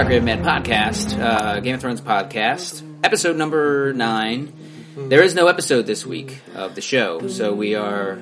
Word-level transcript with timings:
the 0.00 0.04
Stark 0.04 0.22
Raven 0.22 0.42
Mad 0.42 0.64
podcast, 0.64 1.20
uh, 1.20 1.60
Game 1.60 1.74
of 1.74 1.82
Thrones 1.82 2.00
podcast, 2.00 2.82
episode 3.04 3.36
number 3.36 3.92
nine. 3.92 4.50
There 4.96 5.22
is 5.22 5.34
no 5.34 5.46
episode 5.46 5.84
this 5.84 6.06
week 6.06 6.40
of 6.54 6.74
the 6.74 6.80
show, 6.80 7.28
so 7.28 7.52
we 7.52 7.74
are 7.74 8.18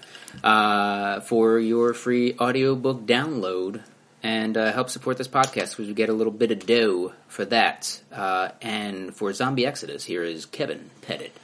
uh, 0.44 1.20
for 1.22 1.60
your 1.60 1.94
free 1.94 2.36
audiobook 2.40 3.06
download 3.06 3.82
and 4.22 4.56
uh, 4.56 4.72
help 4.72 4.90
support 4.90 5.18
this 5.18 5.28
podcast 5.28 5.72
because 5.72 5.88
we 5.88 5.94
get 5.94 6.08
a 6.10 6.14
little 6.14 6.32
bit 6.32 6.52
of 6.52 6.66
dough 6.66 7.12
for 7.28 7.44
that. 7.46 8.02
Uh, 8.12 8.50
and 8.62 9.14
for 9.16 9.34
Zombie 9.34 9.66
Exodus, 9.66 10.06
here 10.06 10.24
is 10.24 10.46
Kevin 10.46 10.90
Pettit. 11.02 11.36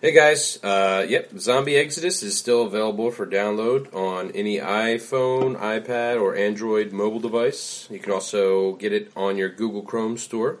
Hey 0.00 0.12
guys, 0.12 0.62
uh, 0.62 1.04
yep, 1.08 1.36
Zombie 1.40 1.74
Exodus 1.74 2.22
is 2.22 2.38
still 2.38 2.62
available 2.62 3.10
for 3.10 3.26
download 3.26 3.92
on 3.92 4.30
any 4.30 4.58
iPhone, 4.58 5.58
iPad, 5.58 6.22
or 6.22 6.36
Android 6.36 6.92
mobile 6.92 7.18
device. 7.18 7.88
You 7.90 7.98
can 7.98 8.12
also 8.12 8.76
get 8.76 8.92
it 8.92 9.10
on 9.16 9.36
your 9.36 9.48
Google 9.48 9.82
Chrome 9.82 10.16
store. 10.16 10.60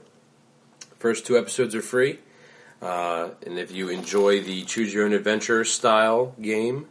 First 0.98 1.24
two 1.24 1.38
episodes 1.38 1.76
are 1.76 1.82
free, 1.82 2.18
uh, 2.82 3.28
and 3.46 3.60
if 3.60 3.70
you 3.70 3.90
enjoy 3.90 4.42
the 4.42 4.64
choose 4.64 4.92
your 4.92 5.04
own 5.04 5.12
adventure 5.12 5.64
style 5.64 6.34
game, 6.42 6.88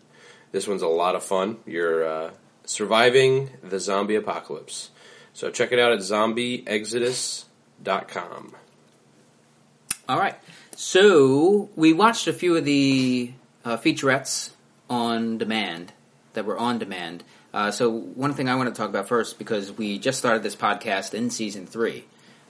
this 0.54 0.70
one's 0.70 0.84
a 0.84 0.88
lot 0.88 1.16
of 1.16 1.24
fun. 1.24 1.58
You're 1.66 2.08
uh, 2.08 2.32
surviving 2.64 3.50
the 3.62 3.82
zombie 3.82 4.16
apocalypse. 4.16 4.92
So 5.34 5.52
check 5.52 5.74
it 5.74 5.80
out 5.80 5.92
at 5.92 6.00
zombieexodus.com. 6.00 8.56
All 10.08 10.18
right. 10.18 10.36
So 10.80 11.70
we 11.76 11.92
watched 11.92 12.28
a 12.28 12.34
few 12.34 12.56
of 12.56 12.64
the 12.64 13.32
uh, 13.66 13.78
featurettes 13.78 14.52
on 14.88 15.40
demand 15.40 15.92
that 16.34 16.46
were 16.46 16.56
on 16.56 16.78
demand. 16.78 17.24
Uh, 17.52 17.72
so 17.72 17.90
one 17.90 18.36
thing 18.36 18.48
I 18.48 18.54
want 18.54 18.70
to 18.70 18.80
talk 18.80 18.88
about 18.88 19.08
first 19.08 19.40
because 19.40 19.72
we 19.72 19.98
just 19.98 20.20
started 20.20 20.44
this 20.44 20.56
podcast 20.56 21.16
in 21.16 21.32
season 21.32 21.66
three. 21.66 22.06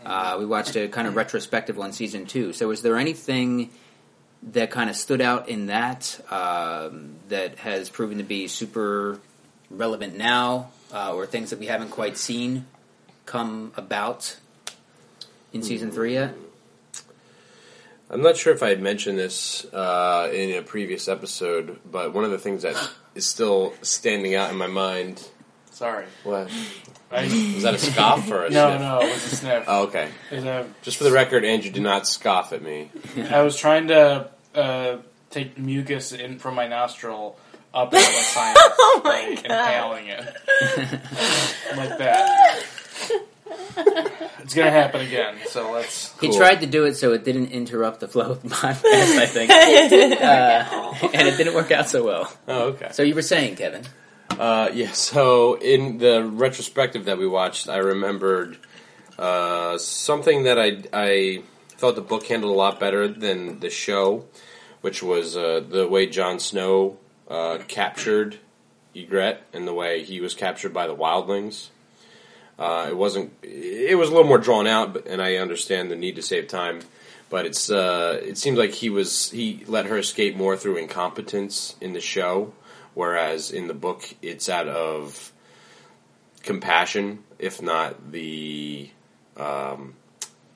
Uh, 0.06 0.36
we 0.38 0.46
watched 0.46 0.76
a 0.76 0.90
kind 0.90 1.08
of 1.08 1.16
retrospective 1.16 1.80
on 1.80 1.94
season 1.94 2.26
two. 2.26 2.52
So 2.52 2.68
was 2.68 2.82
there 2.82 2.98
anything 2.98 3.70
that 4.44 4.72
kind 4.72 4.90
of 4.90 4.98
stood 4.98 5.22
out 5.22 5.48
in 5.48 5.68
that 5.68 6.20
um, 6.30 7.16
that 7.30 7.60
has 7.60 7.88
proven 7.88 8.18
to 8.18 8.26
be 8.26 8.50
super 8.50 9.22
relevant 9.70 10.18
now, 10.18 10.72
uh, 10.92 11.14
or 11.14 11.28
things 11.28 11.52
that 11.52 11.60
we 11.60 11.68
haven't 11.68 11.92
quite 11.92 12.18
seen 12.18 12.66
come 13.26 13.72
about 13.78 14.36
in 15.54 15.64
season 15.64 15.92
three 15.92 16.16
yet? 16.16 16.36
I'm 18.10 18.22
not 18.22 18.38
sure 18.38 18.54
if 18.54 18.64
I 18.64 18.70
had 18.70 18.82
mentioned 18.82 19.18
this 19.20 19.66
uh, 19.74 20.30
in 20.34 20.58
a 20.58 20.62
previous 20.62 21.08
episode, 21.08 21.80
but 21.90 22.14
one 22.14 22.24
of 22.24 22.32
the 22.32 22.38
things 22.38 22.62
that 22.64 22.76
is 23.16 23.26
still 23.26 23.74
standing 23.82 24.34
out 24.36 24.50
in 24.50 24.58
my 24.58 24.68
mind. 24.68 25.28
Sorry. 25.72 26.06
What 26.24 26.50
I, 27.12 27.24
was 27.24 27.64
that? 27.64 27.74
A 27.76 27.78
scoff 27.80 28.32
or 28.32 28.46
a 28.46 28.50
no, 28.50 28.70
sniff? 28.70 28.82
no, 28.82 29.00
it 29.02 29.14
was 29.14 29.34
a 29.34 29.36
sniff. 29.36 29.64
Oh, 29.68 29.84
okay. 29.88 30.10
It 30.32 30.36
was 30.36 30.44
a- 30.46 30.70
Just 30.82 30.98
for 30.98 31.04
the 31.04 31.12
record, 31.12 31.44
Andrew, 31.46 31.70
do 31.72 31.82
not 31.82 32.08
scoff 32.08 32.54
at 32.54 32.62
me. 32.62 32.90
I 33.30 33.42
was 33.42 33.58
trying 33.58 33.88
to 33.90 34.30
uh, 34.56 34.98
take 35.30 35.58
mucus 35.58 36.14
in 36.14 36.40
from 36.40 36.56
my 36.56 36.68
nostril 36.68 37.38
up 37.74 37.94
into 37.94 38.06
my 38.06 38.12
sinus 38.12 38.62
Oh 38.80 39.02
my 39.04 39.36
by 39.36 39.36
God. 39.36 39.46
inhaling 39.46 40.08
it. 40.08 40.26
like 41.78 41.98
that. 42.00 42.64
It's 44.48 44.54
gonna 44.54 44.72
happen 44.72 45.02
again, 45.02 45.36
so 45.50 45.74
let's. 45.74 46.18
He 46.22 46.32
tried 46.32 46.62
to 46.62 46.68
do 46.68 46.86
it 46.86 46.96
so 46.96 47.12
it 47.12 47.26
didn't 47.26 47.48
interrupt 47.48 48.00
the 48.00 48.08
flow 48.08 48.32
of 48.32 48.44
the 48.44 48.48
podcast, 48.64 49.18
I 49.18 49.26
think. 49.26 49.52
uh, 50.22 51.10
and 51.14 51.28
it 51.28 51.36
didn't 51.36 51.54
work 51.54 51.70
out 51.72 51.90
so 51.90 52.06
well. 52.06 52.32
Oh, 52.48 52.68
okay. 52.70 52.88
So 52.94 53.04
you 53.04 53.14
were 53.14 53.22
saying, 53.22 53.58
Kevin? 53.58 53.84
Uh, 54.30 54.70
yeah, 54.74 54.94
so 54.94 55.56
in 55.56 55.98
the 55.98 56.24
retrospective 56.24 57.06
that 57.06 57.18
we 57.18 57.28
watched, 57.28 57.68
I 57.68 57.78
remembered 57.78 58.58
uh, 59.20 59.78
something 59.80 60.44
that 60.44 60.58
I, 60.58 60.84
I 60.94 61.44
felt 61.76 61.96
the 61.96 62.02
book 62.02 62.26
handled 62.28 62.54
a 62.54 62.58
lot 62.58 62.80
better 62.80 63.08
than 63.08 63.60
the 63.60 63.70
show, 63.70 64.26
which 64.80 65.04
was 65.04 65.36
uh, 65.36 65.62
the 65.68 65.88
way 65.88 66.06
Jon 66.06 66.40
Snow 66.40 66.98
uh, 67.28 67.58
captured 67.68 68.38
Ygritte 68.96 69.40
and 69.54 69.68
the 69.68 69.74
way 69.74 70.04
he 70.04 70.22
was 70.22 70.34
captured 70.34 70.74
by 70.74 70.88
the 70.88 70.96
wildlings. 70.96 71.70
Uh, 72.60 72.88
it 72.90 72.98
wasn't. 72.98 73.32
It 73.44 73.98
was 73.98 74.10
a 74.10 74.12
little 74.12 74.28
more 74.28 74.38
drawn 74.40 74.66
out, 74.68 74.94
but, 74.94 75.08
and 75.08 75.22
I 75.22 75.36
understand 75.36 75.92
the 75.92 75.96
need 75.96 76.16
to 76.16 76.22
save 76.22 76.48
time. 76.48 76.82
But 77.30 77.46
it's. 77.46 77.70
Uh, 77.70 78.20
it 78.24 78.38
seems 78.38 78.58
like 78.58 78.72
he 78.72 78.90
was. 78.90 79.30
He 79.32 79.64
let 79.68 79.86
her 79.86 79.98
escape 79.98 80.36
more 80.36 80.58
through 80.58 80.78
incompetence 80.78 81.76
in 81.82 81.94
the 81.94 82.02
show, 82.02 82.54
whereas 82.94 83.52
in 83.52 83.68
the 83.68 83.74
book 83.74 84.10
it's 84.22 84.50
out 84.50 84.68
of 84.68 85.32
compassion, 86.44 87.20
if 87.40 87.62
not 87.62 88.12
the. 88.12 88.90
Um, 89.36 89.94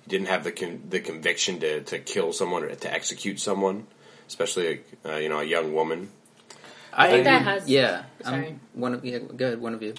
didn't 0.07 0.27
have 0.27 0.43
the 0.43 0.51
con- 0.51 0.81
the 0.89 0.99
conviction 0.99 1.59
to, 1.59 1.81
to 1.81 1.99
kill 1.99 2.33
someone 2.33 2.63
or 2.63 2.73
to 2.73 2.91
execute 2.91 3.39
someone, 3.39 3.85
especially 4.27 4.81
a, 5.05 5.13
uh, 5.13 5.17
you 5.17 5.29
know 5.29 5.39
a 5.39 5.43
young 5.43 5.73
woman. 5.73 6.09
I 6.93 7.09
think 7.09 7.23
that 7.25 7.43
has- 7.43 7.69
Yeah. 7.69 8.03
I'm 8.25 8.33
Sorry. 8.43 8.59
one 8.73 8.93
of, 8.95 9.05
yeah, 9.05 9.19
go 9.19 9.45
ahead, 9.47 9.61
one 9.61 9.73
of 9.73 9.81
you. 9.81 9.93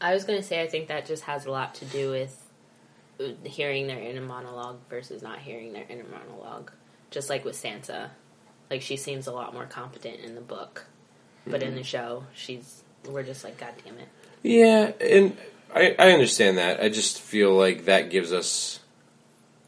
I 0.00 0.14
was 0.14 0.24
going 0.24 0.38
to 0.38 0.46
say, 0.46 0.62
I 0.62 0.68
think 0.68 0.88
that 0.88 1.06
just 1.06 1.24
has 1.24 1.44
a 1.46 1.50
lot 1.50 1.74
to 1.76 1.84
do 1.84 2.10
with 2.10 2.46
uh, 3.20 3.24
hearing 3.44 3.86
their 3.86 3.98
inner 3.98 4.20
monologue 4.20 4.78
versus 4.88 5.22
not 5.22 5.40
hearing 5.40 5.72
their 5.72 5.84
inner 5.88 6.04
monologue. 6.04 6.70
Just 7.10 7.28
like 7.28 7.44
with 7.44 7.60
Sansa. 7.60 8.10
Like, 8.70 8.82
she 8.82 8.96
seems 8.96 9.26
a 9.26 9.32
lot 9.32 9.54
more 9.54 9.64
competent 9.66 10.20
in 10.20 10.34
the 10.34 10.40
book. 10.40 10.86
But 11.46 11.62
in 11.62 11.74
the 11.74 11.82
show, 11.82 12.24
she's. 12.34 12.82
We're 13.08 13.22
just 13.22 13.42
like, 13.42 13.56
God 13.58 13.72
damn 13.82 13.96
it. 13.96 14.08
Yeah, 14.42 14.92
and 15.00 15.34
I, 15.74 15.94
I 15.98 16.12
understand 16.12 16.58
that. 16.58 16.78
I 16.78 16.90
just 16.90 17.20
feel 17.20 17.54
like 17.56 17.86
that 17.86 18.10
gives 18.10 18.32
us 18.34 18.80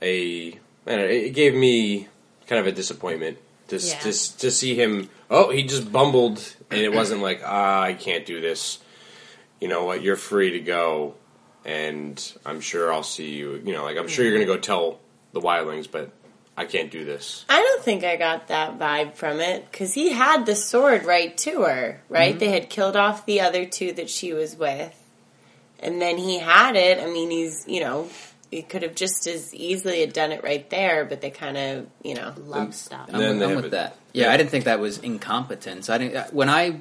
a. 0.02 0.48
I 0.52 0.56
don't 0.86 0.98
know, 0.98 1.04
it 1.06 1.30
gave 1.32 1.54
me 1.54 2.08
kind 2.46 2.60
of 2.60 2.66
a 2.66 2.72
disappointment 2.72 3.38
to 3.68 3.76
Yeah. 3.78 3.98
to 4.00 4.12
to 4.38 4.50
see 4.50 4.74
him. 4.74 5.08
Oh, 5.30 5.50
he 5.50 5.62
just 5.62 5.90
bumbled, 5.90 6.54
and 6.70 6.80
it 6.80 6.92
wasn't 6.92 7.22
like 7.22 7.40
ah, 7.44 7.80
I 7.80 7.94
can't 7.94 8.26
do 8.26 8.42
this. 8.42 8.78
You 9.60 9.68
know 9.68 9.84
what? 9.84 10.02
You're 10.02 10.16
free 10.16 10.52
to 10.52 10.60
go, 10.60 11.14
and 11.64 12.32
I'm 12.46 12.60
sure 12.60 12.92
I'll 12.92 13.02
see 13.02 13.30
you. 13.34 13.60
You 13.64 13.72
know, 13.72 13.84
like 13.84 13.96
I'm 13.96 14.08
sure 14.08 14.24
you're 14.24 14.34
going 14.34 14.46
to 14.46 14.52
go 14.52 14.58
tell 14.58 15.00
the 15.32 15.40
wildlings, 15.40 15.90
but 15.90 16.10
I 16.56 16.64
can't 16.64 16.90
do 16.90 17.04
this. 17.04 17.44
I 17.48 17.60
don't 17.60 17.82
think 17.82 18.04
I 18.04 18.16
got 18.16 18.48
that 18.48 18.78
vibe 18.78 19.14
from 19.14 19.40
it 19.40 19.70
because 19.70 19.94
he 19.94 20.10
had 20.10 20.46
the 20.46 20.56
sword 20.56 21.04
right 21.04 21.36
to 21.38 21.62
her, 21.62 22.02
right? 22.08 22.30
Mm-hmm. 22.30 22.38
They 22.38 22.50
had 22.50 22.70
killed 22.70 22.96
off 22.96 23.26
the 23.26 23.40
other 23.42 23.64
two 23.64 23.92
that 23.92 24.10
she 24.10 24.32
was 24.32 24.56
with, 24.56 24.94
and 25.78 26.00
then 26.00 26.18
he 26.18 26.38
had 26.38 26.76
it. 26.76 26.98
I 26.98 27.06
mean, 27.06 27.30
he's 27.30 27.64
you 27.68 27.80
know 27.80 28.08
he 28.50 28.62
could 28.62 28.82
have 28.82 28.94
just 28.94 29.26
as 29.26 29.54
easily 29.54 30.00
had 30.00 30.12
done 30.12 30.32
it 30.32 30.42
right 30.42 30.68
there, 30.70 31.04
but 31.04 31.20
they 31.20 31.30
kind 31.30 31.56
of 31.56 31.86
you 32.02 32.14
know 32.14 32.34
Love 32.36 32.74
stuff. 32.74 33.08
I'm, 33.12 33.20
then 33.20 33.30
with, 33.30 33.38
they 33.38 33.46
I'm 33.46 33.56
with 33.56 33.64
it- 33.66 33.70
that. 33.72 33.96
Yeah, 34.12 34.32
I 34.32 34.36
didn't 34.36 34.50
think 34.50 34.64
that 34.64 34.80
was 34.80 34.98
incompetence. 34.98 35.88
I 35.88 35.98
didn't. 35.98 36.16
Uh, 36.16 36.26
when 36.32 36.48
I 36.48 36.80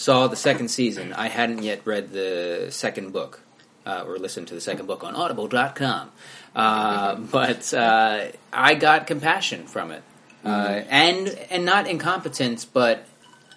saw 0.00 0.26
the 0.28 0.36
second 0.36 0.68
season, 0.68 1.12
I 1.12 1.28
hadn't 1.28 1.62
yet 1.62 1.82
read 1.84 2.12
the 2.12 2.68
second 2.70 3.12
book 3.12 3.42
uh, 3.84 4.04
or 4.06 4.18
listened 4.18 4.48
to 4.48 4.54
the 4.54 4.60
second 4.60 4.86
book 4.86 5.04
on 5.04 5.14
Audible.com. 5.14 6.10
Uh, 6.56 7.16
but 7.16 7.72
uh, 7.74 8.28
I 8.50 8.74
got 8.74 9.06
compassion 9.06 9.66
from 9.66 9.90
it, 9.90 10.02
uh, 10.44 10.80
and 10.88 11.28
and 11.50 11.64
not 11.64 11.86
incompetence, 11.86 12.64
but 12.64 13.06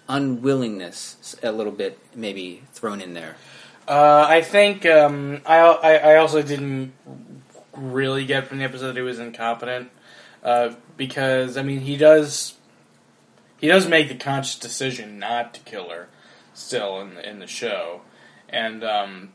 unwillingness 0.06 1.34
a 1.42 1.50
little 1.50 1.72
bit 1.72 1.98
maybe 2.14 2.62
thrown 2.72 3.00
in 3.00 3.14
there. 3.14 3.36
Uh, 3.88 4.26
I 4.28 4.42
think 4.42 4.86
um, 4.86 5.40
I, 5.46 5.58
I 5.58 5.94
I 5.94 6.16
also 6.16 6.42
didn't 6.42 6.92
really 7.72 8.26
get 8.26 8.46
from 8.46 8.58
the 8.58 8.64
episode 8.64 8.88
that 8.88 8.96
he 8.96 9.02
was 9.02 9.18
incompetent 9.18 9.90
uh, 10.44 10.74
because 10.96 11.56
I 11.56 11.62
mean 11.62 11.80
he 11.80 11.96
does 11.96 12.54
he 13.58 13.66
does 13.66 13.88
make 13.88 14.08
the 14.08 14.14
conscious 14.14 14.58
decision 14.58 15.18
not 15.18 15.54
to 15.54 15.60
kill 15.60 15.88
her 15.88 16.08
still 16.54 17.00
in 17.00 17.14
the, 17.14 17.28
in 17.28 17.38
the 17.38 17.46
show. 17.46 18.00
And 18.48 18.82
um, 18.82 19.32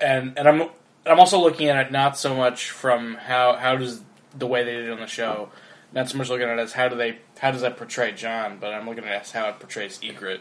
and 0.00 0.36
and 0.36 0.48
I'm 0.48 0.68
I'm 1.06 1.20
also 1.20 1.38
looking 1.38 1.68
at 1.68 1.86
it 1.86 1.92
not 1.92 2.18
so 2.18 2.34
much 2.34 2.70
from 2.70 3.14
how 3.14 3.56
how 3.56 3.76
does 3.76 4.02
the 4.36 4.46
way 4.46 4.64
they 4.64 4.72
did 4.72 4.86
it 4.86 4.90
on 4.92 5.00
the 5.00 5.06
show 5.06 5.50
not 5.92 6.08
so 6.08 6.16
much 6.16 6.28
looking 6.28 6.46
at 6.46 6.58
it 6.58 6.62
as 6.62 6.72
how 6.72 6.88
do 6.88 6.96
they 6.96 7.18
how 7.38 7.50
does 7.50 7.62
that 7.62 7.76
portray 7.76 8.12
Jon 8.12 8.58
but 8.60 8.72
I'm 8.72 8.88
looking 8.88 9.04
at 9.04 9.22
it 9.22 9.30
how 9.30 9.48
it 9.48 9.58
portrays 9.58 9.98
Ygritte. 9.98 10.40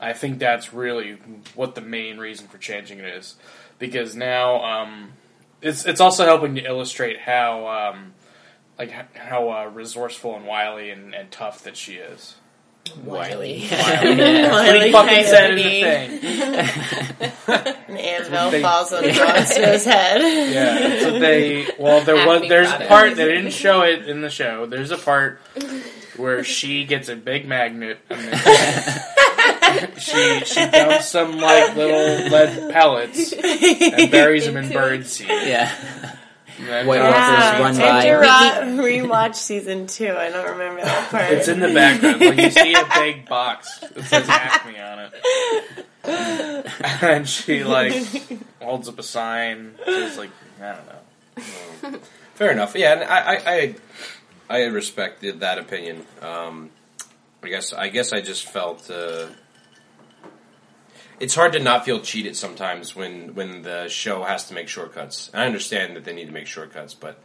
I 0.00 0.12
think 0.12 0.38
that's 0.38 0.72
really 0.72 1.18
what 1.54 1.74
the 1.74 1.80
main 1.80 2.18
reason 2.18 2.48
for 2.48 2.58
changing 2.58 2.98
it 2.98 3.06
is, 3.06 3.36
because 3.78 4.14
now 4.14 4.62
um, 4.62 5.12
it's 5.62 5.86
it's 5.86 6.00
also 6.00 6.24
helping 6.24 6.54
to 6.56 6.64
illustrate 6.64 7.20
how 7.20 7.66
um, 7.66 8.12
like 8.78 8.90
how 9.16 9.50
uh, 9.50 9.70
resourceful 9.72 10.36
and 10.36 10.46
wily 10.46 10.90
and, 10.90 11.14
and 11.14 11.30
tough 11.30 11.62
that 11.64 11.76
she 11.76 11.94
is. 11.94 12.36
Wiley. 13.04 13.66
Wiley 13.70 14.70
Pretty 14.78 14.92
fucking 14.92 15.24
said 15.24 15.50
Coyote. 15.56 15.82
anything. 15.82 16.32
An 17.88 17.96
anvil 17.96 18.50
They- 18.50 18.62
falls 18.62 18.92
on 18.92 19.04
Monster's 19.06 19.84
head. 19.92 20.20
Yeah, 20.52 20.78
that's 20.88 21.04
what 21.04 21.20
they. 21.20 21.66
Well, 21.78 22.02
there 22.04 22.26
was 22.26 22.48
there's 22.48 22.68
about 22.68 22.80
a 22.80 22.84
it. 22.84 22.88
part 22.88 23.16
they 23.16 23.24
didn't 23.24 23.52
show 23.52 23.82
it 23.82 24.08
in 24.08 24.20
the 24.20 24.30
show. 24.30 24.66
There's 24.66 24.90
a 24.90 24.98
part 24.98 25.40
where 26.16 26.42
she 26.44 26.84
gets 26.84 27.08
a 27.08 27.16
big 27.16 27.46
magnet 27.46 27.98
and 28.08 28.20
then 28.20 29.90
she 29.98 30.40
she 30.46 30.66
dumps 30.70 31.08
some 31.08 31.36
like 31.38 31.76
little 31.76 32.28
lead 32.30 32.72
pellets 32.72 33.32
and 33.32 34.10
buries 34.10 34.46
them 34.46 34.56
in 34.56 34.70
birdseed. 34.70 35.28
yeah. 35.28 36.16
And 36.58 36.66
then- 36.68 36.86
White 36.86 36.96
Yeah, 37.00 37.60
Walkers 37.60 37.80
run 37.80 37.88
I 37.88 38.02
had 38.02 38.20
by. 38.20 38.64
to 38.64 38.76
ra- 38.78 38.84
rewatch 38.84 39.34
season 39.36 39.86
two. 39.86 40.10
I 40.16 40.30
don't 40.30 40.50
remember 40.52 40.82
that 40.82 41.10
part. 41.10 41.24
It's 41.32 41.48
in 41.48 41.60
the 41.60 41.72
background. 41.72 42.20
Like 42.20 42.36
you 42.38 42.50
see 42.50 42.74
a 42.74 42.84
big 42.94 43.28
box 43.28 43.78
that 43.80 44.04
says 44.04 44.28
Acme 44.28 44.78
on 44.78 44.98
it, 45.00 45.86
and 47.02 47.28
she 47.28 47.64
like 47.64 47.94
holds 48.62 48.88
up 48.88 48.98
a 48.98 49.02
sign. 49.02 49.74
It's 49.86 50.16
like 50.18 50.30
I 50.62 50.76
don't 50.76 51.92
know. 51.92 51.98
Fair 52.34 52.50
enough. 52.52 52.74
Yeah, 52.76 52.92
and 52.94 53.04
I, 53.04 53.18
I, 53.18 53.40
I, 53.46 53.74
I 54.58 54.64
respected 54.66 55.40
that 55.40 55.58
opinion. 55.58 56.04
Um, 56.22 56.70
I 57.42 57.48
guess, 57.48 57.72
I 57.72 57.88
guess 57.88 58.12
I 58.12 58.20
just 58.20 58.46
felt 58.46 58.90
uh, 58.90 59.26
it's 61.20 61.34
hard 61.34 61.52
to 61.52 61.58
not 61.58 61.84
feel 61.84 62.00
cheated 62.00 62.36
sometimes 62.36 62.94
when 62.94 63.34
when 63.34 63.62
the 63.62 63.88
show 63.88 64.22
has 64.24 64.48
to 64.48 64.54
make 64.54 64.68
shortcuts. 64.68 65.30
And 65.32 65.42
I 65.42 65.46
understand 65.46 65.96
that 65.96 66.04
they 66.04 66.12
need 66.12 66.26
to 66.26 66.32
make 66.32 66.46
shortcuts, 66.46 66.94
but 66.94 67.18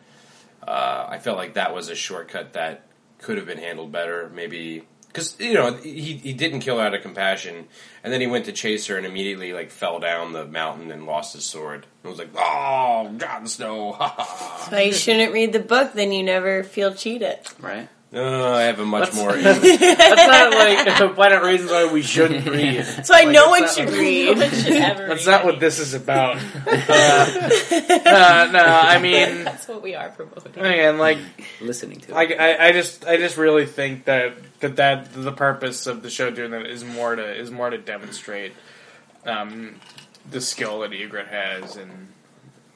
uh, 0.66 1.08
I 1.10 1.20
felt 1.20 1.38
like 1.38 1.56
that 1.56 1.74
was 1.74 1.90
a 1.90 1.96
shortcut 1.96 2.54
that 2.54 2.86
could 3.20 3.38
have 3.38 3.46
been 3.46 3.58
handled 3.58 3.92
better. 3.92 4.30
Maybe 4.34 4.86
because 5.08 5.38
you 5.40 5.54
know 5.54 5.74
he 5.74 6.18
he 6.18 6.34
didn't 6.34 6.62
kill 6.62 6.78
her 6.78 6.86
out 6.86 6.94
of 6.94 7.02
compassion, 7.02 7.68
and 8.04 8.14
then 8.14 8.22
he 8.22 8.28
went 8.28 8.46
to 8.46 8.52
chase 8.52 8.88
her 8.88 8.98
and 8.98 9.06
immediately 9.06 9.54
like 9.54 9.70
fell 9.70 10.00
down 10.00 10.34
the 10.34 10.46
mountain 10.46 10.92
and 10.92 11.06
lost 11.06 11.34
his 11.34 11.44
sword. 11.44 11.86
And 12.04 12.12
was 12.12 12.20
like, 12.20 12.32
"Oh, 12.36 13.14
Jon 13.18 13.48
Snow!" 13.48 13.92
ha, 13.92 14.08
ha, 14.08 14.24
ha." 14.24 14.58
That's 14.60 14.72
why 14.72 14.82
you 14.82 14.94
shouldn't 14.94 15.34
read 15.34 15.54
the 15.54 15.60
book, 15.60 15.94
then 15.94 16.12
you 16.12 16.24
never 16.24 16.64
feel 16.64 16.94
cheated. 16.94 17.40
Right. 17.60 17.90
No, 18.14 18.54
I 18.54 18.64
have 18.64 18.78
a 18.80 18.86
much 18.86 19.12
That's- 19.12 19.16
more. 19.18 19.32
That's 19.42 20.28
not 20.28 21.08
like 21.08 21.16
planet 21.16 21.44
reasons 21.44 21.72
why 21.72 21.90
we 21.94 22.02
shouldn't 22.02 22.46
read. 22.50 22.84
So 23.06 23.14
why 23.14 23.22
Like, 23.24 23.30
no 23.30 23.44
it's 23.44 23.50
one 23.52 23.62
not- 23.62 23.70
should 23.70 23.90
read. 23.98 24.38
That's 24.38 25.26
not 25.26 25.46
what 25.46 25.62
this 25.62 25.80
is 25.80 25.94
about. 25.94 26.36
Uh, 26.38 27.40
no, 28.52 28.52
no, 28.52 28.66
I 28.66 29.00
mean, 29.02 29.44
That's 29.46 29.68
what 29.68 29.82
we 29.82 29.96
are 29.96 30.10
promoting. 30.10 30.52
again, 30.58 30.98
like 30.98 31.20
Listening 31.62 32.00
to 32.02 32.16
I, 32.16 32.24
it. 32.24 32.40
I, 32.40 32.68
I 32.68 32.72
just 32.74 33.06
I 33.06 33.16
just 33.18 33.38
really 33.38 33.66
think 33.66 34.06
that, 34.06 34.34
that 34.60 34.76
that 34.76 35.14
the 35.14 35.32
purpose 35.32 35.88
of 35.88 36.04
the 36.04 36.10
show 36.10 36.30
doing 36.32 36.52
that 36.52 36.66
is 36.66 36.84
more 36.84 37.16
to 37.16 37.34
is 37.36 37.50
more 37.50 37.70
to 37.70 37.78
demonstrate 37.78 38.52
um, 39.26 39.76
the 40.30 40.42
skill 40.42 40.80
that 40.82 40.92
Ygritte 40.92 41.28
has 41.30 41.78
in 41.78 42.10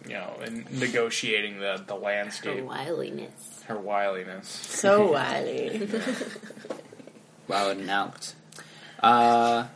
you 0.08 0.14
know 0.14 0.34
in 0.46 0.66
negotiating 0.72 1.60
the, 1.60 1.84
the 1.86 1.96
Her 1.96 2.00
landscape, 2.00 2.64
wiliness. 2.64 3.55
Her 3.68 3.76
wiliness. 3.76 4.46
So 4.46 5.12
wily. 5.14 5.90
Wow, 7.48 7.70
and 7.70 7.90
out. 7.90 8.34
Uh, 9.02 9.68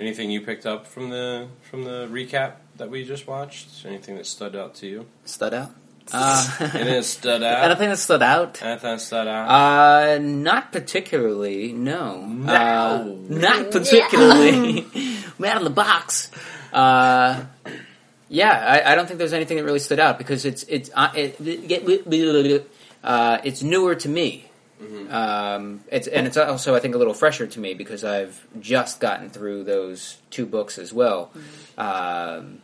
Anything 0.00 0.30
you 0.32 0.40
picked 0.40 0.66
up 0.66 0.86
from 0.88 1.10
the 1.10 1.46
from 1.70 1.84
the 1.84 2.08
recap 2.10 2.54
that 2.78 2.90
we 2.90 3.04
just 3.04 3.26
watched? 3.28 3.86
Anything 3.86 4.16
that 4.16 4.26
stood 4.26 4.56
out 4.56 4.74
to 4.76 4.86
you? 4.88 5.06
stood 5.24 5.54
out. 5.54 5.70
Uh, 6.12 6.46
Anything 6.60 6.84
that 6.86 7.04
stood 7.04 7.42
I 7.44 7.62
out? 7.62 7.68
don't 7.68 7.78
think 7.78 7.90
that 7.92 7.98
stood 7.98 8.22
out. 8.22 8.60
Anything 8.62 8.90
that 8.90 9.00
stood 9.00 9.28
out? 9.28 9.48
Uh, 9.48 10.18
not 10.18 10.72
particularly. 10.72 11.72
No, 11.72 12.26
No. 12.26 12.52
Uh, 12.52 13.04
not 13.28 13.70
particularly. 13.70 14.84
I'm 15.38 15.44
out 15.44 15.58
of 15.58 15.64
the 15.64 15.70
box. 15.70 16.30
Uh, 16.72 17.44
yeah, 18.28 18.82
I, 18.84 18.92
I 18.92 18.94
don't 18.94 19.06
think 19.06 19.18
there's 19.18 19.32
anything 19.32 19.56
that 19.58 19.64
really 19.64 19.78
stood 19.78 20.00
out 20.00 20.18
because 20.18 20.44
it's 20.44 20.62
it's 20.64 20.90
uh, 20.94 21.10
it, 21.14 21.36
uh, 23.02 23.38
it's 23.44 23.62
newer 23.62 23.94
to 23.94 24.08
me. 24.08 24.50
Um, 25.10 25.80
it's 25.90 26.06
and 26.08 26.26
it's 26.26 26.36
also 26.36 26.74
I 26.74 26.80
think 26.80 26.94
a 26.94 26.98
little 26.98 27.14
fresher 27.14 27.46
to 27.46 27.60
me 27.60 27.74
because 27.74 28.04
I've 28.04 28.46
just 28.60 29.00
gotten 29.00 29.30
through 29.30 29.64
those 29.64 30.18
two 30.30 30.46
books 30.46 30.78
as 30.78 30.92
well. 30.92 31.30
Um, 31.78 32.62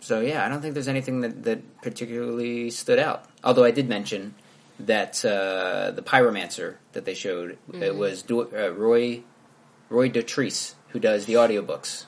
so 0.00 0.20
yeah, 0.20 0.44
I 0.44 0.48
don't 0.48 0.60
think 0.60 0.74
there's 0.74 0.88
anything 0.88 1.20
that, 1.22 1.44
that 1.44 1.82
particularly 1.82 2.70
stood 2.70 2.98
out. 2.98 3.24
Although 3.42 3.64
I 3.64 3.70
did 3.70 3.88
mention 3.88 4.34
that 4.80 5.24
uh, 5.24 5.90
the 5.92 6.02
pyromancer 6.02 6.76
that 6.92 7.04
they 7.04 7.14
showed 7.14 7.58
it 7.72 7.96
was 7.96 8.22
Do- 8.22 8.50
uh, 8.54 8.70
Roy 8.70 9.22
Roy 9.88 10.08
Dotrice 10.08 10.74
who 10.90 11.00
does 11.00 11.26
the 11.26 11.34
audiobooks. 11.34 12.06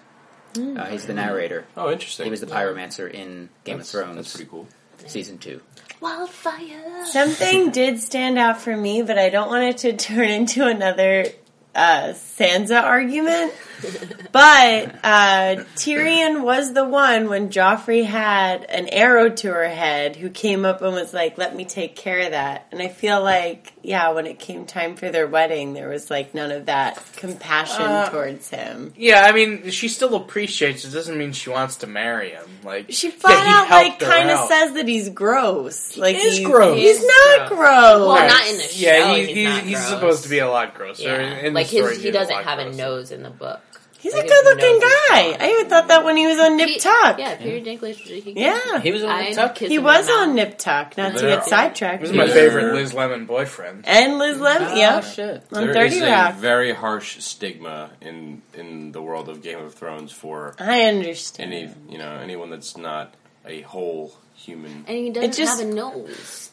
Uh, 0.56 0.86
he's 0.86 1.06
the 1.06 1.14
narrator. 1.14 1.64
oh, 1.76 1.90
interesting. 1.92 2.24
He 2.24 2.30
was 2.30 2.40
the 2.40 2.46
pyromancer 2.46 3.08
in 3.10 3.48
Game 3.64 3.78
That's- 3.78 3.94
of 3.94 4.00
Thrones 4.00 4.16
That's 4.16 4.36
pretty 4.36 4.50
cool. 4.50 4.66
season 5.06 5.38
two. 5.38 5.60
Wildfire. 6.00 7.04
Something 7.06 7.70
did 7.72 8.00
stand 8.00 8.38
out 8.38 8.60
for 8.60 8.76
me, 8.76 9.02
but 9.02 9.18
I 9.18 9.28
don't 9.28 9.48
want 9.48 9.64
it 9.64 9.78
to 9.78 9.92
turn 9.96 10.28
into 10.28 10.66
another 10.66 11.26
uh, 11.74 12.12
Sansa 12.14 12.82
argument. 12.82 13.52
But 14.32 14.94
uh, 15.02 15.64
Tyrion 15.74 16.42
was 16.44 16.72
the 16.72 16.84
one 16.84 17.28
when 17.28 17.50
Joffrey 17.50 18.04
had 18.04 18.62
an 18.64 18.88
arrow 18.88 19.28
to 19.28 19.48
her 19.52 19.68
head 19.68 20.14
who 20.14 20.30
came 20.30 20.64
up 20.64 20.82
and 20.82 20.94
was 20.94 21.12
like, 21.12 21.36
let 21.36 21.56
me 21.56 21.64
take 21.64 21.96
care 21.96 22.20
of 22.20 22.30
that. 22.30 22.68
And 22.70 22.80
I 22.80 22.86
feel 22.88 23.20
like, 23.20 23.72
yeah, 23.82 24.10
when 24.10 24.26
it 24.28 24.38
came 24.38 24.66
time 24.66 24.94
for 24.94 25.10
their 25.10 25.26
wedding, 25.26 25.72
there 25.72 25.88
was 25.88 26.10
like 26.12 26.32
none 26.32 26.52
of 26.52 26.66
that 26.66 27.02
compassion 27.16 27.82
Uh, 27.82 28.08
towards 28.08 28.48
him. 28.50 28.92
Yeah, 28.96 29.24
I 29.24 29.32
mean, 29.32 29.68
she 29.70 29.88
still 29.88 30.14
appreciates. 30.14 30.84
It 30.84 30.90
doesn't 30.90 31.18
mean 31.18 31.32
she 31.32 31.50
wants 31.50 31.76
to 31.78 31.88
marry 31.88 32.30
him. 32.30 32.46
Like 32.62 32.86
She 32.90 33.10
flat 33.10 33.32
yeah, 33.32 33.44
he 33.44 33.50
out 33.64 33.70
like 33.70 33.98
kind 33.98 34.30
of 34.30 34.48
says 34.48 34.74
that 34.74 34.86
he's 34.86 35.08
gross. 35.08 35.96
Like 35.96 36.14
is 36.16 36.38
he's, 36.38 36.46
gross. 36.46 36.76
He's 36.78 37.00
He 37.00 37.06
not 37.06 37.48
gross. 37.48 37.58
gross. 37.58 38.06
Well, 38.06 38.28
not 38.28 38.46
in 38.48 38.56
the 38.58 38.62
show. 38.62 38.86
Yeah, 38.86 39.14
he, 39.14 39.26
he's, 39.26 39.34
he's, 39.36 39.44
not 39.48 39.62
he's 39.64 39.76
gross. 39.78 39.88
supposed 39.88 40.22
to 40.22 40.28
be 40.28 40.38
a 40.38 40.48
lot 40.48 40.74
grosser. 40.74 41.02
Yeah. 41.02 41.38
In 41.38 41.54
like 41.54 41.68
the 41.68 41.78
story, 41.78 41.94
his, 41.94 42.02
he 42.04 42.10
doesn't 42.12 42.32
lot 42.32 42.44
have 42.44 42.58
a 42.60 42.72
nose 42.72 43.10
in 43.10 43.24
the 43.24 43.30
book. 43.30 43.60
He's 44.00 44.14
Like, 44.14 44.24
a 44.24 44.28
good 44.28 44.44
looking 44.46 44.80
guy. 44.80 45.36
I 45.38 45.50
even 45.58 45.68
thought 45.68 45.88
that 45.88 46.04
when 46.04 46.16
he 46.16 46.26
was 46.26 46.38
on 46.38 46.56
Nip 46.56 46.68
He- 46.68 46.78
Tuck. 46.78 47.18
Yeah, 47.18 47.36
Peter 47.36 47.60
Dinklage. 47.70 47.96
He, 47.96 48.32
Yeah. 48.34 48.80
He 48.80 48.92
was 48.92 49.04
on 49.04 49.18
Nip 49.24 49.34
Tuck? 49.34 49.58
He 49.58 49.78
was 49.78 50.08
on. 50.08 50.34
Nip 50.34 50.56
Tuck, 50.58 50.96
not 50.96 51.12
to 51.14 51.18
There- 51.18 51.36
get 51.36 51.44
sidetracked. 51.46 52.00
This 52.00 52.10
is 52.10 52.16
my 52.16 52.26
favorite 52.26 52.74
Liz 52.74 52.94
Lemon 52.94 53.26
boyfriend. 53.26 53.84
And 53.86 54.18
Liz 54.18 54.40
Lemon, 54.40 54.68
Ah, 54.70 54.74
yeah. 54.74 55.00
shit. 55.00 55.42
On 55.52 55.64
There 55.66 55.74
30 55.74 55.96
is 55.96 56.02
Rock. 56.02 56.34
a 56.34 56.38
very 56.38 56.72
harsh 56.72 57.18
stigma 57.22 57.90
in 58.00 58.40
in 58.54 58.92
the 58.92 59.02
world 59.02 59.28
of 59.28 59.42
Game 59.42 59.58
of 59.62 59.74
Thrones 59.74 60.12
for 60.12 60.54
I 60.58 60.82
understand. 60.84 61.52
any 61.52 61.70
you 61.90 61.98
know 61.98 62.18
anyone 62.22 62.48
that's 62.50 62.76
not 62.78 63.12
a 63.46 63.60
whole 63.62 64.14
human. 64.34 64.84
And 64.88 64.96
he 64.96 65.10
doesn't 65.10 65.34
just- 65.36 65.60
have 65.60 65.68
a 65.68 65.72
nose. 65.74 66.50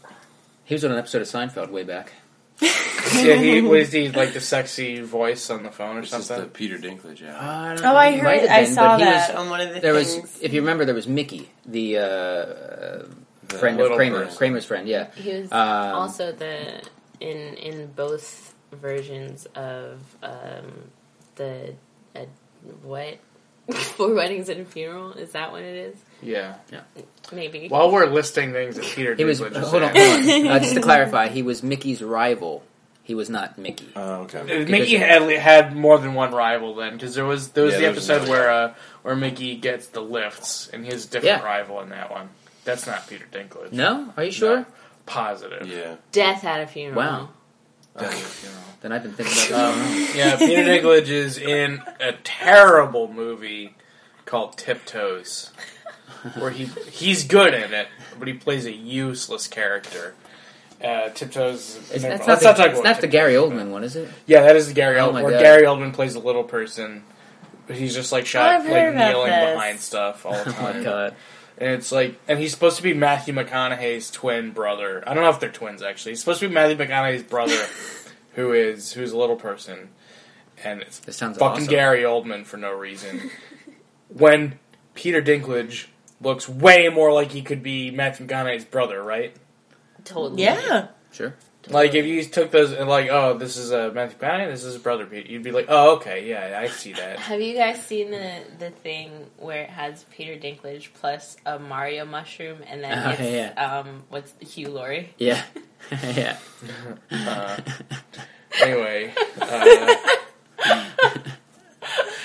He 0.66 0.74
was 0.76 0.84
on 0.84 0.92
an 0.92 0.98
episode 0.98 1.22
of 1.22 1.28
Seinfeld 1.30 1.70
way 1.70 1.84
back. 1.84 2.12
yeah, 3.26 3.36
he 3.36 3.62
was 3.62 3.92
he 3.92 4.10
like 4.10 4.34
the 4.34 4.42
sexy 4.42 5.02
voice 5.02 5.50
on 5.50 5.64
the 5.64 5.72
phone 5.72 5.98
or 5.98 6.00
It's 6.02 6.12
just 6.12 6.28
something. 6.28 6.46
the 6.46 6.52
Peter 6.52 6.78
Dinklage. 6.78 7.22
Yeah. 7.22 7.76
Oh, 7.84 7.96
I 7.96 8.12
He 8.12 8.18
heard, 8.18 8.24
might 8.26 8.42
have 8.42 8.50
I 8.52 8.64
been, 8.66 8.74
saw 8.74 8.88
but 8.98 9.00
he 9.00 9.06
that 9.06 9.30
was- 9.34 9.38
on 9.46 9.50
one 9.50 9.62
of 9.62 9.74
the 9.74 9.80
There 9.80 9.94
was, 9.94 10.14
things. 10.16 10.40
if 10.42 10.54
you 10.54 10.62
remember, 10.62 10.86
there 10.86 10.96
was 10.96 11.08
Mickey, 11.08 11.50
the 11.66 11.98
uh, 11.98 12.02
The 13.48 13.58
friend 13.60 13.76
of 13.80 13.84
little 13.84 13.98
Kramer, 13.98 14.24
person. 14.26 14.38
Kramer's 14.38 14.66
friend. 14.66 14.88
Yeah, 14.88 15.08
He 15.16 15.32
was 15.42 15.52
Um, 15.52 15.58
also 15.96 16.32
the 16.32 16.82
in 17.20 17.56
in 17.56 17.88
both 17.96 18.54
versions 18.72 19.46
of 19.56 20.00
um, 20.22 20.90
the 21.36 21.74
uh, 22.16 22.26
what 22.84 23.18
four 23.74 24.14
weddings 24.14 24.50
and 24.50 24.62
a 24.62 24.66
funeral. 24.66 25.14
Is 25.14 25.32
that 25.32 25.52
what 25.52 25.62
it 25.62 25.76
is? 25.76 25.98
Yeah. 26.22 26.56
Maybe. 27.32 27.68
While 27.68 27.92
we're 27.92 28.06
listing 28.08 28.52
things 28.54 28.76
that 28.76 28.86
Peter 28.86 29.14
He 29.16 29.24
was. 29.26 29.40
Dinklage 29.42 29.62
is 29.62 29.68
Hold 29.70 29.84
on, 29.84 29.96
in, 29.98 30.24
hold 30.24 30.46
on. 30.46 30.52
Uh, 30.56 30.60
just 30.60 30.74
to 30.76 30.82
clarify, 30.82 31.28
he 31.28 31.42
was 31.44 31.64
Mickey's 31.64 32.02
rival. 32.02 32.64
He 33.08 33.16
was 33.16 33.30
not 33.30 33.58
Mickey. 33.58 33.88
Oh, 33.96 34.24
okay. 34.24 34.42
Uh, 34.42 34.68
Mickey 34.68 34.98
had 34.98 35.22
had 35.32 35.74
more 35.74 35.98
than 35.98 36.14
one 36.14 36.34
rival 36.34 36.76
then, 36.76 36.92
because 36.94 37.16
there 37.16 37.24
was 37.24 37.50
there 37.54 37.64
was 37.64 37.76
Yeah, 37.76 37.78
the 37.80 37.86
there 37.86 37.94
was 37.96 38.10
episode 38.10 38.28
another 38.28 38.32
where 38.32 38.52
uh, 38.52 38.74
where 39.04 39.16
Mickey 39.16 39.56
gets 39.56 39.88
the 39.88 40.02
lifts, 40.02 40.68
and 40.74 40.84
he 40.84 40.92
has 40.92 41.06
a 41.06 41.10
different 41.10 41.42
Yeah. 41.42 41.46
rival 41.46 41.80
in 41.80 41.88
that 41.90 42.12
one. 42.12 42.28
That's 42.66 42.86
not 42.86 43.08
Peter 43.08 43.24
Dinklage. 43.32 43.72
No, 43.72 44.14
are 44.18 44.26
you 44.26 44.32
sure? 44.32 44.58
No. 44.58 44.66
Positive. 45.06 45.66
Yeah. 45.70 45.96
Death 46.12 46.44
at 46.44 46.60
a 46.62 46.68
funeral. 46.68 46.98
Wow. 46.98 47.30
You 47.96 48.02
know. 48.08 48.12
Then 48.82 48.92
I've 48.92 49.04
been 49.04 49.14
thinking 49.14 49.48
about 49.56 49.74
Um, 49.74 50.08
yeah, 50.14 50.36
Peter 50.36 50.64
Dinklage 50.64 51.08
is 51.08 51.38
in 51.38 51.82
a 52.02 52.12
terrible 52.26 53.08
movie 53.12 53.74
called 54.26 54.58
Tiptoes, 54.58 55.52
where 56.38 56.52
he 56.52 56.66
he's 56.92 57.24
good 57.24 57.54
in 57.54 57.74
it, 57.74 57.88
but 58.20 58.28
he 58.28 58.34
plays 58.34 58.66
a 58.66 58.74
useless 58.74 59.48
character. 59.48 60.14
Uh, 60.84 61.10
Tiptoes. 61.10 61.76
It's, 61.92 62.04
that's 62.04 62.04
not, 62.04 62.28
Let's 62.28 62.42
the, 62.42 62.48
not 62.50 62.58
talk 62.58 62.68
it's 62.70 62.80
about 62.80 62.84
not 62.84 62.96
the 62.98 63.08
Tiptoes. 63.08 63.12
Gary 63.12 63.34
Oldman 63.34 63.70
one, 63.72 63.84
is 63.84 63.96
it? 63.96 64.10
Yeah, 64.28 64.42
that 64.44 64.56
is 64.56 64.68
the 64.68 64.74
Gary 64.74 65.00
Oh 65.00 65.10
Oldman. 65.10 65.14
my 65.14 65.24
Where 65.24 65.32
God. 65.32 65.42
Gary 65.42 65.64
Oldman 65.64 65.94
plays 65.94 66.14
a 66.16 66.20
little 66.20 66.44
person, 66.44 67.04
but 67.66 67.76
he's 67.78 67.96
just 67.96 68.12
like 68.12 68.26
shot 68.28 68.48
I've 68.50 68.64
heard 68.64 68.72
like 68.72 68.94
about 68.96 69.08
kneeling 69.10 69.32
this. 69.32 69.54
behind 69.56 69.80
stuff 69.80 70.26
all 70.26 70.34
the 70.34 70.50
Oh 70.60 70.62
my 70.62 70.72
time. 70.74 70.84
god. 70.84 71.16
And 71.60 71.72
it's 71.72 71.92
like, 71.92 72.20
and 72.28 72.38
he's 72.38 72.52
supposed 72.52 72.78
to 72.78 72.84
be 72.84 72.94
Matthew 72.94 73.34
McConaughey's 73.34 74.12
twin 74.12 74.52
brother. 74.52 75.04
I 75.08 75.16
don't 75.16 75.24
know 75.24 75.32
if 75.32 75.40
they're 75.40 75.50
twins 75.52 75.82
actually. 75.82 76.12
He's 76.12 76.20
supposed 76.20 76.40
to 76.42 76.48
be 76.48 76.54
Matthew 76.54 76.78
McConaughey's 76.78 77.24
brother, 77.24 77.58
who 78.36 78.52
is 78.54 78.94
who's 78.94 79.12
a 79.12 79.18
little 79.18 79.36
person, 79.38 79.90
and 80.64 80.82
it's 80.82 81.00
This 81.00 81.18
sounds 81.18 81.40
fucking 81.40 81.64
awesome. 81.64 81.68
Gary 81.72 82.04
Oldman 82.04 82.46
for 82.46 82.58
no 82.58 82.72
reason. 82.74 83.32
when 84.10 84.60
Peter 84.94 85.22
Dinklage 85.24 85.88
looks 86.22 86.48
way 86.48 86.90
more 86.90 87.12
like 87.12 87.32
he 87.32 87.42
could 87.42 87.64
be 87.64 87.90
Matthew 87.90 88.28
McConaughey's 88.28 88.66
brother, 88.66 89.02
right? 89.02 89.36
Totally. 90.08 90.44
Yeah. 90.44 90.88
Sure. 91.12 91.34
Like 91.70 91.96
if 91.96 92.06
you 92.06 92.24
took 92.24 92.52
those 92.52 92.72
and 92.72 92.88
like, 92.90 93.10
oh, 93.10 93.38
this 93.38 93.58
is 93.58 93.74
uh, 93.74 93.92
Matthew 93.94 94.18
McConaughey, 94.20 94.52
this 94.52 94.64
is 94.64 94.74
his 94.74 94.82
brother 94.82 95.06
Pete, 95.06 95.28
you'd 95.28 95.44
be 95.44 95.52
like, 95.52 95.66
oh, 95.68 95.98
okay, 95.98 96.30
yeah, 96.30 96.58
I 96.58 96.68
see 96.68 96.94
that. 96.94 97.20
Have 97.28 97.42
you 97.42 97.56
guys 97.56 97.86
seen 97.86 98.12
the 98.12 98.42
the 98.58 98.70
thing 98.70 99.26
where 99.38 99.64
it 99.64 99.70
has 99.70 100.06
Peter 100.06 100.36
Dinklage 100.36 100.90
plus 100.94 101.36
a 101.46 101.60
Mario 101.60 102.06
mushroom 102.06 102.60
and 102.66 102.84
then 102.84 102.98
Oh, 102.98 103.16
it's 103.20 103.60
um 103.60 104.04
what's 104.08 104.34
Hugh 104.40 104.70
Laurie? 104.70 105.14
Yeah. 105.18 105.44
yeah. 105.92 106.38
Uh, 107.12 107.58
anyway, 108.62 109.14
uh, 109.42 109.96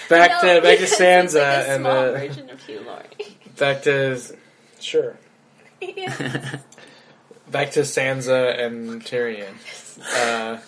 back 0.09 0.41
to 0.41 0.47
No, 0.47 0.61
back 0.61 0.79
to 0.79 0.85
Sansa 0.85 1.35
like 1.35 1.67
a 1.67 1.71
and 1.71 1.81
small 1.83 1.93
uh, 1.93 2.13
version 2.13 2.51
of 2.51 2.65
Hugh 2.65 2.81
Laurie. 2.87 3.37
back 3.59 3.83
to 3.83 4.21
sure 4.81 5.17
yeah. 5.83 6.59
Back 7.53 7.73
to 7.73 7.81
Sansa 7.81 8.59
and 8.59 9.03
Tyrion. 9.05 9.55
Uh, 10.17 10.59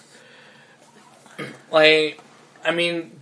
like, 1.73 2.21
I 2.65 2.71
mean, 2.73 3.19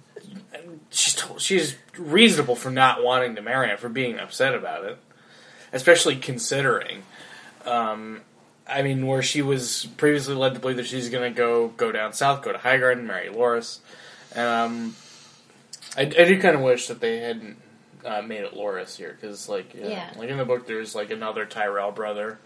she's 0.91 1.15
to- 1.15 1.39
she's 1.39 1.77
reasonable 1.97 2.57
for 2.57 2.71
not 2.71 3.03
wanting 3.03 3.37
to 3.37 3.43
marry 3.43 3.69
him, 3.69 3.79
for 3.79 3.89
being 3.89 4.19
upset 4.19 4.55
about 4.55 4.85
it, 4.85 4.99
especially 5.73 6.17
considering. 6.17 7.03
Um, 7.65 8.23
I 8.67 8.83
mean, 8.83 9.07
where 9.07 9.23
she 9.23 9.43
was 9.43 9.87
previously 9.97 10.35
led 10.35 10.55
to 10.55 10.61
believe 10.61 10.77
that 10.77 10.87
she's 10.87 11.09
going 11.09 11.33
to 11.33 11.37
go 11.37 11.69
go 11.69 11.93
down 11.93 12.13
south, 12.13 12.43
go 12.43 12.53
to 12.53 12.59
Highgarden, 12.59 13.05
marry 13.05 13.29
Loras. 13.29 13.79
Um, 14.35 14.97
I, 15.97 16.03
I 16.03 16.05
do 16.07 16.41
kind 16.41 16.55
of 16.57 16.63
wish 16.63 16.89
that 16.89 17.01
they 17.01 17.19
hadn't 17.19 17.57
uh, 18.05 18.23
made 18.23 18.41
it 18.43 18.55
Loras 18.55 18.97
here, 18.97 19.17
because 19.21 19.49
like 19.49 19.75
yeah, 19.75 19.89
Yeah. 19.89 20.11
like 20.19 20.29
in 20.31 20.39
the 20.39 20.45
book, 20.45 20.67
there's 20.67 20.95
like 20.95 21.11
another 21.11 21.45
Tyrell 21.47 21.93
brother 21.93 22.39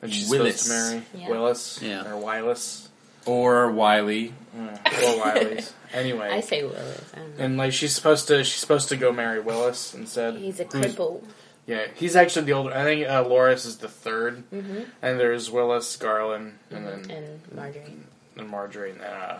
that 0.00 0.12
she's 0.12 0.28
Willis. 0.30 0.60
supposed 0.62 0.90
to 0.90 0.90
marry, 0.94 1.06
Yeah. 1.14 1.28
Willis 1.30 1.82
Yeah. 1.82 2.06
or 2.10 2.16
Willis, 2.18 2.88
Or 3.26 3.70
Wiley. 3.70 4.32
uh, 4.56 4.76
Will 5.00 5.18
Wileys. 5.20 5.72
Anyway, 5.92 6.28
I 6.30 6.38
say 6.40 6.62
Willis. 6.62 7.02
I 7.14 7.18
don't 7.18 7.38
know. 7.38 7.44
and 7.44 7.56
like 7.56 7.72
she's 7.72 7.92
supposed 7.92 8.28
to 8.28 8.44
she's 8.44 8.60
supposed 8.60 8.88
to 8.90 8.96
go 8.96 9.10
marry 9.12 9.40
Willis 9.40 9.92
instead. 9.92 10.36
He's 10.36 10.60
a 10.60 10.64
cripple. 10.64 11.22
Yeah, 11.66 11.86
he's 11.96 12.14
actually 12.14 12.46
the 12.46 12.52
older. 12.52 12.72
I 12.72 12.84
think 12.84 13.08
uh, 13.08 13.24
Loras 13.24 13.66
is 13.66 13.78
the 13.78 13.88
3rd 13.88 14.44
Mm-hmm. 14.52 14.80
and 15.02 15.18
there's 15.20 15.50
Willis, 15.50 15.96
Garlan, 15.96 16.52
and 16.70 16.86
then 16.86 17.10
And 17.10 17.40
Margaery. 17.56 17.92
and 18.36 18.50
Margaery 18.52 18.90
and 18.92 19.00
then 19.00 19.10
uh, 19.12 19.38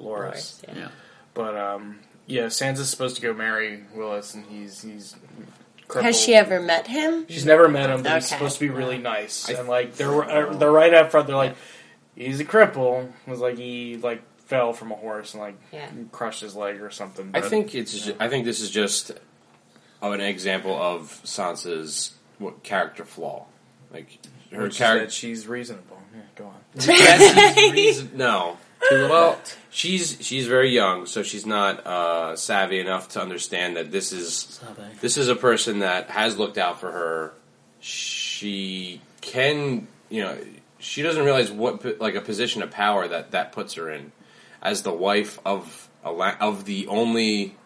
Loras. 0.00 0.32
Loras, 0.60 0.62
yeah. 0.68 0.74
Yeah. 0.76 0.88
But 1.34 1.56
um, 1.56 1.98
yeah, 2.26 2.46
Sansa's 2.46 2.88
supposed 2.88 3.16
to 3.16 3.22
go 3.22 3.34
marry 3.34 3.82
Willis, 3.94 4.34
and 4.34 4.44
he's 4.46 4.82
he's. 4.82 5.16
Crippled. 5.88 6.04
Has 6.06 6.20
she 6.20 6.34
ever 6.34 6.60
met 6.60 6.86
him? 6.86 7.26
She's 7.28 7.44
never 7.46 7.68
met 7.68 7.90
him, 7.90 8.02
but 8.02 8.12
he's 8.14 8.26
Okay. 8.26 8.36
supposed 8.36 8.54
to 8.58 8.60
be 8.60 8.70
really 8.70 8.98
nice. 8.98 9.48
I- 9.48 9.54
and 9.54 9.68
like 9.68 9.94
they're 9.96 10.22
uh, 10.24 10.52
they're 10.54 10.70
right 10.72 10.92
up 10.92 11.10
front. 11.10 11.26
They're 11.28 11.36
like, 11.36 11.54
he's 12.16 12.40
a 12.40 12.44
cripple. 12.44 13.06
It 13.26 13.30
was 13.30 13.40
like 13.40 13.56
he 13.58 13.96
like 13.96 14.22
fell 14.46 14.72
from 14.72 14.92
a 14.92 14.96
horse 14.96 15.34
and 15.34 15.42
like 15.42 15.56
Yeah. 15.72 15.88
crushed 16.12 16.40
his 16.40 16.54
leg 16.56 16.80
or 16.82 16.90
something. 16.90 17.30
I 17.34 17.40
but- 17.40 17.50
think 17.50 17.74
it's. 17.74 17.98
ju- 18.06 18.16
I 18.18 18.28
think 18.28 18.44
this 18.44 18.60
is 18.60 18.70
just 18.70 19.12
an 20.02 20.20
example 20.20 20.74
of 20.76 21.20
Sansa's 21.24 22.14
what 22.38 22.62
character 22.62 23.04
flaw. 23.04 23.46
Like 23.92 24.18
her 24.52 24.62
which 24.64 24.72
is 24.72 24.78
character. 24.78 25.06
that 25.06 25.12
she's 25.12 25.46
reasonable. 25.46 25.98
Yeah, 26.14 26.20
go 26.36 26.44
on. 26.46 26.54
Yes, 26.80 27.72
reason- 27.72 28.10
no. 28.14 28.56
Well, 28.90 29.40
she's 29.70 30.18
she's 30.20 30.46
very 30.46 30.70
young, 30.70 31.06
so 31.06 31.22
she's 31.22 31.46
not 31.46 31.86
uh, 31.86 32.36
savvy 32.36 32.78
enough 32.78 33.08
to 33.10 33.22
understand 33.22 33.76
that 33.76 33.90
this 33.90 34.12
is 34.12 34.60
this 35.00 35.16
is 35.16 35.28
a 35.28 35.36
person 35.36 35.80
that 35.80 36.10
has 36.10 36.38
looked 36.38 36.58
out 36.58 36.80
for 36.80 36.92
her. 36.92 37.34
She 37.80 39.00
can, 39.20 39.88
you 40.08 40.22
know, 40.22 40.38
she 40.78 41.02
doesn't 41.02 41.24
realize 41.24 41.50
what 41.50 42.00
like 42.00 42.14
a 42.14 42.20
position 42.20 42.62
of 42.62 42.70
power 42.70 43.08
that 43.08 43.32
that 43.32 43.52
puts 43.52 43.74
her 43.74 43.90
in 43.90 44.12
as 44.62 44.82
the 44.82 44.92
wife 44.92 45.38
of 45.44 45.88
a 46.04 46.12
la- 46.12 46.36
of 46.40 46.64
the 46.64 46.86
only, 46.86 47.56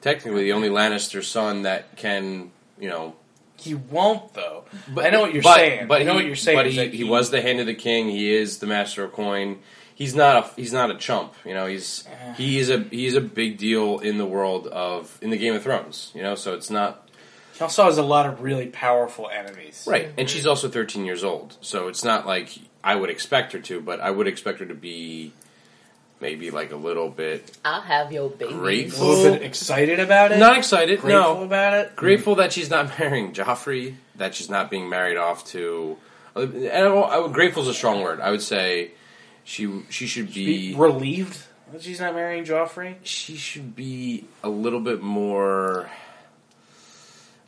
technically 0.00 0.44
the 0.44 0.52
only 0.52 0.68
Lannister 0.68 1.22
son 1.22 1.62
that 1.62 1.96
can, 1.96 2.50
you 2.78 2.88
know. 2.88 3.14
He 3.56 3.74
won't 3.74 4.32
though. 4.32 4.64
But 4.88 5.04
I 5.04 5.10
know 5.10 5.20
what 5.20 5.34
you're 5.34 5.42
but, 5.42 5.56
saying. 5.56 5.86
But 5.86 6.00
I 6.00 6.04
know 6.04 6.12
he, 6.12 6.16
what 6.16 6.24
you're 6.24 6.36
saying. 6.36 6.56
But 6.56 6.66
is 6.66 6.74
he, 6.74 6.88
he 6.88 7.04
was 7.04 7.30
the 7.30 7.42
hand 7.42 7.60
of 7.60 7.66
the 7.66 7.74
king. 7.74 8.08
He 8.08 8.32
is 8.32 8.58
the 8.58 8.66
master 8.66 9.04
of 9.04 9.12
coin. 9.12 9.58
He's 10.00 10.14
not 10.14 10.36
a 10.36 10.50
he's 10.58 10.72
not 10.72 10.90
a 10.90 10.96
chump. 10.96 11.34
You 11.44 11.52
know, 11.52 11.66
he's 11.66 12.08
he 12.38 12.58
is 12.58 12.70
a 12.70 12.78
he 12.84 13.04
is 13.04 13.16
a 13.16 13.20
big 13.20 13.58
deal 13.58 13.98
in 13.98 14.16
the 14.16 14.24
world 14.24 14.66
of 14.66 15.18
in 15.20 15.28
the 15.28 15.36
Game 15.36 15.54
of 15.54 15.62
Thrones. 15.62 16.10
You 16.14 16.22
know, 16.22 16.36
so 16.36 16.54
it's 16.54 16.70
not 16.70 17.06
He 17.52 17.60
also 17.60 17.84
has 17.84 17.98
a 17.98 18.02
lot 18.02 18.24
of 18.24 18.40
really 18.40 18.68
powerful 18.68 19.28
enemies. 19.28 19.84
right. 19.86 20.08
And 20.16 20.30
she's 20.30 20.44
mm-hmm. 20.44 20.48
also 20.48 20.70
13 20.70 21.04
years 21.04 21.22
old, 21.22 21.58
so 21.60 21.88
it's 21.88 22.02
not 22.02 22.26
like 22.26 22.48
I 22.82 22.96
would 22.96 23.10
expect 23.10 23.52
her 23.52 23.58
to, 23.58 23.82
but 23.82 24.00
I 24.00 24.10
would 24.10 24.26
expect 24.26 24.60
her 24.60 24.64
to 24.64 24.74
be 24.74 25.34
maybe 26.18 26.50
like 26.50 26.72
a 26.72 26.76
little 26.76 27.10
bit 27.10 27.58
I'll 27.62 27.82
have 27.82 28.10
your 28.10 28.30
baby. 28.30 28.54
A 28.54 28.56
Grateful. 28.56 29.06
little 29.06 29.32
bit 29.34 29.42
excited 29.42 30.00
about 30.00 30.32
it. 30.32 30.38
not 30.38 30.56
excited. 30.56 31.02
grateful 31.02 31.34
no, 31.34 31.42
about 31.42 31.74
it. 31.74 31.94
grateful 31.94 32.36
that 32.36 32.54
she's 32.54 32.70
not 32.70 32.88
marrying 32.98 33.34
Joffrey, 33.34 33.96
that 34.16 34.34
she's 34.34 34.48
not 34.48 34.70
being 34.70 34.88
married 34.88 35.18
off 35.18 35.44
to. 35.48 35.98
And 36.34 36.68
I, 36.68 36.86
I 36.86 37.18
would, 37.18 37.34
grateful 37.34 37.64
is 37.64 37.68
a 37.68 37.74
strong 37.74 38.00
word. 38.00 38.18
I 38.20 38.30
would 38.30 38.40
say 38.40 38.92
she 39.44 39.82
she 39.88 40.06
should 40.06 40.32
Be 40.32 40.70
be 40.72 40.74
relieved 40.76 41.38
that 41.72 41.82
she's 41.82 42.00
not 42.00 42.14
marrying 42.14 42.44
Joffrey. 42.44 42.96
she 43.04 43.36
should 43.36 43.76
be 43.76 44.24
a 44.42 44.48
little 44.48 44.80
bit 44.80 45.02
more. 45.02 45.88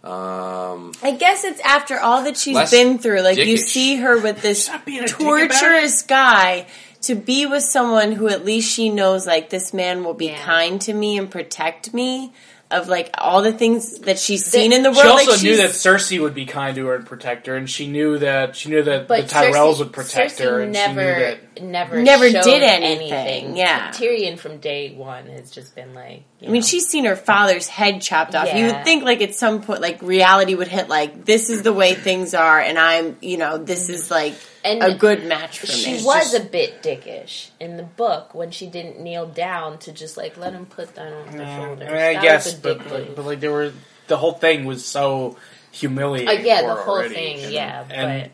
Um, 0.04 0.92
I 1.02 1.12
guess 1.18 1.44
it's 1.44 1.60
after 1.60 1.98
all 2.00 2.24
that 2.24 2.36
she's 2.36 2.70
been 2.72 2.98
through. 2.98 3.20
Like 3.20 3.38
you 3.38 3.56
see 3.56 3.96
her 3.96 4.18
with 4.20 4.42
this 4.42 4.64
Stop 4.64 4.84
being 4.84 5.04
a 5.04 5.06
dick 5.06 5.14
about 5.20 5.36
it. 5.38 5.48
torturous 5.52 6.02
guy 6.02 6.66
to 7.02 7.14
be 7.14 7.46
with 7.46 7.62
someone 7.62 8.10
who 8.12 8.28
at 8.28 8.44
least 8.44 8.72
she 8.72 8.88
knows 8.88 9.26
like 9.28 9.50
this 9.50 9.72
man 9.72 10.02
will 10.02 10.14
be 10.14 10.26
Yeah. 10.26 10.42
kind 10.44 10.80
to 10.82 10.92
me 10.92 11.18
and 11.18 11.30
protect 11.30 11.94
me 11.94 12.32
of 12.68 12.88
like 12.88 13.10
all 13.18 13.42
the 13.42 13.52
things 13.52 13.98
that 14.00 14.18
she's 14.18 14.44
seen 14.44 14.72
in 14.72 14.82
the 14.82 14.90
world. 14.90 15.02
She 15.02 15.08
also 15.08 15.30
like, 15.32 15.42
knew 15.42 15.56
that 15.58 15.70
Cersei 15.70 16.20
would 16.20 16.34
be 16.34 16.46
kind 16.46 16.74
to 16.76 16.86
her 16.86 16.94
and 16.96 17.06
protect 17.06 17.46
her, 17.46 17.54
and 17.54 17.68
she 17.70 17.86
knew 17.86 18.18
that 18.18 18.56
she 18.56 18.70
knew 18.70 18.82
that 18.82 19.06
But 19.06 19.28
the 19.28 19.34
Tyrells 19.34 19.74
Cersei, 19.74 19.78
would 19.80 19.92
protect 19.92 20.32
Cersei 20.38 20.44
her, 20.44 20.60
and 20.62 20.72
never, 20.72 20.90
she 20.90 20.96
knew 20.96 21.26
that. 21.26 21.38
Never, 21.60 22.02
Never 22.02 22.28
did 22.30 22.62
anything, 22.62 23.56
yeah. 23.56 23.90
Tyrion 23.90 24.38
from 24.38 24.58
day 24.58 24.94
one 24.94 25.26
has 25.26 25.50
just 25.50 25.74
been 25.74 25.94
like. 25.94 26.22
you 26.40 26.48
I 26.48 26.50
mean, 26.50 26.60
know. 26.60 26.66
she's 26.66 26.86
seen 26.88 27.04
her 27.04 27.16
father's 27.16 27.66
head 27.68 28.00
chopped 28.00 28.34
off. 28.34 28.52
You 28.54 28.66
would 28.66 28.84
think, 28.84 29.04
like, 29.04 29.20
at 29.22 29.34
some 29.34 29.62
point, 29.62 29.80
like, 29.80 30.00
reality 30.02 30.54
would 30.54 30.68
hit, 30.68 30.88
like, 30.88 31.24
this 31.24 31.50
is 31.50 31.62
the 31.62 31.72
way 31.72 31.94
things 31.94 32.34
are, 32.34 32.60
and 32.60 32.78
I'm, 32.78 33.16
you 33.20 33.36
know, 33.36 33.58
this 33.58 33.88
is, 33.88 34.10
like, 34.10 34.34
And 34.64 34.82
a 34.82 34.94
good 34.94 35.24
match 35.26 35.58
for 35.58 35.66
She 35.66 35.92
me. 35.92 35.98
She 35.98 36.04
was 36.04 36.32
just- 36.32 36.34
a 36.34 36.44
bit 36.46 36.82
dickish 36.82 37.48
in 37.60 37.76
the 37.76 37.82
book 37.82 38.34
when 38.34 38.50
she 38.50 38.66
didn't 38.66 39.00
kneel 39.00 39.26
down 39.26 39.78
to 39.80 39.92
just 39.92 40.16
like 40.16 40.36
let 40.36 40.52
him 40.52 40.66
put 40.66 40.94
that 40.94 41.12
on 41.12 41.26
her 41.28 41.42
I 41.42 41.56
shoulders. 41.56 41.88
I 41.88 42.12
That 42.14 42.22
guess, 42.22 42.54
but, 42.54 42.78
but, 42.88 43.16
but 43.16 43.24
like 43.24 43.40
there 43.40 43.50
were 43.50 43.72
the 44.06 44.16
whole 44.16 44.34
thing 44.34 44.64
was 44.64 44.84
so 44.84 45.36
humiliating. 45.72 46.28
Uh, 46.28 46.32
yeah, 46.42 46.60
for 46.60 46.66
the 46.68 46.74
her 46.74 46.82
whole 46.82 46.94
already. 46.96 47.14
thing, 47.14 47.40
And- 47.44 47.52
yeah, 47.52 47.84
and 47.90 48.30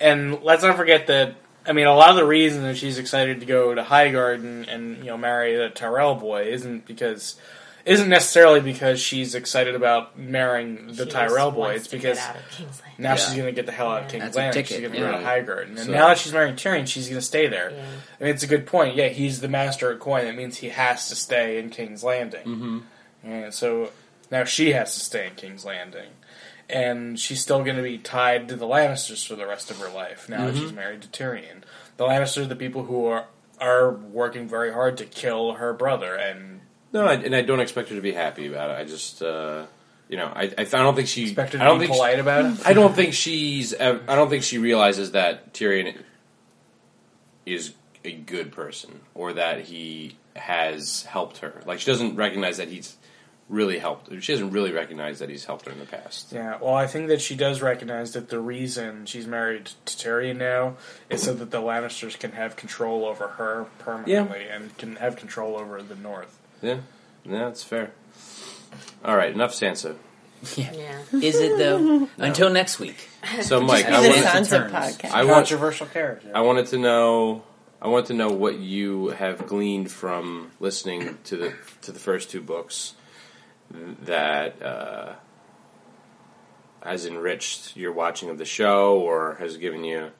and 0.00 0.42
let's 0.44 0.62
not 0.62 0.76
forget 0.76 1.08
that 1.08 1.34
I 1.66 1.72
mean, 1.72 1.86
a 1.86 1.94
lot 1.94 2.10
of 2.10 2.16
the 2.16 2.26
reason 2.26 2.62
that 2.62 2.76
she's 2.76 2.98
excited 2.98 3.40
to 3.40 3.46
go 3.46 3.74
to 3.74 3.82
Highgarden 3.82 4.66
and 4.72 4.98
you 4.98 5.04
know 5.06 5.16
marry 5.16 5.56
the 5.56 5.70
Tyrell 5.70 6.14
boy 6.14 6.44
isn't 6.44 6.86
because 6.86 7.36
isn't 7.86 8.08
necessarily 8.08 8.60
because 8.60 8.98
she's 8.98 9.34
excited 9.34 9.74
about 9.74 10.18
marrying 10.18 10.86
the 10.88 11.04
She 11.04 11.10
Tyrell 11.10 11.50
boy. 11.50 11.74
It's 11.74 11.86
because 11.88 12.18
out 12.18 12.36
of 12.36 12.42
Kingsland. 12.50 12.92
now 12.98 13.10
Yeah. 13.10 13.16
she's 13.16 13.34
going 13.34 13.46
to 13.46 13.52
get 13.52 13.66
the 13.66 13.72
hell 13.72 13.88
out 13.90 14.04
of 14.04 14.08
King's 14.10 14.24
That's 14.24 14.36
Landing. 14.36 14.64
She's 14.64 14.80
going 14.80 14.92
to 14.92 14.98
yeah. 14.98 15.10
go 15.12 15.18
to 15.18 15.24
Highgarden, 15.24 15.68
and 15.68 15.78
So- 15.80 15.92
now 15.92 16.08
that 16.08 16.16
she's 16.18 16.32
marrying 16.32 16.56
Tyrion, 16.56 16.86
she's 16.86 17.08
going 17.08 17.20
to 17.20 17.26
stay 17.26 17.46
there. 17.46 17.70
Yeah. 17.72 17.82
I 18.20 18.24
mean, 18.24 18.32
it's 18.34 18.42
a 18.42 18.46
good 18.46 18.66
point. 18.66 18.94
Yeah, 18.96 19.08
he's 19.08 19.40
the 19.42 19.48
master 19.48 19.90
of 19.90 20.00
coin. 20.00 20.24
That 20.24 20.34
means 20.34 20.56
he 20.58 20.70
has 20.70 21.08
to 21.10 21.14
stay 21.16 21.58
in 21.58 21.68
King's 21.68 22.02
Landing. 22.02 22.46
Mm-hmm. 22.46 22.78
And 23.28 23.52
so 23.52 23.90
now 24.30 24.44
she 24.44 24.72
has 24.72 24.94
to 24.94 25.00
stay 25.00 25.26
in 25.26 25.34
King's 25.34 25.64
Landing. 25.66 26.08
And 26.68 27.18
she's 27.20 27.40
still 27.42 27.62
going 27.62 27.76
to 27.76 27.82
be 27.82 27.98
tied 27.98 28.48
to 28.48 28.56
the 28.56 28.66
Lannisters 28.66 29.26
for 29.26 29.36
the 29.36 29.46
rest 29.46 29.70
of 29.70 29.78
her 29.78 29.90
life 29.90 30.28
now 30.28 30.46
that 30.46 30.56
she's 30.56 30.72
married 30.72 31.02
to 31.02 31.08
Tyrion. 31.08 31.62
The 31.98 32.04
Lannisters 32.04 32.42
are 32.42 32.46
the 32.46 32.56
people 32.56 32.84
who 32.84 33.06
are 33.06 33.26
are 33.60 33.92
working 33.92 34.48
very 34.48 34.72
hard 34.72 34.98
to 34.98 35.04
kill 35.04 35.52
her 35.54 35.72
brother. 35.72 36.14
And 36.14 36.60
No, 36.92 37.06
I, 37.06 37.14
and 37.14 37.34
I 37.36 37.42
don't 37.42 37.60
expect 37.60 37.88
her 37.90 37.94
to 37.96 38.00
be 38.02 38.12
happy 38.12 38.46
about 38.46 38.70
it. 38.70 38.78
I 38.78 38.84
just, 38.84 39.22
uh, 39.22 39.66
you 40.08 40.16
know, 40.16 40.26
I, 40.34 40.44
I, 40.58 40.62
I 40.62 40.64
don't 40.64 40.94
think 40.96 41.06
she. 41.08 41.24
expect 41.24 41.52
her 41.52 41.58
I 41.60 41.64
to 41.64 41.68
don't 41.68 41.78
be 41.78 41.86
think 41.86 41.94
she- 41.94 41.98
polite 41.98 42.18
about 42.18 42.44
it. 42.46 42.58
I 42.66 42.72
don't 42.72 42.94
think 42.96 43.14
she's. 43.14 43.74
I 43.78 43.92
don't 44.14 44.28
think 44.30 44.42
she 44.42 44.58
realizes 44.58 45.12
that 45.12 45.52
Tyrion 45.54 45.96
is 47.46 47.74
a 48.04 48.12
good 48.12 48.52
person 48.52 49.00
or 49.14 49.34
that 49.34 49.62
he 49.62 50.16
has 50.36 51.04
helped 51.04 51.38
her. 51.38 51.62
Like 51.66 51.80
she 51.80 51.86
doesn't 51.90 52.16
recognize 52.16 52.56
that 52.56 52.68
he's 52.68 52.96
really 53.48 53.78
helped. 53.78 54.10
She 54.22 54.32
doesn't 54.32 54.50
really 54.50 54.72
recognize 54.72 55.18
that 55.18 55.28
he's 55.28 55.44
helped 55.44 55.66
her 55.66 55.72
in 55.72 55.78
the 55.78 55.84
past. 55.86 56.32
Yeah, 56.32 56.58
well, 56.60 56.74
I 56.74 56.86
think 56.86 57.08
that 57.08 57.20
she 57.20 57.34
does 57.36 57.60
recognize 57.60 58.12
that 58.14 58.28
the 58.30 58.40
reason 58.40 59.06
she's 59.06 59.26
married 59.26 59.66
to 59.84 59.96
Tyrion 59.96 60.36
now 60.38 60.76
is 61.10 61.22
so 61.22 61.34
that 61.34 61.50
the 61.50 61.60
Lannisters 61.60 62.18
can 62.18 62.32
have 62.32 62.56
control 62.56 63.04
over 63.04 63.28
her 63.28 63.66
permanently 63.78 64.46
and 64.48 64.76
can 64.78 64.96
have 64.96 65.16
control 65.16 65.56
over 65.56 65.82
the 65.82 65.94
North. 65.96 66.38
Yeah, 66.62 66.78
yeah, 67.24 67.38
that's 67.44 67.62
fair. 67.62 67.90
All 69.04 69.16
right, 69.16 69.32
enough 69.32 69.52
Sansa. 69.52 69.96
Yeah. 70.56 70.98
Is 71.12 71.36
it 71.40 71.56
though? 71.58 72.08
Until 72.18 72.50
next 72.50 72.78
week. 72.78 73.08
So, 73.42 73.60
Mike, 73.60 73.86
I 73.86 74.02
the 74.02 74.08
wanted- 74.08 74.24
wanted, 74.24 74.44
Sansa 74.48 74.70
podcast. 74.70 75.10
I 75.10 75.24
want, 75.24 75.36
Controversial 75.48 75.86
character. 75.86 76.30
I 76.34 76.40
wanted 76.42 76.66
to 76.68 76.78
know. 76.78 77.44
I 77.80 77.88
want 77.88 78.06
to 78.06 78.14
know 78.14 78.28
what 78.28 78.58
you 78.58 79.08
have 79.08 79.46
gleaned 79.46 79.90
from 79.90 80.50
listening 80.60 81.18
to 81.24 81.36
the 81.36 81.54
to 81.82 81.92
the 81.92 81.98
first 81.98 82.30
two 82.30 82.40
books 82.42 82.94
that 83.70 84.62
uh, 84.62 85.12
has 86.82 87.06
enriched 87.06 87.76
your 87.76 87.92
watching 87.92 88.30
of 88.30 88.38
the 88.38 88.44
show, 88.44 88.98
or 88.98 89.36
has 89.36 89.56
given 89.56 89.84
you. 89.84 90.10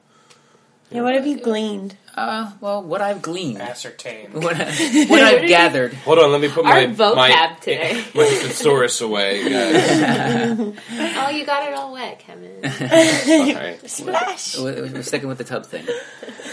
Yeah, 0.91 1.01
what 1.01 1.15
have 1.15 1.25
you 1.25 1.39
gleaned? 1.39 1.95
Uh, 2.15 2.51
well, 2.61 2.81
what 2.81 3.01
I've 3.01 3.21
gleaned, 3.21 3.59
Ascertain. 3.59 4.27
what, 4.31 4.55
I, 4.55 5.05
what 5.07 5.21
I've 5.21 5.47
gathered. 5.47 5.93
Hold 5.93 6.19
on, 6.19 6.31
let 6.31 6.39
me 6.39 6.47
put 6.47 6.65
Our 6.65 6.73
my 6.73 6.85
vocab 6.87 7.15
my, 7.15 7.57
today. 7.59 7.93
my 8.15 8.23
thesaurus 8.25 9.01
away, 9.01 9.49
guys. 9.49 10.77
Oh, 11.17 11.29
you 11.29 11.45
got 11.45 11.67
it 11.67 11.73
all 11.73 11.91
wet, 11.91 12.19
Kevin. 12.19 12.51
All 12.63 13.61
right. 13.61 13.89
Splash. 13.89 14.57
We're 14.57 14.83
we're 14.83 15.03
sticking 15.03 15.27
with 15.27 15.39
the 15.39 15.43
tub 15.43 15.65
thing. 15.65 15.85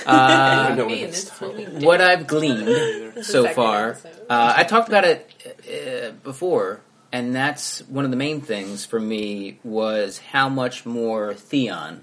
Uh, 0.05 0.69
don't 0.69 0.79
know 0.79 0.87
what 0.87 0.99
this 0.99 1.31
what 1.41 1.73
what 1.83 2.01
I've 2.01 2.27
gleaned 2.27 3.25
so 3.25 3.47
far, 3.49 3.99
uh, 4.29 4.55
I 4.57 4.65
talked 4.65 4.89
about 4.89 5.05
it 5.05 5.31
uh, 5.69 6.11
before, 6.25 6.81
and 7.12 7.35
that's 7.35 7.87
one 7.89 8.04
of 8.04 8.11
the 8.11 8.17
main 8.17 8.41
things 8.41 8.85
for 8.85 8.99
me 8.99 9.61
was 9.63 10.19
how 10.19 10.49
much 10.49 10.85
more 10.85 11.35
Theon 11.35 12.02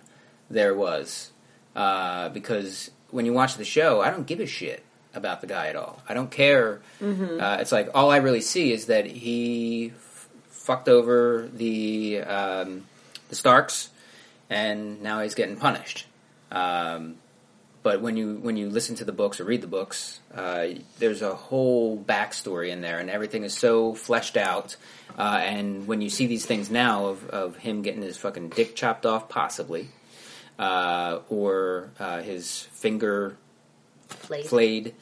there 0.49 0.73
was. 0.73 1.31
Uh, 1.75 2.29
because 2.29 2.91
when 3.11 3.25
you 3.25 3.33
watch 3.33 3.55
the 3.55 3.65
show, 3.65 4.01
I 4.01 4.09
don't 4.11 4.25
give 4.27 4.39
a 4.39 4.45
shit 4.45 4.83
about 5.13 5.41
the 5.41 5.47
guy 5.47 5.67
at 5.67 5.75
all. 5.75 6.01
I 6.07 6.13
don't 6.13 6.29
care. 6.31 6.81
Uh, 7.39 7.57
it's 7.61 7.71
like 7.71 7.89
all 7.93 8.11
I 8.11 8.17
really 8.17 8.41
see 8.41 8.71
is 8.71 8.87
that 8.87 9.05
he 9.05 9.91
f- 9.95 10.27
fucked 10.49 10.89
over 10.89 11.47
the 11.53 12.21
um, 12.21 12.85
the 13.29 13.35
Starks, 13.35 13.89
and 14.49 15.01
now 15.01 15.21
he's 15.21 15.35
getting 15.35 15.55
punished. 15.57 16.05
Um, 16.51 17.15
but 17.81 18.01
when 18.01 18.17
you 18.17 18.35
when 18.35 18.57
you 18.57 18.69
listen 18.69 18.95
to 18.95 19.05
the 19.05 19.11
books 19.13 19.39
or 19.39 19.45
read 19.45 19.61
the 19.61 19.67
books, 19.67 20.19
uh, 20.35 20.67
there's 20.99 21.21
a 21.21 21.33
whole 21.33 21.97
backstory 21.97 22.69
in 22.69 22.81
there, 22.81 22.99
and 22.99 23.09
everything 23.09 23.43
is 23.43 23.53
so 23.57 23.93
fleshed 23.93 24.35
out. 24.37 24.75
Uh, 25.17 25.39
and 25.43 25.87
when 25.87 26.01
you 26.01 26.09
see 26.09 26.27
these 26.27 26.45
things 26.45 26.69
now 26.69 27.07
of, 27.07 27.29
of 27.29 27.55
him 27.57 27.81
getting 27.81 28.01
his 28.01 28.17
fucking 28.17 28.49
dick 28.49 28.75
chopped 28.75 29.05
off, 29.05 29.27
possibly, 29.29 29.89
uh, 30.59 31.19
or 31.29 31.89
uh, 31.99 32.21
his 32.21 32.63
finger 32.73 33.35
Flayed. 34.09 34.45
flayed, 34.45 34.93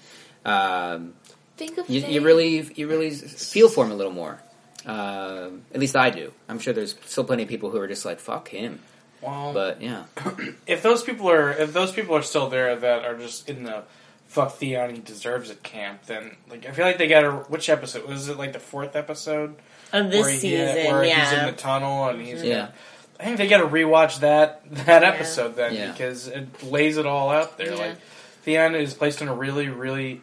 um, 0.45 1.13
Think 1.57 1.77
of 1.79 1.89
you, 1.89 2.01
you 2.01 2.21
really 2.21 2.71
you 2.75 2.87
really 2.87 3.09
feel 3.11 3.67
for 3.67 3.83
him 3.83 3.91
a 3.91 3.95
little 3.95 4.13
more. 4.13 4.39
Um 4.85 5.63
at 5.73 5.79
least 5.79 5.95
I 5.95 6.09
do. 6.11 6.31
I'm 6.47 6.59
sure 6.59 6.71
there's 6.73 6.95
still 7.05 7.23
plenty 7.23 7.43
of 7.43 7.49
people 7.49 7.71
who 7.71 7.79
are 7.79 7.87
just 7.87 8.05
like 8.05 8.19
fuck 8.19 8.47
him. 8.49 8.79
Well, 9.21 9.53
But 9.53 9.81
yeah, 9.81 10.03
if 10.67 10.83
those 10.83 11.03
people 11.03 11.29
are 11.29 11.51
if 11.51 11.73
those 11.73 11.91
people 11.91 12.15
are 12.15 12.21
still 12.21 12.47
there 12.49 12.75
that 12.75 13.03
are 13.05 13.17
just 13.17 13.49
in 13.49 13.63
the 13.63 13.83
fuck 14.27 14.53
Theon 14.57 14.93
he 14.95 15.01
deserves 15.01 15.49
it 15.49 15.63
camp, 15.63 16.05
then 16.05 16.35
like 16.49 16.65
I 16.67 16.71
feel 16.71 16.85
like 16.85 16.99
they 16.99 17.07
got 17.07 17.23
a 17.25 17.31
which 17.49 17.69
episode 17.69 18.07
was 18.07 18.29
it 18.29 18.37
like 18.37 18.53
the 18.53 18.59
fourth 18.59 18.95
episode 18.95 19.55
Of 19.91 20.11
this 20.11 20.21
where, 20.21 20.31
he- 20.33 20.39
season, 20.39 20.65
where 20.85 21.03
he's 21.03 21.31
in 21.33 21.45
the 21.47 21.53
tunnel 21.53 22.07
and 22.09 22.21
he's 22.21 22.43
yeah. 22.43 22.69
I 23.19 23.23
think 23.25 23.37
they 23.37 23.47
got 23.47 23.59
to 23.59 23.67
rewatch 23.67 24.19
that 24.19 24.61
that 24.85 25.03
episode 25.03 25.55
then 25.55 25.73
Yeah. 25.73 25.91
because 25.91 26.27
it 26.27 26.63
lays 26.63 26.97
it 26.97 27.05
all 27.05 27.29
out 27.29 27.57
there. 27.57 27.73
Yeah. 27.73 27.79
Like 27.87 27.97
Theon 28.43 28.75
is 28.75 28.93
placed 28.93 29.21
in 29.21 29.27
a 29.27 29.33
really 29.33 29.67
really 29.69 30.21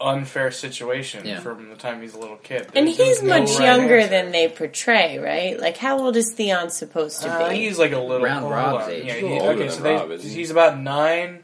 unfair 0.00 0.52
situation 0.52 1.26
Yeah. 1.26 1.40
from 1.40 1.68
the 1.70 1.74
time 1.74 2.00
he's 2.02 2.14
a 2.14 2.18
little 2.18 2.36
kid. 2.36 2.68
And 2.76 2.88
he's 2.88 3.20
no 3.20 3.40
much 3.40 3.48
right 3.58 3.62
younger 3.76 3.96
answer. 3.98 4.10
than 4.10 4.30
they 4.30 4.46
portray, 4.48 5.18
right? 5.18 5.58
Like, 5.58 5.76
how 5.76 5.98
old 5.98 6.16
is 6.16 6.32
Theon 6.34 6.70
supposed 6.70 7.22
to 7.22 7.28
Uh, 7.28 7.48
be? 7.48 7.56
he's 7.56 7.80
like 7.80 7.90
a 7.90 7.98
little 7.98 8.24
Around 8.24 8.42
hold 8.42 8.52
Robb's 8.52 8.84
on. 8.84 8.90
age. 8.92 9.04
Yeah, 9.06 9.14
He's 9.14 9.22
he- 9.24 9.28
older 9.32 9.44
okay, 9.50 9.58
than 9.58 9.70
so 9.70 9.82
they, 9.82 9.94
Robb, 9.94 10.10
isn't 10.12 10.30
he? 10.30 10.36
he's 10.36 10.50
about 10.52 10.78
nine. 10.78 11.42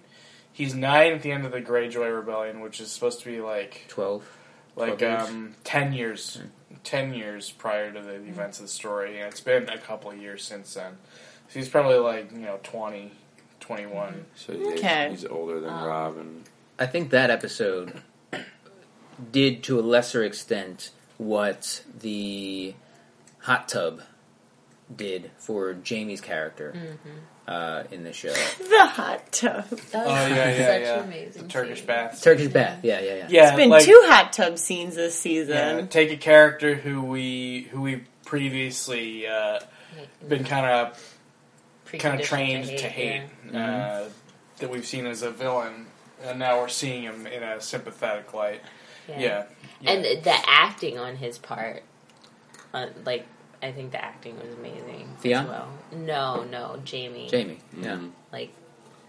He's 0.53 0.73
nine 0.73 1.15
at 1.15 1.23
the 1.23 1.33
end 1.33 1.45
of 1.45 1.51
the 1.51 1.61
Greyjoy 1.61 2.15
Rebellion, 2.15 2.61
which 2.61 2.81
is 2.81 2.93
supposed 2.93 3.19
to 3.23 3.27
be 3.27 3.41
like 3.41 3.87
Twelve. 3.89 4.23
like 4.77 4.99
12 4.99 5.01
years. 5.01 5.29
um, 5.31 5.55
ten 5.65 5.93
years, 5.93 6.39
ten 6.85 7.13
years 7.15 7.51
prior 7.51 7.91
to 7.93 8.01
the 8.01 8.15
events 8.15 8.61
of 8.61 8.67
the 8.67 8.71
story, 8.71 9.19
and 9.19 9.29
it's 9.29 9.41
been 9.41 9.69
a 9.69 9.79
couple 9.79 10.11
of 10.11 10.19
years 10.19 10.45
since 10.45 10.75
then. 10.75 10.99
So 11.49 11.59
he's 11.59 11.69
probably 11.69 11.99
like 11.99 12.31
you 12.33 12.39
know 12.39 12.61
20, 12.63 13.11
21. 13.61 14.27
So 14.37 14.53
yeah, 14.53 14.69
Okay. 14.75 15.09
he's 15.11 15.25
older 15.25 15.59
than 15.61 15.71
Um, 15.71 15.85
Robb, 15.85 16.17
and 16.19 16.45
I 16.79 16.87
think 16.87 17.11
that 17.11 17.31
episode 17.31 18.03
did 19.33 19.63
to 19.65 19.79
a 19.79 19.83
lesser 19.83 20.23
extent 20.25 20.91
what 21.19 21.83
the 22.01 22.75
hot 23.41 23.69
tub 23.69 24.03
did 24.95 25.31
for 25.39 25.75
Jaime's 25.89 26.21
character 26.21 26.75
uh, 27.47 27.85
in 27.91 28.05
the 28.05 28.13
show. 28.13 28.33
the 28.59 28.87
hot 28.87 29.31
tub. 29.33 29.65
It's 29.73 29.95
Oh 29.95 29.99
was 30.01 30.09
yeah, 30.09 30.27
yeah, 30.29 30.67
such 30.67 30.83
yeah. 30.83 31.05
amazing 31.05 31.43
The 31.43 31.49
Turkish 31.49 31.79
scene. 31.79 31.87
bath. 31.87 32.23
Turkish 32.23 32.49
bath. 32.49 32.81
Yeah, 32.83 33.01
yeah, 33.01 33.15
yeah. 33.15 33.27
Yeah, 33.29 33.49
It's 33.49 33.57
been 33.57 33.71
like, 33.71 33.85
two 33.85 34.01
hot 34.07 34.33
tub 34.33 34.59
scenes 34.59 34.97
this 34.97 35.15
yeah, 35.15 35.21
season. 35.23 35.89
take 35.89 36.11
a 36.11 36.17
character 36.17 36.75
who 36.75 37.03
we 37.03 37.69
who 37.71 37.81
we 37.83 38.05
previously 38.25 39.27
uh, 39.27 39.61
been 40.27 40.45
kind 40.45 40.67
of 40.67 41.19
kind 41.99 42.21
of 42.21 42.27
trained 42.27 42.67
to 42.67 42.89
hate, 42.89 43.23
yeah. 43.53 43.87
uh, 43.87 44.09
that 44.59 44.71
we've 44.71 44.87
seen 44.87 45.07
as 45.07 45.23
a 45.23 45.31
villain, 45.31 45.87
and 46.23 46.39
now 46.39 46.59
we're 46.61 46.69
seeing 46.69 47.03
him 47.03 47.27
in 47.27 47.43
a 47.43 47.61
sympathetic 47.61 48.33
light. 48.35 48.63
Yeah, 49.09 49.45
yeah. 49.81 49.91
And 49.93 50.05
the 50.05 50.35
acting 50.47 50.99
on 50.99 51.17
his 51.17 51.39
part, 51.39 51.83
uh, 52.73 52.87
like, 53.05 53.27
I 53.65 53.73
think 53.73 53.93
the 53.93 54.05
acting 54.05 54.37
was 54.39 54.53
amazing 54.59 55.09
Theon? 55.21 55.45
as 55.45 55.49
well. 55.49 55.69
No, 55.97 56.45
no, 56.45 56.79
Jaime. 56.89 57.29
Jaime. 57.31 57.59
Yeah. 57.81 57.99
Like, 58.33 58.51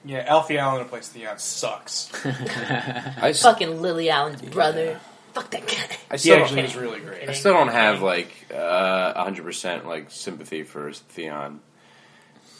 yeah, 0.06 0.24
Alfie 0.28 0.58
Allen 0.58 0.84
who 0.84 0.88
plays 0.90 1.10
Theon 1.10 1.38
sucks. 1.40 2.10
I, 2.26 3.30
s- 3.30 3.42
fucking 3.42 3.82
Lily 3.82 4.10
Allen's 4.10 4.42
brother. 4.42 5.00
Fuck 5.34 5.52
that 5.52 5.68
guy. 5.68 5.98
I 6.10 6.14
He 6.14 6.18
still 6.20 6.40
actually 6.40 6.62
don't, 6.62 6.66
is 6.66 6.76
really 6.78 7.00
great. 7.02 7.28
I 7.28 7.34
still 7.34 7.54
don't 7.54 7.68
have 7.68 8.02
like 8.02 8.30
uh, 8.56 9.22
hundred 9.22 9.44
percent 9.44 9.86
like 9.86 10.10
sympathy 10.12 10.64
for 10.64 10.94
Theon. 10.94 11.60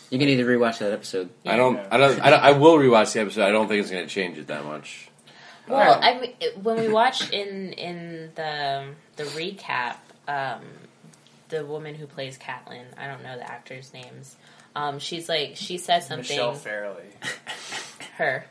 You 0.10 0.20
can 0.20 0.28
either 0.30 0.46
rewatch 0.46 0.80
that 0.80 0.92
episode. 0.92 1.30
I 1.46 1.56
don't, 1.56 1.78
I 1.92 1.98
don't. 1.98 2.20
I 2.22 2.30
don't. 2.30 2.44
I 2.44 2.52
will 2.52 2.78
rewatch 2.78 3.14
the 3.14 3.22
episode. 3.22 3.44
I 3.44 3.52
don't 3.52 3.68
think 3.68 3.82
it's 3.82 3.92
going 3.92 4.06
to 4.06 4.10
change 4.14 4.38
it 4.38 4.48
that 4.48 4.66
much. 4.66 5.10
Well, 5.68 6.00
I 6.02 6.20
mean, 6.20 6.34
it- 6.40 6.58
when 6.62 6.78
we 6.80 6.90
watched 6.90 7.32
in 7.34 7.72
in 7.74 8.32
the 8.36 8.86
the 9.16 9.24
recap, 9.24 9.96
um, 10.28 10.62
the 11.50 11.66
woman 11.66 11.96
who 11.96 12.08
plays 12.08 12.38
Catelyn, 12.38 12.86
I 12.98 13.08
don't 13.08 13.24
know 13.24 13.38
the 13.38 13.50
actors' 13.50 13.94
names. 13.94 14.36
Um, 14.76 15.00
she's 15.00 15.30
like 15.30 15.54
she 15.56 15.78
says 15.78 16.08
something. 16.08 16.36
Michelle 16.36 16.54
Fairley. 16.54 17.04
her. 18.18 18.46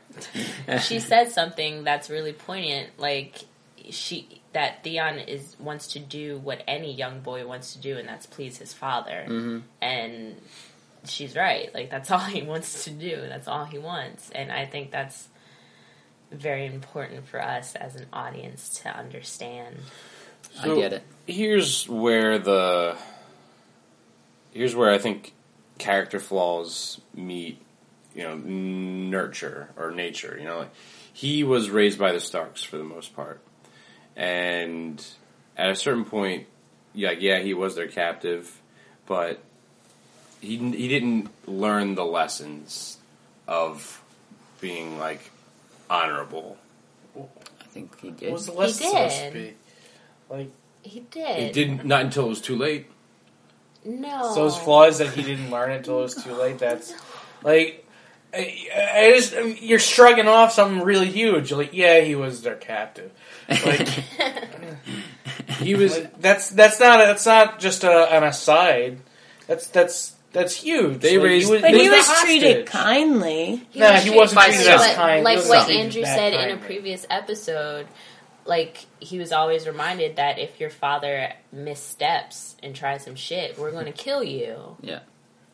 she 0.81 0.99
says 0.99 1.33
something 1.33 1.83
that's 1.83 2.09
really 2.09 2.33
poignant. 2.33 2.89
Like 2.97 3.43
she 3.89 4.41
that 4.53 4.83
Theon 4.83 5.19
is 5.19 5.55
wants 5.59 5.87
to 5.93 5.99
do 5.99 6.37
what 6.37 6.63
any 6.67 6.93
young 6.93 7.21
boy 7.21 7.45
wants 7.45 7.73
to 7.73 7.79
do, 7.79 7.97
and 7.97 8.07
that's 8.07 8.25
please 8.25 8.57
his 8.57 8.73
father. 8.73 9.25
Mhm. 9.27 9.63
And 9.81 10.35
she's 11.05 11.35
right. 11.35 11.73
Like 11.73 11.89
that's 11.89 12.09
all 12.11 12.19
he 12.19 12.41
wants 12.41 12.85
to 12.85 12.91
do. 12.91 13.21
That's 13.27 13.47
all 13.47 13.65
he 13.65 13.77
wants. 13.77 14.29
And 14.31 14.51
I 14.51 14.65
think 14.65 14.91
that's 14.91 15.27
very 16.31 16.65
important 16.65 17.27
for 17.27 17.41
us 17.41 17.75
as 17.75 17.95
an 17.95 18.07
audience 18.11 18.81
to 18.81 18.89
understand. 18.89 19.77
I 20.61 20.67
get 20.75 20.93
it. 20.93 21.03
Here's 21.27 21.87
where 21.89 22.37
the 22.39 22.95
here's 24.51 24.75
where 24.75 24.91
I 24.91 24.97
think 24.97 25.33
character 25.77 26.19
flaws 26.19 27.01
meet, 27.13 27.59
you 28.13 28.23
know, 28.23 28.35
nurture 28.35 29.69
or 29.75 29.91
nature. 29.91 30.37
You 30.39 30.45
know, 30.45 30.59
like 30.59 30.71
he 31.13 31.43
was 31.43 31.69
raised 31.69 31.97
by 31.99 32.11
the 32.11 32.19
Starks 32.19 32.63
for 32.63 32.77
the 32.77 32.83
most 32.83 33.15
part, 33.15 33.39
and 34.15 35.03
at 35.57 35.69
a 35.71 35.75
certain 35.75 36.05
point, 36.05 36.47
yeah, 36.93 37.11
yeah, 37.11 37.39
he 37.39 37.53
was 37.53 37.75
their 37.75 37.87
captive, 37.87 38.61
but 39.05 39.39
he 40.41 40.57
he 40.57 40.87
didn't 40.87 41.29
learn 41.47 41.95
the 41.95 42.05
lessons 42.05 42.97
of 43.47 44.01
being 44.61 44.97
like 44.99 45.31
honorable. 45.89 46.57
I 47.17 47.63
think 47.65 47.99
he 47.99 48.07
What 48.09 48.17
did. 48.19 48.31
was 48.33 48.45
the 48.45 48.53
lesson 48.53 48.83
He 48.85 48.89
supposed 48.89 49.17
to 49.19 49.31
did. 49.31 49.55
Be? 50.29 50.35
Like 50.35 50.51
He 50.83 50.99
did. 51.11 51.37
He 51.39 51.51
didn't 51.51 51.85
not 51.85 52.01
until 52.01 52.25
it 52.25 52.29
was 52.29 52.41
too 52.41 52.55
late. 52.55 52.87
No. 53.83 54.33
So 54.33 54.43
those 54.43 54.57
flaws 54.57 54.97
that 54.97 55.09
he 55.13 55.21
didn't 55.21 55.51
learn 55.51 55.71
until 55.71 55.99
it 55.99 56.03
was 56.03 56.23
too 56.23 56.33
late. 56.33 56.57
That's 56.59 56.93
like. 57.43 57.81
I, 58.33 58.67
I 58.93 59.13
just 59.15 59.33
I 59.33 59.43
mean, 59.43 59.57
you're 59.61 59.79
shrugging 59.79 60.27
off 60.27 60.51
something 60.51 60.81
really 60.83 61.09
huge. 61.09 61.51
You're 61.51 61.59
like, 61.59 61.73
yeah, 61.73 62.01
he 62.01 62.15
was 62.15 62.41
their 62.41 62.55
captive. 62.55 63.11
Like 63.47 63.87
He 65.59 65.75
was 65.75 65.97
Like, 65.97 66.19
that's 66.21 66.49
that's 66.49 66.79
not 66.79 66.97
that's 66.97 67.25
not 67.25 67.59
just 67.59 67.83
a, 67.85 67.91
an 68.13 68.23
aside. 68.23 68.99
That's 69.47 69.67
that's 69.67 70.15
that's 70.33 70.53
huge. 70.53 70.99
They 70.99 71.17
Like, 71.17 71.25
raised- 71.27 71.47
he 71.47 71.53
was, 71.53 71.61
But 71.61 71.71
he 71.71 71.87
the 71.87 71.95
was 71.95 72.21
treated 72.23 72.65
kindly. 72.65 73.65
He 73.71 73.79
Nah, 73.79 73.93
was 73.93 74.03
he 74.03 74.09
wasn't 74.09 74.35
by 74.41 74.45
treated 74.47 74.67
as 74.67 74.95
kind. 74.95 75.19
He 75.19 75.23
Like 75.23 75.45
what 75.47 75.69
Andrew 75.69 76.01
that 76.01 76.15
said 76.17 76.33
in 76.33 76.57
a 76.57 76.59
previous 76.61 77.05
episode, 77.09 77.87
like 78.45 78.85
he 78.99 79.17
was 79.19 79.31
always 79.31 79.65
reminded 79.67 80.17
that 80.17 80.37
if 80.39 80.59
your 80.59 80.69
father 80.69 81.33
missteps 81.51 82.55
and 82.63 82.75
tries 82.75 83.03
some 83.03 83.15
shit, 83.15 83.57
we're 83.57 83.71
going 83.71 83.85
to 83.91 83.91
kill 83.91 84.23
you. 84.23 84.77
Yeah. 84.81 84.99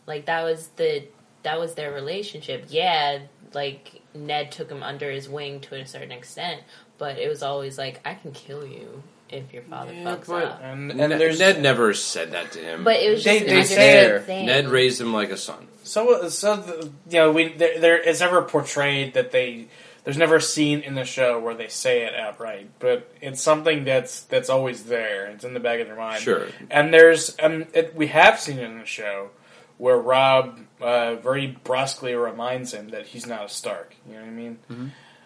Like 0.08 0.26
that 0.26 0.44
was 0.44 0.68
the 0.76 1.04
that 1.44 1.60
was 1.60 1.74
their 1.76 1.92
relationship. 1.94 2.66
Yeah, 2.70 3.20
like 3.54 4.02
Ned 4.14 4.52
took 4.52 4.70
him 4.70 4.84
under 4.84 5.10
his 5.10 5.28
wing 5.30 5.60
to 5.62 5.76
a 5.76 5.86
certain 5.88 6.12
extent, 6.12 6.62
but 6.98 7.18
it 7.18 7.30
was 7.30 7.42
always 7.44 7.78
like 7.78 8.00
I 8.06 8.14
can 8.16 8.32
kill 8.32 8.66
you 8.66 9.04
if 9.30 9.54
your 9.54 9.64
father 9.64 9.94
Yeah, 9.94 10.04
fucks 10.16 10.28
but- 10.28 10.44
up. 10.44 10.60
and, 10.62 10.92
and 10.92 10.98
Ned, 11.10 11.20
there's 11.20 11.40
Ned 11.40 11.62
never 11.62 11.94
said 11.94 12.32
that 12.34 12.52
to 12.54 12.60
him. 12.60 12.84
But 12.84 12.98
it 12.98 13.10
was 13.12 13.24
They- 13.24 13.40
just 13.40 13.50
they 13.50 13.60
an 13.60 13.66
say 13.66 14.20
thing. 14.26 14.46
Ned 14.48 14.68
raised 14.70 15.00
him 15.00 15.14
like 15.14 15.30
a 15.32 15.38
son. 15.38 15.68
so 15.84 16.16
uh, 16.24 16.30
so 16.30 16.58
the, 16.58 16.92
you 17.10 17.20
know 17.20 17.32
we 17.32 17.54
there, 17.54 17.80
there 17.80 18.02
it's 18.02 18.20
never 18.20 18.42
portrayed 18.42 19.14
that 19.14 19.32
they 19.32 19.68
there's 20.04 20.18
never 20.18 20.38
a 20.38 20.42
scene 20.42 20.80
in 20.82 20.96
the 20.96 21.04
show 21.04 21.40
where 21.40 21.54
they 21.54 21.68
say 21.68 22.04
it 22.04 22.16
outright, 22.16 22.70
but 22.80 23.12
it's 23.22 23.42
something 23.42 23.84
that's 23.84 24.22
that's 24.22 24.50
always 24.50 24.84
there. 24.84 25.28
It's 25.28 25.44
in 25.44 25.54
the 25.54 25.60
back 25.60 25.80
of 25.80 25.88
their 25.88 25.96
mind. 25.96 26.22
Sure. 26.22 26.48
And 26.70 26.94
there's 26.94 27.36
um 27.42 27.66
it, 27.74 27.96
we 27.96 28.08
have 28.08 28.40
seen 28.40 28.58
it 28.58 28.64
in 28.64 28.80
the 28.80 28.86
show 28.86 29.30
where 29.78 29.98
Robb 29.98 30.60
uh, 30.80 31.16
very 31.16 31.48
brusquely 31.48 32.14
reminds 32.14 32.72
him 32.74 32.90
that 32.90 33.08
he's 33.08 33.26
not 33.26 33.46
a 33.46 33.50
Stark. 33.50 33.96
You 34.08 34.14
know 34.14 34.20
what 34.22 34.28
I 34.28 34.32
mean? 34.32 34.58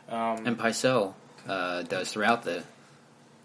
Um, 0.07 0.47
And 0.47 0.57
Pycelle 0.57 1.13
uh, 1.47 1.83
does 1.83 2.11
throughout 2.11 2.43
the 2.43 2.63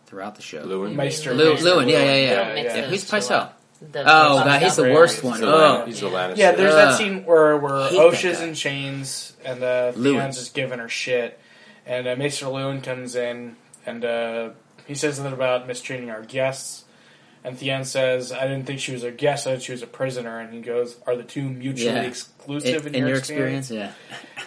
throughout 0.06 0.34
the 0.36 0.42
show. 0.42 0.64
Luwin. 0.64 0.94
Maester, 0.94 1.32
Lu- 1.34 1.54
Maester 1.54 1.68
Luwin, 1.68 1.88
yeah, 1.90 2.02
yeah, 2.02 2.16
yeah. 2.16 2.34
Don't 2.44 2.54
mix 2.54 2.74
yeah. 2.74 2.86
Who's 2.86 3.08
two 3.10 3.16
Pycelle? 3.16 3.50
Up. 3.82 3.92
The- 3.92 4.00
Oh, 4.06 4.38
the- 4.38 4.44
God, 4.44 4.62
he's 4.62 4.76
the 4.76 4.82
worst 4.92 5.16
he's 5.16 5.24
one. 5.24 5.40
the 5.40 5.46
Oh. 5.46 5.84
He's 5.86 6.00
the 6.00 6.08
Lannister. 6.08 6.36
Yeah, 6.36 6.52
there's 6.52 6.74
Ugh. 6.74 6.88
that 6.90 6.98
scene 6.98 7.24
where 7.24 7.56
where 7.56 7.88
Hate 7.88 7.96
that 7.96 8.06
Osha's 8.12 8.40
in 8.40 8.54
chains 8.54 9.32
and 9.44 9.62
uh, 9.62 9.92
Theon's 9.92 10.36
just 10.38 10.54
giving 10.54 10.78
her 10.78 10.88
shit, 10.88 11.38
and 11.86 12.06
uh, 12.06 12.14
Maester 12.16 12.46
Luwin 12.46 12.82
comes 12.82 13.14
in 13.14 13.56
and 13.86 14.04
uh, 14.04 14.50
he 14.86 14.94
says 14.94 15.16
something 15.16 15.32
about 15.32 15.66
mistreating 15.66 16.10
our 16.10 16.20
guests, 16.22 16.84
and 17.42 17.56
Theon 17.58 17.84
says, 17.84 18.32
"I 18.32 18.42
didn't 18.42 18.64
think 18.66 18.80
she 18.80 18.92
was 18.92 19.02
a 19.02 19.10
guest; 19.10 19.46
I 19.46 19.54
thought 19.54 19.62
she 19.62 19.72
was 19.72 19.82
a 19.82 19.86
prisoner." 19.86 20.38
And 20.40 20.52
he 20.52 20.60
goes, 20.60 20.96
"Are 21.06 21.16
the 21.16 21.22
two 21.24 21.42
mutually 21.48 21.94
Yeah. 21.94 22.02
exclusive 22.02 22.86
In, 22.86 22.94
in, 22.94 23.02
in 23.02 23.08
your 23.08 23.16
experience, 23.16 23.70
yeah. 23.70 23.92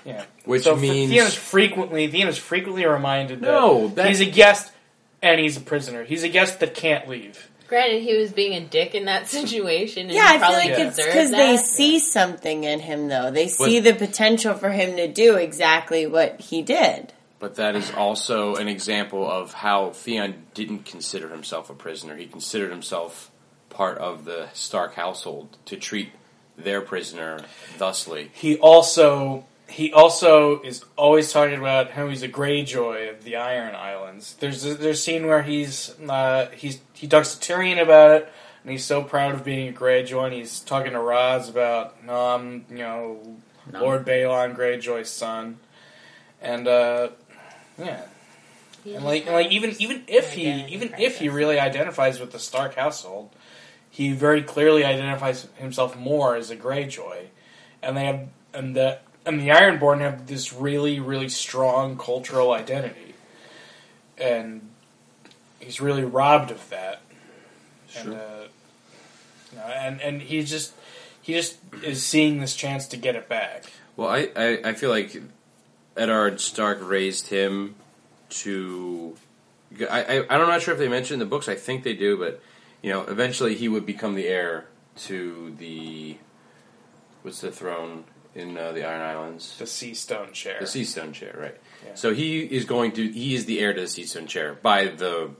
Yeah, 0.06 0.26
Which 0.46 0.64
so 0.64 0.76
means- 0.76 1.10
Theon 1.12 1.26
is 1.28 1.34
frequently 1.34 2.08
Theon 2.08 2.28
is 2.28 2.38
frequently 2.38 2.86
reminded 2.86 3.42
that 3.42 3.48
No, 3.48 3.88
that- 3.90 4.10
he's 4.10 4.22
a 4.22 4.26
guest 4.30 4.72
and 5.24 5.40
he's 5.40 5.58
a 5.58 5.62
prisoner. 5.62 6.04
He's 6.04 6.24
a 6.24 6.30
guest 6.30 6.60
that 6.60 6.76
can't 6.76 7.08
leave. 7.10 7.50
Granted, 7.74 8.04
he 8.04 8.16
was 8.16 8.32
being 8.32 8.54
a 8.54 8.62
dick 8.62 8.94
in 8.94 9.06
that 9.06 9.28
situation. 9.40 10.04
And 10.04 10.12
Yeah, 10.12 10.26
I 10.28 10.32
feel 10.34 10.40
probably 10.42 10.70
like 10.70 10.80
it's 10.80 10.96
because 10.98 11.32
they 11.32 11.56
that. 11.56 11.66
see 11.66 11.98
something 11.98 12.64
in 12.66 12.80
him, 12.80 13.08
though. 13.08 13.32
They 13.32 13.46
But- 13.46 13.52
see 13.52 13.80
the 13.80 13.96
potential 13.96 14.54
for 14.54 14.70
him 14.70 14.96
to 14.98 15.08
do 15.08 15.38
exactly 15.38 16.06
what 16.06 16.40
he 16.40 16.62
did. 16.62 17.14
But 17.40 17.56
that 17.56 17.76
is 17.76 17.92
also 17.92 18.56
an 18.58 18.68
example 18.68 19.28
of 19.30 19.54
how 19.54 19.90
Theon 19.90 20.46
didn't 20.54 20.86
consider 20.86 21.30
himself 21.30 21.70
a 21.72 21.74
prisoner. 21.74 22.16
He 22.16 22.28
considered 22.28 22.70
himself 22.70 23.32
part 23.72 23.98
of 23.98 24.24
the 24.26 24.50
Stark 24.54 24.94
household 24.94 25.58
to 25.66 25.76
treat 25.76 26.12
their 26.56 26.80
prisoner 26.82 27.40
thusly. 27.80 28.30
He 28.34 28.58
also 28.60 29.46
he 29.74 29.92
also 29.92 30.62
is 30.62 30.86
always 30.96 31.32
talking 31.32 31.58
about 31.58 31.90
how 31.90 32.08
he's 32.08 32.22
a 32.22 32.30
Greyjoy 32.30 33.10
of 33.10 33.24
the 33.24 33.38
Iron 33.38 33.74
Islands. 33.74 34.36
There's 34.40 34.64
a, 34.64 34.76
there's 34.76 35.00
a 35.00 35.02
scene 35.02 35.26
where 35.26 35.42
he's 35.42 35.96
uh, 36.08 36.50
he's 36.52 36.80
he 36.94 37.08
talks 37.08 37.34
to 37.34 37.54
Tyrion 37.54 37.82
about 37.82 38.12
it, 38.12 38.32
and 38.62 38.72
he's 38.72 38.86
so 38.86 39.02
proud 39.02 39.34
of 39.34 39.44
being 39.44 39.70
a 39.70 39.74
Greyjoy. 39.74 40.26
And 40.26 40.34
he's 40.34 40.60
talking 40.60 40.92
to 40.92 41.00
Ros 41.00 41.50
about 41.50 42.04
no, 42.06 42.14
I'm 42.14 42.66
you 42.70 42.78
know 42.78 43.38
No. 43.72 43.82
Lord 43.82 44.06
Balon 44.06 44.56
Greyjoy's 44.56 45.10
son, 45.10 45.58
and 46.40 46.68
uh, 46.68 47.10
yeah, 47.80 48.04
He 48.84 48.94
and 48.94 49.04
like 49.04 49.24
just 49.24 49.34
like 49.34 49.52
even 49.52 49.76
even 49.80 50.04
if 50.08 50.34
he 50.34 50.52
identity 50.52 50.76
even 50.76 50.94
if 51.00 51.18
he 51.18 51.30
really 51.30 51.60
identifies 51.60 52.20
with 52.20 52.32
the 52.32 52.40
Stark 52.40 52.76
household, 52.76 53.32
he 53.90 54.14
very 54.14 54.44
clearly 54.44 54.86
identifies 54.86 55.48
himself 55.56 55.98
more 55.98 56.36
as 56.36 56.52
a 56.52 56.56
Greyjoy, 56.56 57.30
and 57.82 57.98
they 57.98 58.06
have 58.06 58.28
and 58.54 58.76
the 58.76 59.00
and 59.26 59.40
the 59.40 59.50
Ironborn 59.50 60.00
have 60.02 60.28
this 60.28 60.54
really 60.54 61.00
really 61.00 61.30
strong 61.30 61.98
cultural 61.98 62.52
identity, 62.52 63.16
and 64.18 64.70
he's 65.60 65.80
really 65.82 66.04
robbed 66.04 66.52
of 66.52 66.70
that, 66.70 67.02
and 67.98 68.06
Sure. 68.06 68.16
uh, 68.16 68.48
you 69.52 69.58
know, 69.58 69.66
and 69.66 70.02
and 70.02 70.22
he 70.22 70.44
just 70.44 70.74
he 71.22 71.34
just 71.34 71.58
is 71.84 72.04
seeing 72.04 72.40
this 72.40 72.56
chance 72.56 72.88
to 72.88 72.98
get 72.98 73.16
it 73.16 73.30
back. 73.30 73.66
Well, 73.96 74.10
I, 74.10 74.30
I, 74.36 74.60
I 74.66 74.74
feel 74.74 74.90
like 74.90 75.16
Eddard 75.96 76.42
Stark 76.42 76.80
raised 76.82 77.28
him 77.28 77.76
to. 78.30 79.16
I, 79.90 80.04
I, 80.04 80.20
I'm 80.30 80.48
not 80.48 80.62
sure 80.62 80.74
if 80.74 80.80
they 80.80 80.88
mentioned 80.88 81.22
in 81.22 81.28
the 81.28 81.30
books. 81.30 81.48
I 81.48 81.56
think 81.56 81.84
they 81.84 81.94
do, 81.94 82.18
but 82.18 82.42
you 82.82 82.92
know, 82.92 83.02
eventually 83.04 83.56
he 83.56 83.68
would 83.70 83.86
become 83.86 84.16
the 84.16 84.28
heir 84.28 84.66
to 84.96 85.56
the 85.58 86.18
what's 87.22 87.42
the 87.42 87.52
throne 87.52 88.04
in 88.36 88.58
uh, 88.58 88.72
the 88.72 88.88
Iron 88.88 89.02
Islands? 89.02 89.58
The 89.58 89.68
Sea 89.68 89.94
Stone 89.94 90.34
chair. 90.34 90.58
The 90.60 90.68
Sea 90.68 90.84
Stone 90.84 91.14
chair, 91.14 91.36
right? 91.38 91.58
Yeah. 91.86 91.96
So 91.96 92.14
he 92.14 92.42
is 92.42 92.66
going 92.66 92.94
to. 92.94 93.08
He 93.08 93.36
is 93.36 93.46
the 93.46 93.60
heir 93.60 93.74
to 93.74 93.82
the 93.82 93.88
Sea 93.88 94.06
Stone 94.06 94.28
chair 94.28 94.54
by 94.54 94.86
the, 94.86 95.32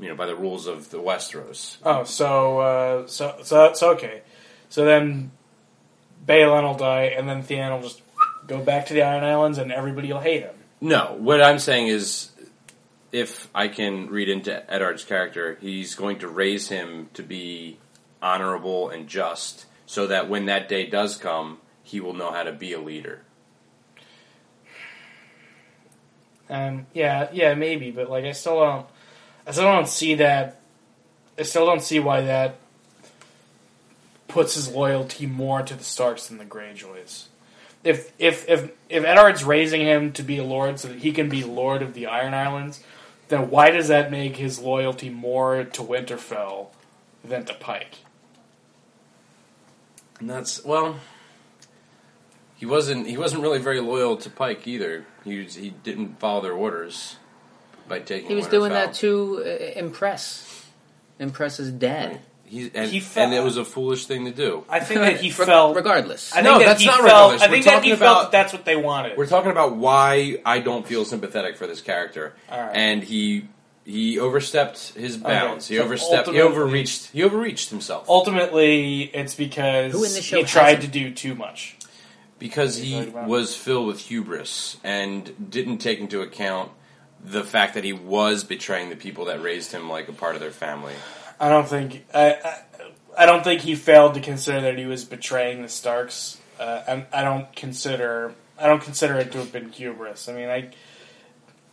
you 0.00 0.08
know, 0.08 0.14
by 0.14 0.26
the 0.26 0.36
rules 0.36 0.66
of 0.66 0.90
the 0.90 0.98
Westeros. 0.98 1.76
Oh, 1.84 2.04
so 2.04 2.58
uh, 2.60 3.06
so 3.06 3.36
so 3.42 3.72
so 3.74 3.90
okay. 3.90 4.22
So 4.68 4.84
then 4.84 5.30
Balon 6.26 6.62
will 6.62 6.74
die, 6.74 7.14
and 7.16 7.28
then 7.28 7.42
Theon 7.42 7.72
will 7.72 7.82
just 7.82 8.02
go 8.46 8.62
back 8.62 8.86
to 8.86 8.94
the 8.94 9.02
Iron 9.02 9.24
Islands, 9.24 9.58
and 9.58 9.72
everybody 9.72 10.12
will 10.12 10.20
hate 10.20 10.42
him. 10.42 10.54
No, 10.80 11.16
what 11.18 11.42
I'm 11.42 11.58
saying 11.58 11.88
is, 11.88 12.30
if 13.10 13.48
I 13.54 13.68
can 13.68 14.08
read 14.08 14.28
into 14.28 14.70
Eddard's 14.72 15.04
character, 15.04 15.58
he's 15.60 15.94
going 15.94 16.20
to 16.20 16.28
raise 16.28 16.68
him 16.68 17.08
to 17.14 17.22
be 17.22 17.78
honorable 18.22 18.88
and 18.90 19.08
just, 19.08 19.66
so 19.86 20.06
that 20.06 20.28
when 20.28 20.46
that 20.46 20.68
day 20.68 20.86
does 20.86 21.16
come, 21.16 21.58
he 21.88 22.00
will 22.00 22.12
know 22.12 22.30
how 22.30 22.42
to 22.42 22.52
be 22.52 22.74
a 22.74 22.80
leader. 22.80 23.22
Um, 26.50 26.86
yeah, 26.92 27.28
yeah, 27.32 27.54
maybe, 27.54 27.90
but 27.90 28.10
like 28.10 28.26
I 28.26 28.32
still 28.32 28.60
don't, 28.60 28.86
I 29.46 29.52
still 29.52 29.64
don't 29.64 29.88
see 29.88 30.14
that. 30.16 30.60
I 31.38 31.42
still 31.42 31.64
don't 31.64 31.82
see 31.82 31.98
why 31.98 32.22
that 32.22 32.56
puts 34.28 34.54
his 34.54 34.68
loyalty 34.68 35.24
more 35.24 35.62
to 35.62 35.74
the 35.74 35.84
Starks 35.84 36.26
than 36.26 36.36
the 36.36 36.44
Greyjoys. 36.44 37.24
If 37.82 38.12
if 38.18 38.46
if 38.48 38.70
if 38.90 39.04
Eddard's 39.04 39.44
raising 39.44 39.80
him 39.80 40.12
to 40.12 40.22
be 40.22 40.36
a 40.36 40.44
lord 40.44 40.78
so 40.78 40.88
that 40.88 40.98
he 40.98 41.12
can 41.12 41.30
be 41.30 41.42
lord 41.42 41.80
of 41.80 41.94
the 41.94 42.06
Iron 42.06 42.34
Islands, 42.34 42.84
then 43.28 43.48
why 43.48 43.70
does 43.70 43.88
that 43.88 44.10
make 44.10 44.36
his 44.36 44.58
loyalty 44.58 45.08
more 45.08 45.64
to 45.64 45.82
Winterfell 45.82 46.66
than 47.24 47.46
to 47.46 47.54
Pike? 47.54 47.96
And 50.20 50.28
that's 50.28 50.62
well, 50.64 50.98
he 52.58 52.66
wasn't. 52.66 53.06
He 53.06 53.16
wasn't 53.16 53.42
really 53.42 53.58
very 53.58 53.80
loyal 53.80 54.16
to 54.18 54.28
Pike 54.30 54.66
either. 54.68 55.06
He 55.24 55.40
was, 55.44 55.54
he 55.54 55.70
didn't 55.70 56.18
follow 56.20 56.42
their 56.42 56.52
orders 56.52 57.16
by 57.88 58.00
taking. 58.00 58.28
He 58.28 58.34
was 58.34 58.46
Winterfell. 58.46 58.50
doing 58.50 58.72
that 58.72 58.94
to 58.94 59.42
uh, 59.46 59.78
impress, 59.78 60.66
impress 61.18 61.56
his 61.56 61.70
dad. 61.72 62.20
He 62.44 62.70
and, 62.74 62.90
He 62.90 63.00
felt- 63.00 63.26
and 63.26 63.34
it 63.34 63.42
was 63.44 63.58
a 63.58 63.64
foolish 63.64 64.06
thing 64.06 64.24
to 64.24 64.30
do. 64.30 64.64
I 64.70 64.80
think 64.80 65.00
that 65.00 65.20
he 65.20 65.28
Reg- 65.38 65.46
felt. 65.48 65.76
regardless. 65.76 66.32
I 66.32 66.36
think 66.36 66.44
No, 66.44 66.58
that 66.58 66.64
that's 66.64 66.80
he 66.80 66.86
not 66.86 66.96
felt. 66.96 67.04
regardless. 67.04 67.42
I 67.42 67.46
We're 67.46 67.52
think 67.52 67.64
that 67.66 67.84
he 67.84 67.90
talking 67.90 67.96
felt 68.04 68.22
that 68.22 68.32
that's 68.32 68.52
what 68.54 68.64
they 68.64 68.76
wanted. 68.76 69.16
We're 69.18 69.26
talking 69.26 69.50
about 69.50 69.76
why 69.76 70.40
I 70.46 70.60
don't 70.60 70.86
feel 70.86 71.04
sympathetic 71.04 71.56
for 71.58 71.66
this 71.66 71.80
character, 71.82 72.34
All 72.50 72.60
right. 72.60 72.74
and 72.74 73.02
he 73.04 73.48
he 73.84 74.18
overstepped 74.18 74.94
his 74.94 75.16
bounds. 75.18 75.68
He 75.68 75.76
so 75.76 75.82
overstepped. 75.84 76.28
He 76.28 76.40
overreached. 76.40 77.10
He 77.12 77.22
overreached 77.22 77.70
himself 77.70 78.08
ultimately 78.08 79.02
it's 79.02 79.34
because 79.34 79.92
Who 79.92 80.04
in 80.04 80.12
the 80.14 80.20
show 80.22 80.38
he 80.38 80.44
tried 80.44 80.80
to 80.82 80.86
do 80.88 81.12
too 81.12 81.34
much. 81.34 81.76
Because 82.38 82.78
What 82.78 82.84
are 82.84 82.88
you 82.88 83.04
he 83.04 83.10
was 83.10 83.56
filled 83.56 83.86
with 83.86 84.00
hubris 84.00 84.76
and 84.84 85.50
didn't 85.50 85.78
take 85.78 86.00
into 86.00 86.20
account 86.20 86.70
the 87.24 87.42
fact 87.42 87.74
that 87.74 87.84
he 87.84 87.92
was 87.92 88.44
betraying 88.44 88.90
the 88.90 88.96
people 88.96 89.26
that 89.26 89.42
raised 89.42 89.72
him 89.72 89.90
like 89.90 90.08
a 90.08 90.12
part 90.12 90.34
of 90.34 90.40
their 90.40 90.50
family. 90.50 90.94
I 91.40 91.48
don't 91.48 91.68
think 91.68 92.04
I, 92.14 92.32
I, 92.32 92.62
I 93.18 93.26
don't 93.26 93.42
think 93.42 93.62
he 93.62 93.74
failed 93.74 94.14
to 94.14 94.20
consider 94.20 94.60
that 94.62 94.78
he 94.78 94.86
was 94.86 95.04
betraying 95.04 95.62
the 95.62 95.68
Starks. 95.68 96.38
Uh, 96.58 96.82
I, 96.88 97.20
I 97.20 97.24
don't 97.24 97.54
consider 97.54 98.34
I 98.58 98.66
don't 98.66 98.82
consider 98.82 99.16
it 99.16 99.32
to 99.32 99.38
have 99.38 99.52
been 99.52 99.70
hubris. 99.70 100.28
I 100.28 100.32
mean, 100.32 100.48
I 100.48 100.70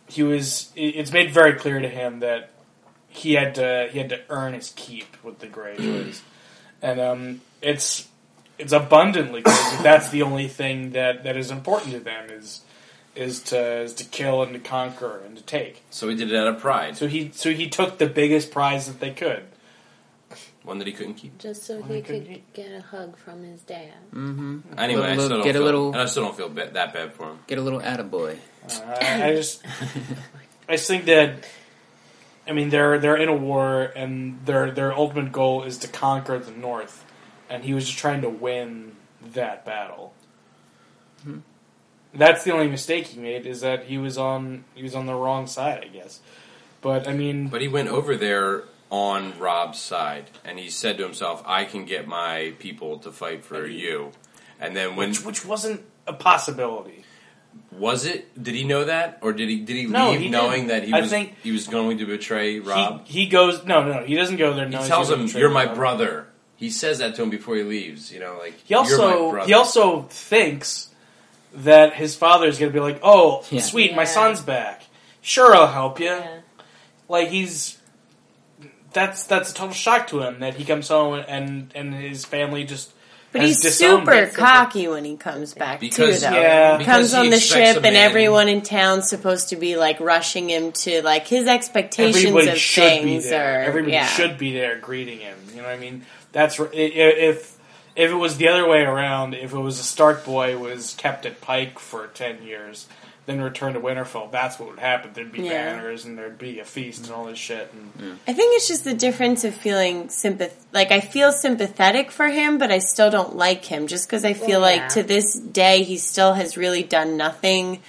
he 0.08 0.22
was. 0.22 0.70
It's 0.76 1.12
made 1.12 1.32
very 1.32 1.54
clear 1.54 1.80
to 1.80 1.88
him 1.88 2.20
that 2.20 2.50
he 3.08 3.34
had 3.34 3.56
to 3.56 3.88
he 3.90 3.98
had 3.98 4.10
to 4.10 4.20
earn 4.28 4.54
his 4.54 4.72
keep 4.76 5.22
with 5.24 5.40
the 5.40 5.46
Greyjoys, 5.46 6.20
and 6.80 7.00
um, 7.00 7.40
it's 7.60 8.08
it's 8.58 8.72
abundantly 8.72 9.42
clear 9.42 9.54
that 9.54 9.80
that's 9.82 10.08
the 10.10 10.22
only 10.22 10.48
thing 10.48 10.92
that, 10.92 11.24
that 11.24 11.36
is 11.36 11.50
important 11.50 11.92
to 11.92 12.00
them 12.00 12.30
is 12.30 12.62
is 13.14 13.40
to 13.44 13.58
is 13.82 13.94
to 13.94 14.04
kill 14.04 14.42
and 14.42 14.52
to 14.52 14.58
conquer 14.58 15.20
and 15.24 15.36
to 15.38 15.42
take. 15.42 15.82
So 15.90 16.08
he 16.08 16.14
did 16.16 16.30
it 16.30 16.36
out 16.36 16.48
of 16.48 16.60
pride, 16.60 16.96
So 16.98 17.06
he 17.06 17.30
so 17.34 17.50
he 17.52 17.68
took 17.68 17.96
the 17.98 18.06
biggest 18.06 18.50
prize 18.50 18.86
that 18.88 19.00
they 19.00 19.10
could. 19.12 19.44
one 20.64 20.78
that 20.80 20.86
he 20.86 20.92
couldn't 20.92 21.14
keep. 21.14 21.38
Just 21.38 21.62
so 21.64 21.80
he 21.82 21.94
he 21.94 22.02
could 22.02 22.26
could 22.26 22.42
get 22.52 22.72
a 22.72 22.82
hug 22.82 23.16
from 23.16 23.42
his 23.42 23.62
dad. 23.62 23.92
Mm-hmm. 24.12 24.60
Anyway, 24.78 25.02
I 25.02 25.14
still 25.16 25.28
don't 25.30 25.42
get 25.44 25.50
a 25.56 25.58
feel, 25.60 25.64
little- 25.64 25.92
and 25.92 26.00
I 26.02 26.06
still 26.06 26.24
don't 26.24 26.36
feel 26.36 26.48
ba- 26.50 26.70
that 26.74 26.92
bad 26.92 27.14
for 27.14 27.30
him. 27.30 27.38
Get 27.46 27.56
a 27.58 27.62
little 27.62 27.80
attaboy. 27.80 28.36
Uh, 28.68 28.96
I, 29.00 29.24
I 29.30 29.34
just, 29.34 29.64
I 30.68 30.72
just 30.72 30.86
think 30.88 31.04
that, 31.06 31.46
I 32.48 32.52
mean, 32.52 32.68
they're 32.68 32.98
they're 32.98 33.16
in 33.16 33.28
a 33.30 33.34
war, 33.36 33.84
and 33.96 34.44
their 34.44 34.70
their 34.72 34.92
ultimate 34.92 35.32
goal 35.32 35.62
is 35.62 35.78
to 35.78 35.88
conquer 35.88 36.38
the 36.38 36.50
North, 36.50 37.04
and 37.50 37.64
he 37.64 37.74
was 37.74 37.86
just 37.86 37.98
trying 37.98 38.22
to 38.22 38.28
win 38.28 38.92
that 39.34 39.64
battle. 39.64 40.12
Hmm. 41.22 41.38
That's 42.14 42.44
the 42.44 42.52
only 42.52 42.68
mistake 42.68 43.06
he 43.08 43.20
made 43.20 43.46
is 43.46 43.60
that 43.60 43.84
he 43.84 43.98
was 43.98 44.16
on 44.16 44.64
he 44.74 44.82
was 44.82 44.94
on 44.94 45.06
the 45.06 45.14
wrong 45.14 45.46
side, 45.46 45.82
I 45.84 45.88
guess. 45.88 46.20
But 46.80 47.06
I 47.08 47.12
mean, 47.12 47.48
But 47.48 47.60
he 47.60 47.68
went 47.68 47.88
over 47.88 48.16
there 48.16 48.64
on 48.90 49.36
Robb's 49.38 49.78
side, 49.80 50.30
and 50.44 50.58
he 50.58 50.70
said 50.70 50.96
to 50.98 51.02
himself, 51.04 51.42
"I 51.44 51.64
can 51.64 51.84
get 51.84 52.06
my 52.06 52.54
people 52.58 52.98
to 53.00 53.10
fight 53.12 53.44
for 53.44 53.66
you." 53.66 54.12
And 54.60 54.76
then 54.76 54.96
when 54.96 55.10
which 55.10 55.24
which 55.24 55.44
wasn't 55.44 55.82
a 56.06 56.12
possibility. 56.12 57.04
was 57.72 58.06
it? 58.06 58.40
Did 58.42 58.54
he 58.54 58.64
know 58.64 58.84
that, 58.84 59.18
or 59.22 59.32
did 59.32 59.48
he 59.48 59.60
did 59.60 59.76
he 59.76 59.86
No, 59.86 60.10
leave 60.12 60.20
he 60.20 60.28
knowing 60.30 60.68
didn't. 60.68 60.68
that 60.68 60.84
he 60.84 60.92
I 60.94 61.00
was 61.00 61.10
think- 61.10 61.34
he 61.42 61.50
was 61.52 61.66
going 61.66 61.98
to 61.98 62.06
betray 62.06 62.60
Robb? 62.60 63.06
He, 63.06 63.24
he 63.24 63.26
goes 63.26 63.64
no 63.64 63.82
no 63.84 64.04
he 64.04 64.14
doesn't 64.14 64.36
go 64.36 64.54
there. 64.54 64.68
He, 64.68 64.76
tells 64.86 65.10
him, 65.10 65.26
"You're 65.26 65.50
my 65.50 65.66
Robb." 65.66 65.74
brother." 65.74 66.25
He 66.56 66.70
says 66.70 66.98
that 66.98 67.14
to 67.16 67.22
him 67.22 67.30
before 67.30 67.56
he 67.56 67.62
leaves. 67.62 68.10
You 68.12 68.20
know, 68.20 68.36
like 68.38 68.54
He 68.64 68.74
"You're 68.74 68.82
my 68.82 68.88
also 68.94 69.30
brother." 69.30 69.46
he 69.46 69.54
also 69.54 70.02
thinks 70.10 70.88
that 71.54 71.94
his 71.94 72.14
father 72.16 72.46
is 72.48 72.58
going 72.58 72.72
to 72.72 72.74
be 72.76 72.80
like, 72.82 73.00
"Oh, 73.02 73.44
Yeah. 73.50 73.60
sweet, 73.60 73.94
my 73.94 74.04
son's 74.04 74.40
back. 74.40 74.82
Sure, 75.20 75.54
I'll 75.54 75.66
help 75.66 76.00
you." 76.00 76.06
Yeah. 76.06 76.38
Like 77.08 77.28
he's 77.28 77.78
that's 78.92 79.24
that's 79.24 79.50
a 79.50 79.54
total 79.54 79.74
shock 79.74 80.06
to 80.08 80.20
him 80.22 80.40
that 80.40 80.54
he 80.54 80.64
comes 80.64 80.88
home 80.88 81.22
and 81.28 81.70
and 81.74 81.94
his 81.94 82.24
family 82.24 82.64
just. 82.64 82.92
But 83.32 83.42
has 83.42 83.60
he's 83.62 83.74
super 83.76 84.14
him. 84.14 84.30
cocky 84.30 84.88
when 84.88 85.04
he 85.04 85.16
comes 85.16 85.52
back 85.52 85.80
Because- 85.80 86.20
too, 86.20 86.26
though. 86.26 86.32
Yeah. 86.40 86.76
Because 86.78 87.10
comes 87.10 87.12
he 87.12 87.18
on 87.18 87.30
the 87.30 87.40
ship 87.40 87.84
and 87.84 87.96
everyone 87.96 88.48
in 88.48 88.62
town's 88.62 89.10
supposed 89.10 89.50
to 89.50 89.56
be 89.56 89.76
like 89.76 90.00
rushing 90.00 90.48
him 90.48 90.72
to 90.72 91.02
like 91.02 91.26
his 91.26 91.46
expectations 91.46 92.24
Everybody 92.24 92.48
of 92.50 92.56
should 92.58 93.02
be 93.02 93.10
things 93.10 93.28
there. 93.28 93.60
are 93.60 93.64
Everybody 93.64 93.92
yeah. 93.92 94.06
should 94.06 94.38
be 94.38 94.52
there 94.54 94.78
greeting 94.78 95.18
him. 95.18 95.36
You 95.50 95.56
know 95.56 95.64
what 95.64 95.72
I 95.72 95.78
mean? 95.78 96.06
That's 96.36 96.60
r- 96.60 96.66
i- 96.74 96.76
i- 96.76 97.18
if 97.30 97.56
if 97.96 98.10
it 98.10 98.14
was 98.16 98.36
the 98.36 98.46
other 98.48 98.68
way 98.68 98.82
around. 98.82 99.32
If 99.34 99.54
it 99.54 99.58
was 99.58 99.80
a 99.80 99.82
Stark 99.82 100.22
boy 100.22 100.58
was 100.58 100.92
kept 100.98 101.24
at 101.24 101.40
Pike 101.40 101.78
for 101.78 102.08
ten 102.08 102.42
years, 102.42 102.88
then 103.24 103.40
returned 103.40 103.74
to 103.74 103.80
Winterfell. 103.80 104.30
That's 104.30 104.58
what 104.58 104.68
would 104.68 104.78
happen. 104.78 105.12
There'd 105.14 105.32
be 105.32 105.40
Yeah. 105.44 105.72
banners 105.76 106.04
and 106.04 106.18
there'd 106.18 106.36
be 106.36 106.60
a 106.60 106.64
feast 106.66 107.04
and 107.06 107.10
all 107.14 107.24
this 107.24 107.38
shit. 107.38 107.72
And 107.72 108.18
I 108.28 108.34
think 108.34 108.54
it's 108.54 108.68
just 108.68 108.84
the 108.84 108.92
difference 108.92 109.44
of 109.44 109.54
feeling 109.54 110.08
sympath. 110.08 110.52
Like 110.74 110.92
I 110.92 111.00
feel 111.00 111.32
sympathetic 111.32 112.10
for 112.10 112.28
him, 112.28 112.58
but 112.58 112.70
I 112.70 112.80
still 112.80 113.10
don't 113.10 113.34
like 113.34 113.64
him. 113.64 113.86
Just 113.86 114.06
because 114.06 114.26
I 114.26 114.34
feel 114.34 114.60
Well, 114.60 114.72
like 114.72 114.88
to 114.90 115.02
this 115.02 115.32
day 115.34 115.82
he 115.84 115.96
still 115.96 116.34
has 116.34 116.58
really 116.58 116.82
done 116.82 117.16
nothing 117.16 117.80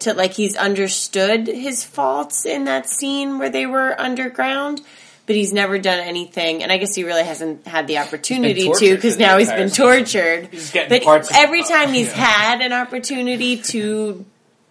to 0.00 0.14
like 0.14 0.32
he's 0.32 0.56
understood 0.56 1.46
his 1.46 1.84
faults 1.84 2.44
in 2.44 2.64
that 2.64 2.88
scene 2.90 3.38
where 3.38 3.50
they 3.50 3.66
were 3.66 3.94
underground. 4.00 4.80
But 5.26 5.36
he's 5.36 5.54
never 5.54 5.78
done 5.78 6.00
anything, 6.00 6.62
and 6.62 6.70
I 6.70 6.76
guess 6.76 6.94
he 6.94 7.02
really 7.04 7.24
hasn't 7.24 7.66
had 7.66 7.86
the 7.86 7.96
opportunity 7.98 8.70
to 8.70 8.94
because 8.94 9.16
now 9.18 9.38
he's 9.38 9.50
been 9.50 9.70
tortured. 9.70 10.48
He's 10.50 10.70
getting 10.70 10.90
But 10.90 11.02
parts 11.02 11.30
of- 11.30 11.36
every 11.36 11.62
time 11.62 11.94
he's 11.94 12.08
yeah. 12.08 12.12
had 12.14 12.60
an 12.60 12.74
opportunity 12.74 13.56
to 13.58 14.26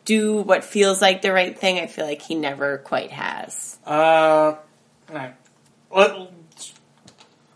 do 0.06 0.38
what 0.42 0.64
feels 0.64 1.02
like 1.02 1.24
the 1.24 1.32
right 1.34 1.58
thing, 1.58 1.80
I 1.80 1.88
feel 1.88 2.06
like 2.06 2.22
he 2.22 2.36
never 2.36 2.78
quite 2.78 3.10
has. 3.12 3.78
Uh, 3.86 4.56
alright. 5.10 5.34
Let, 5.92 6.12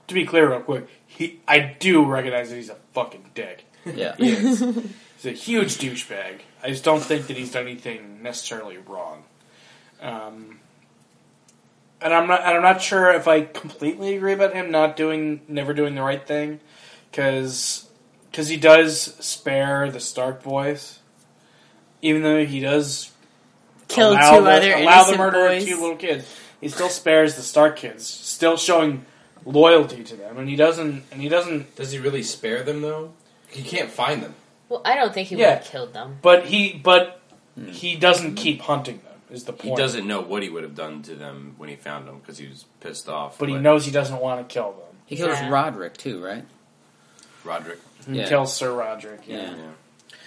to 0.08 0.14
be 0.14 0.26
clear, 0.26 0.50
real 0.50 0.62
quick, 0.62 0.88
he 1.06 1.40
I 1.48 1.60
do 1.80 2.04
recognize 2.06 2.50
that 2.50 2.56
he's 2.56 2.70
a 2.70 2.78
fucking 2.94 3.32
dick. 3.36 3.64
Yeah. 3.86 4.16
He 4.18 4.32
is. 4.32 4.60
he's 4.60 5.26
a 5.26 5.32
huge 5.32 5.78
douchebag. 5.78 6.40
I 6.64 6.70
just 6.70 6.84
don't 6.84 7.02
think 7.02 7.28
that 7.28 7.38
he's 7.38 7.52
done 7.52 7.64
anything 7.68 8.22
necessarily 8.24 8.78
wrong. 8.78 9.24
Um, 10.02 10.60
and 12.02 12.14
I'm 12.14 12.28
not. 12.28 12.42
And 12.42 12.56
I'm 12.56 12.62
not 12.62 12.82
sure 12.82 13.12
if 13.12 13.28
I 13.28 13.42
completely 13.42 14.16
agree 14.16 14.34
about 14.34 14.54
him 14.54 14.72
not 14.72 14.96
doing, 14.96 15.42
never 15.48 15.74
doing 15.74 15.96
the 15.96 16.04
right 16.04 16.26
thing, 16.26 16.60
because 17.12 17.88
because 18.32 18.48
he 18.48 18.58
does 18.58 19.16
spare 19.20 19.90
the 19.92 20.00
Stark 20.00 20.44
boys, 20.44 21.00
even 22.02 22.22
though 22.24 22.46
he 22.46 22.60
does 22.60 23.12
Kill 23.88 24.12
allow 24.12 24.38
two 24.38 24.44
the, 24.44 24.52
other 24.52 24.74
allow 24.74 25.04
the 25.10 25.18
murder 25.18 25.48
boys. 25.48 25.64
of 25.64 25.70
two 25.70 25.80
little 25.80 25.96
kids. 25.96 26.36
He 26.62 26.70
still 26.70 26.90
spares 26.90 27.36
the 27.36 27.42
Stark 27.42 27.78
kids, 27.78 28.06
still 28.06 28.58
showing 28.58 29.06
loyalty 29.46 30.04
to 30.04 30.16
them, 30.16 30.38
and 30.38 30.50
he 30.50 30.56
doesn't. 30.56 31.04
And 31.12 31.22
he 31.22 31.30
doesn't. 31.30 31.76
Does 31.76 31.92
he 31.92 32.00
really 32.00 32.24
spare 32.24 32.64
them 32.64 32.82
though? 32.82 33.14
He 33.48 33.64
can't 33.64 33.90
find 33.90 34.22
them. 34.22 34.36
Well, 34.70 34.82
I 34.84 34.96
don't 34.96 35.14
think 35.14 35.30
he 35.30 35.36
Yeah. 35.36 35.50
would 35.50 35.58
have 35.60 35.66
killed 35.66 35.94
them. 35.94 36.18
But 36.22 36.46
he. 36.46 36.74
But 36.74 37.22
he 37.68 37.96
doesn't 37.96 38.32
hmm. 38.32 38.36
keep 38.36 38.62
hunting 38.62 39.02
them. 39.04 39.07
Is 39.30 39.44
the 39.44 39.54
He 39.62 39.76
doesn't 39.76 40.08
know 40.08 40.22
what 40.22 40.42
he 40.44 40.50
would 40.50 40.64
have 40.64 40.76
done 40.76 41.02
to 41.04 41.16
them 41.16 41.56
when 41.58 41.68
he 41.70 41.76
found 41.76 42.08
them 42.08 42.20
because 42.20 42.38
he 42.38 42.48
was 42.48 42.66
pissed 42.80 43.10
off. 43.10 43.38
But 43.38 43.50
he 43.50 43.56
knows 43.56 43.86
he 43.86 43.92
doesn't 43.92 44.20
want 44.22 44.48
to 44.48 44.54
kill 44.54 44.72
them. 44.72 44.96
He 45.06 45.16
kills 45.18 45.32
Yeah. 45.40 45.50
Rodrik 45.50 45.98
too, 45.98 46.24
right? 46.24 46.46
Rodrik. 47.44 47.78
He 48.10 48.20
Yeah. 48.20 48.30
kills 48.30 48.54
Sir 48.56 48.70
Rodrik. 48.70 49.28
Yeah. 49.28 49.38
Yeah. 49.38 49.56
Yeah. 49.56 49.64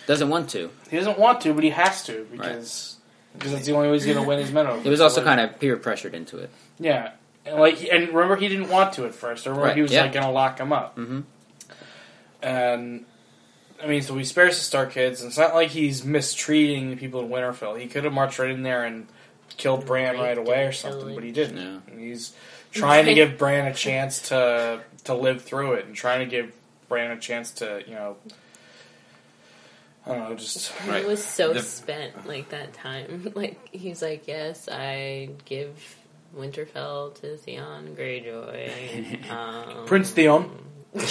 Doesn't 0.06 0.28
want 0.28 0.50
to. 0.50 0.70
he 0.90 0.96
doesn't 0.96 1.18
want 1.18 1.40
to, 1.42 1.54
but 1.54 1.64
he 1.64 1.70
has 1.70 2.04
to 2.04 2.26
because 2.30 2.96
because 3.34 3.52
that's 3.52 3.64
the 3.66 3.72
only 3.72 3.88
way 3.88 3.94
he's 3.94 4.04
going 4.06 4.18
to 4.18 4.24
win 4.24 4.38
his 4.40 4.50
men 4.52 4.66
over. 4.66 4.82
He 4.82 4.88
was 4.90 5.00
also 5.00 5.22
kind 5.22 5.40
of 5.40 5.58
peer 5.60 5.76
pressured 5.76 6.14
into 6.14 6.36
it. 6.38 6.50
yeah. 6.78 7.12
And 7.46 7.58
like, 7.58 7.76
he- 7.76 7.90
and 7.90 8.08
remember, 8.08 8.36
he 8.36 8.48
didn't 8.48 8.68
want 8.68 8.92
to 8.94 9.06
at 9.06 9.14
first. 9.14 9.46
Remember, 9.46 9.66
Right, 9.68 9.76
he 9.76 9.80
was 9.82 9.90
yeah. 9.92 10.02
like 10.02 10.12
going 10.12 10.26
to 10.26 10.30
lock 10.32 10.58
him 10.60 10.72
up. 10.74 10.96
Mhm. 10.98 11.22
And 12.42 13.04
I 13.82 13.86
mean, 13.86 14.02
so 14.02 14.16
he 14.16 14.24
spares 14.24 14.56
the 14.56 14.64
Stark 14.64 14.92
kids. 14.92 15.20
And 15.20 15.28
it's 15.28 15.38
not 15.38 15.54
like 15.54 15.70
he's 15.70 16.04
mistreating 16.04 16.90
the 16.90 16.96
people 16.96 17.20
in 17.20 17.28
Winterfell. 17.28 17.80
He 17.80 17.86
could 17.86 18.04
have 18.04 18.12
marched 18.12 18.38
right 18.38 18.50
in 18.50 18.62
there 18.62 18.84
and 18.84 19.06
killed 19.56 19.86
Bran 19.86 20.16
right 20.16 20.36
Raped 20.36 20.48
away 20.48 20.64
or 20.66 20.72
something, 20.72 21.14
but 21.14 21.24
he 21.24 21.32
didn't. 21.32 21.56
Yeah. 21.56 21.78
And 21.92 22.00
he's 22.00 22.32
trying 22.72 23.06
to 23.06 23.14
give 23.14 23.38
Bran 23.38 23.66
a 23.66 23.74
chance 23.74 24.28
to 24.28 24.80
to 25.04 25.14
live 25.14 25.42
through 25.42 25.72
it, 25.74 25.86
and 25.86 25.94
trying 25.94 26.20
to 26.20 26.26
give 26.26 26.52
Bran 26.88 27.10
a 27.10 27.18
chance 27.18 27.52
to, 27.52 27.82
you 27.86 27.94
know, 27.94 28.16
I 30.06 30.10
don't 30.14 30.30
know, 30.30 30.34
just 30.36 30.72
Right. 30.86 31.02
He 31.02 31.08
was 31.08 31.24
so 31.24 31.52
The- 31.52 31.62
spent 31.62 32.26
like 32.26 32.50
that 32.50 32.72
time. 32.74 33.32
Like 33.34 33.68
he's 33.72 34.02
like, 34.02 34.26
yes, 34.28 34.68
I 34.70 35.30
give 35.44 35.76
Winterfell 36.36 37.14
to 37.20 37.36
Theon 37.36 37.96
Greyjoy. 37.96 39.30
Um, 39.30 39.86
Prince 39.86 40.10
Theon. 40.10 40.50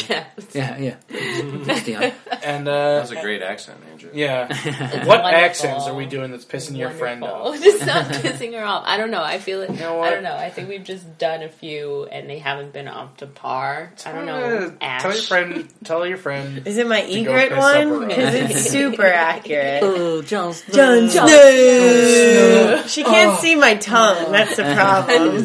Yeah. 0.10 0.26
Yeah, 0.54 0.78
yeah. 0.78 0.96
Theon. 1.10 2.12
And 2.44 2.68
That 2.68 2.98
uh, 2.98 3.02
was 3.02 3.12
a 3.12 3.22
great 3.22 3.42
accent, 3.42 3.80
Andrew. 3.92 4.10
yeah, 4.14 4.48
It's 4.50 4.66
what 5.08 5.22
wonderful. 5.24 5.28
accents 5.30 5.88
are 5.88 5.94
we 5.94 6.06
doing 6.06 6.32
that's 6.32 6.44
pissing 6.44 6.76
your 6.78 6.90
friend 6.90 7.22
Wonderful. 7.22 7.54
off? 7.54 7.62
Just 7.64 7.86
not 7.86 8.06
pissing 8.06 8.54
her 8.58 8.64
off. 8.64 8.84
I 8.86 8.98
don't 8.98 9.10
know. 9.12 9.24
I 9.24 9.40
feel 9.40 9.62
it. 9.62 9.70
know 9.72 9.96
I 9.96 9.98
what? 9.98 10.10
don't 10.10 10.24
know. 10.24 10.36
I 10.36 10.50
think 10.50 10.68
we've 10.68 10.84
just 10.84 11.18
done 11.18 11.44
a 11.44 11.50
few 11.50 12.06
and 12.06 12.30
they 12.30 12.40
haven't 12.40 12.74
been 12.74 12.88
up 12.90 13.18
to 13.18 13.28
par. 13.28 13.94
I 14.06 14.12
don't 14.12 14.26
know. 14.26 14.68
Uh, 14.68 14.72
Ash. 14.82 15.02
Tell 15.02 15.14
your 15.14 15.22
friend. 15.24 15.70
Tell 15.86 16.06
your 16.06 16.18
friend. 16.18 16.68
Is 16.68 16.78
it 16.78 16.86
my 16.88 17.02
go 17.02 17.08
egret 17.08 17.50
piss 17.50 17.58
up 17.64 17.88
one? 17.88 18.00
rock. 18.00 18.10
Because 18.10 18.34
it's 18.34 18.70
super 18.70 19.06
accurate. 19.06 19.80
oh, 19.84 20.22
Jon 20.24 20.54
Snow. 20.54 20.74
Jon 21.08 21.10
Snow. 21.10 22.84
She 22.88 23.04
can't 23.04 23.40
see 23.40 23.56
my 23.56 23.76
tongue. 23.76 24.32
That's 24.32 24.56
the 24.58 24.64
problem. 24.74 25.38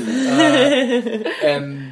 and 1.44 1.83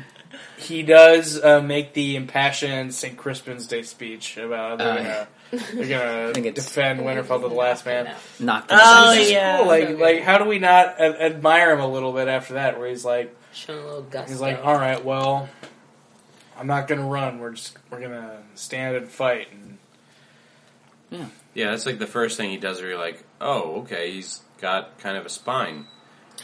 he 0.63 0.83
does 0.83 1.43
uh, 1.43 1.61
make 1.61 1.93
the 1.95 2.17
impassioned 2.17 2.95
St. 2.95 3.17
Crispin's 3.17 3.67
Day 3.67 3.83
speech 3.83 4.37
about 4.37 4.79
they're 4.79 4.89
Uh, 4.93 5.27
gonna, 5.51 5.63
they're 5.75 6.33
gonna 6.35 6.53
defend 6.53 7.01
Winterfell 7.01 7.43
to 7.43 7.49
the 7.49 7.55
last 7.55 7.85
man. 7.87 8.15
Knocked 8.41 8.71
Oh, 8.73 9.13
It's 9.13 9.31
yeah. 9.31 9.59
cool. 9.59 9.67
Like, 9.67 9.89
So 9.89 9.95
like, 9.97 10.21
how 10.23 10.39
do 10.39 10.45
we 10.47 10.59
not 10.59 11.01
a- 11.01 11.23
admire 11.25 11.73
him 11.73 11.81
a 11.81 11.89
little 11.89 12.13
bit 12.13 12.29
after 12.29 12.55
that? 12.55 12.79
Where 12.79 12.89
he's 12.89 13.05
like, 13.05 13.35
Showing 13.53 13.81
a 13.81 13.85
little 13.87 14.03
gusto. 14.03 14.31
he's 14.31 14.41
like, 14.41 14.65
all 14.65 14.75
right, 14.77 15.05
well, 15.05 15.49
I'm 16.59 16.67
not 16.67 16.89
gonna 16.89 17.07
run. 17.07 17.39
We're 17.39 17.51
just 17.53 17.77
we're 17.91 18.01
gonna 18.01 18.39
stand 18.55 18.97
and 18.97 19.09
fight. 19.09 19.49
And 21.11 21.29
Yeah, 21.55 21.71
that's 21.71 21.85
like 21.85 21.99
the 21.99 22.07
first 22.07 22.37
thing 22.39 22.51
he 22.51 22.57
does 22.57 22.81
where 22.81 22.91
you're 22.91 22.99
like, 22.99 23.23
oh, 23.41 23.81
okay, 23.83 24.11
he's 24.13 24.41
got 24.61 24.99
kind 24.99 25.17
of 25.19 25.27
a 25.27 25.29
spine. 25.29 25.87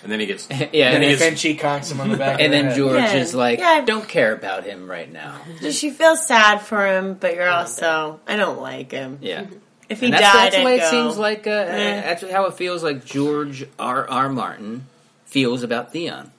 And 0.03 0.12
then 0.12 0.20
he 0.20 0.27
gets. 0.27 0.48
yeah, 0.51 0.59
then 0.59 0.94
and 0.96 1.05
he 1.05 1.14
then, 1.14 1.31
gets. 1.33 1.42
Finchie 1.42 1.59
conks 1.59 1.90
him 1.90 2.01
on 2.01 2.09
the 2.11 2.16
back. 2.16 2.35
and 2.40 2.46
of 2.46 2.51
then 2.53 2.64
head. 2.66 2.77
George 2.77 2.94
Yeah. 3.01 3.14
is 3.16 3.35
like, 3.35 3.59
Yeah. 3.59 3.66
I 3.68 3.81
don't 3.81 4.09
care 4.09 4.33
about 4.35 4.64
him 4.64 4.88
right 4.90 5.11
now. 5.11 5.40
Just 5.61 5.83
you 5.83 5.92
feel 5.92 6.16
sad 6.16 6.61
for 6.62 6.87
him, 6.87 7.14
but 7.14 7.35
you're 7.35 7.48
also 7.51 8.20
I 8.27 8.37
don't 8.37 8.61
like 8.61 8.92
him. 8.92 9.18
Yeah. 9.20 9.46
If 9.88 10.01
he 10.01 10.07
And 10.07 10.14
that's, 10.14 10.22
died, 10.22 10.35
that's 10.44 10.55
the 10.55 10.61
I'd 10.61 10.64
way 10.66 10.74
it 10.77 10.81
go. 10.81 10.90
seems 10.90 11.16
like. 11.18 11.46
Uh, 11.46 11.51
Eh. 11.51 12.01
That's 12.03 12.31
how 12.31 12.44
it 12.46 12.55
feels 12.55 12.83
like 12.83 13.05
George 13.05 13.66
R. 13.79 14.09
R. 14.09 14.29
Martin 14.29 14.87
feels 15.24 15.62
about 15.62 15.92
Theon. 15.92 16.31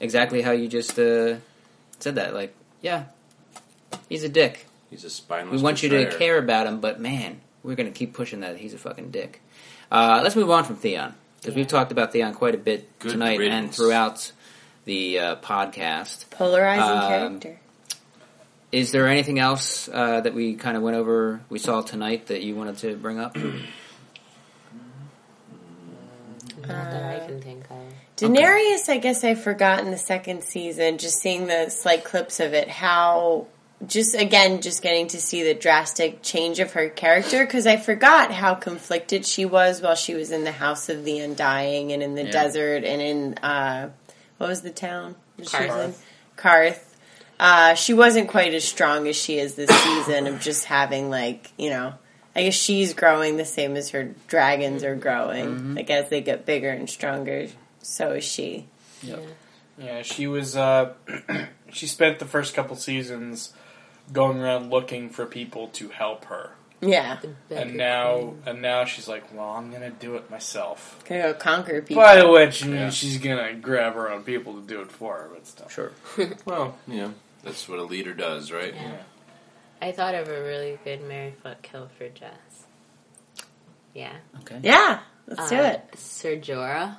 Exactly 0.00 0.42
how 0.42 0.50
you 0.50 0.68
just 0.68 0.98
uh, 0.98 1.36
said 2.00 2.16
that. 2.16 2.34
Like, 2.34 2.54
yeah, 2.82 3.04
he's 4.08 4.24
a 4.24 4.28
dick. 4.28 4.66
He's 4.90 5.04
a 5.04 5.10
spineless. 5.10 5.56
We 5.56 5.62
want 5.62 5.82
you 5.82 5.88
to 5.90 6.16
care 6.18 6.38
about 6.38 6.66
him, 6.66 6.80
but 6.80 7.00
man, 7.00 7.40
we're 7.62 7.74
going 7.76 7.90
to 7.90 7.96
keep 7.98 8.12
pushing 8.14 8.40
that 8.40 8.56
he's 8.58 8.74
a 8.74 8.78
fucking 8.78 9.10
dick. 9.10 9.40
Uh, 9.90 10.20
let's 10.22 10.36
move 10.36 10.50
on 10.50 10.64
from 10.64 10.76
Theon 10.76 11.14
because 11.40 11.54
we've 11.54 11.68
talked 11.68 11.92
about 11.92 12.12
Theon 12.12 12.34
quite 12.34 12.54
a 12.54 12.58
bit 12.58 12.98
Good 12.98 13.12
tonight 13.12 13.40
and 13.40 13.72
throughout 13.72 14.32
the 14.84 15.18
uh, 15.18 15.36
podcast. 15.36 16.30
polarizing 16.30 16.82
Um, 16.82 17.08
character. 17.40 17.60
Is 18.72 18.90
there 18.92 19.06
anything 19.06 19.38
else 19.38 19.88
uh, 19.88 20.20
that 20.20 20.34
we 20.34 20.54
kind 20.54 20.76
of 20.76 20.82
went 20.82 20.96
over, 20.96 21.40
we 21.48 21.58
saw 21.58 21.82
tonight 21.82 22.26
that 22.26 22.42
you 22.42 22.56
wanted 22.56 22.78
to 22.78 22.96
bring 22.96 23.18
up? 23.18 23.36
Not 23.36 23.56
that 26.66 27.22
I 27.22 27.26
can 27.26 27.40
think 27.40 27.64
of. 27.70 27.76
Daenerys, 28.16 28.88
I 28.88 28.98
guess 28.98 29.22
I 29.24 29.34
forgot 29.34 29.80
in 29.80 29.90
the 29.90 29.98
second 29.98 30.42
season, 30.42 30.98
just 30.98 31.20
seeing 31.20 31.46
the 31.46 31.68
slight 31.68 32.02
clips 32.04 32.40
of 32.40 32.54
it, 32.54 32.68
how 32.68 33.46
just 33.86 34.14
again, 34.14 34.62
just 34.62 34.82
getting 34.82 35.06
to 35.08 35.20
see 35.20 35.42
the 35.42 35.54
drastic 35.54 36.22
change 36.22 36.60
of 36.60 36.72
her 36.72 36.88
character 36.88 37.44
because 37.44 37.66
I 37.66 37.76
forgot 37.76 38.32
how 38.32 38.54
conflicted 38.54 39.26
she 39.26 39.44
was 39.44 39.82
while 39.82 39.94
she 39.94 40.14
was 40.14 40.30
in 40.30 40.44
the 40.44 40.52
House 40.52 40.88
of 40.88 41.04
the 41.04 41.18
Undying 41.18 41.92
and 41.92 42.02
in 42.02 42.14
the 42.14 42.24
Yeah. 42.24 42.30
desert 42.30 42.84
and 42.84 43.02
in 43.02 43.34
uh, 43.38 43.90
what 44.38 44.48
was 44.48 44.62
the 44.62 44.70
town 44.70 45.16
that 45.36 45.48
she 45.48 45.56
was 45.66 45.84
in? 45.84 45.92
Qarth. 45.92 45.96
Qarth. 46.36 46.82
Uh, 47.38 47.74
she 47.74 47.92
wasn't 47.92 48.28
quite 48.28 48.54
as 48.54 48.64
strong 48.64 49.06
as 49.08 49.16
she 49.16 49.38
is 49.38 49.56
this 49.56 49.68
season 49.68 50.26
of 50.26 50.40
just 50.40 50.64
having 50.64 51.10
like 51.10 51.50
you 51.58 51.70
know. 51.70 51.94
I 52.34 52.42
guess 52.42 52.54
she's 52.54 52.92
growing 52.92 53.38
the 53.38 53.46
same 53.46 53.76
as 53.76 53.90
her 53.90 54.14
dragons 54.26 54.84
are 54.84 54.94
growing. 54.94 55.74
Like 55.74 55.88
as 55.88 56.10
they 56.10 56.20
get 56.20 56.44
bigger 56.44 56.68
and 56.68 56.88
stronger, 56.88 57.46
so 57.80 58.12
is 58.12 58.24
she. 58.24 58.66
Yeah. 59.02 59.16
Yeah, 59.78 60.02
she 60.02 60.26
was. 60.26 60.54
Uh, 60.54 60.92
she 61.72 61.86
spent 61.86 62.18
the 62.18 62.26
first 62.26 62.54
couple 62.54 62.76
seasons 62.76 63.54
going 64.12 64.38
around 64.38 64.70
looking 64.70 65.10
for 65.10 65.26
people 65.26 65.68
to 65.68 65.88
help 65.88 66.26
her, 66.26 66.50
Yeah, 66.80 67.18
and 67.50 67.74
now 67.76 68.34
and 68.46 68.62
now 68.62 68.84
she's 68.84 69.08
like, 69.08 69.32
"Well, 69.34 69.48
I'm 69.50 69.70
gonna 69.72 69.90
do 69.90 70.14
it 70.16 70.30
myself." 70.30 71.02
gonna 71.08 71.22
go 71.22 71.34
conquer 71.34 71.82
people. 71.82 72.02
By 72.02 72.16
the 72.16 72.28
way, 72.28 72.50
she, 72.50 72.70
Yeah. 72.70 72.90
she's 72.90 73.18
gonna 73.18 73.54
grab 73.54 73.94
her 73.94 74.10
own 74.10 74.22
people 74.24 74.54
to 74.54 74.62
do 74.66 74.80
it 74.80 74.90
for 74.92 75.14
her, 75.16 75.30
but 75.32 75.46
still. 75.46 75.68
Sure. 75.68 75.92
Well, 76.44 76.76
you 76.86 76.96
know, 76.98 77.14
that's 77.42 77.68
what 77.68 77.78
a 77.78 77.82
leader 77.84 78.14
does, 78.14 78.52
right? 78.52 78.74
Yeah. 78.74 79.02
I 79.82 79.92
thought 79.92 80.14
of 80.14 80.28
a 80.28 80.42
really 80.42 80.78
good 80.84 81.02
Mary 81.02 81.34
Fuck 81.42 81.62
Kill 81.62 81.88
for 81.98 82.08
Jess. 82.08 82.30
Yeah. 83.94 84.12
Okay. 84.40 84.58
yeah, 84.62 85.00
let's 85.26 85.48
do 85.50 85.56
Uh, 85.56 85.62
it. 85.62 85.98
Ser 85.98 86.36
Jorah, 86.36 86.96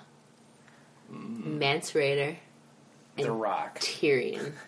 Mance 1.10 1.92
Rayder, 1.94 2.36
The 3.16 3.32
Rock. 3.32 3.80
Tyrion. 3.80 4.54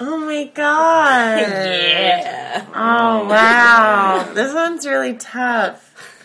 Oh 0.00 0.18
my 0.18 0.44
god! 0.54 1.40
yeah. 1.40 2.64
Oh 2.74 3.26
wow, 3.28 4.30
this 4.32 4.54
one's 4.54 4.86
really 4.86 5.14
tough. 5.14 6.24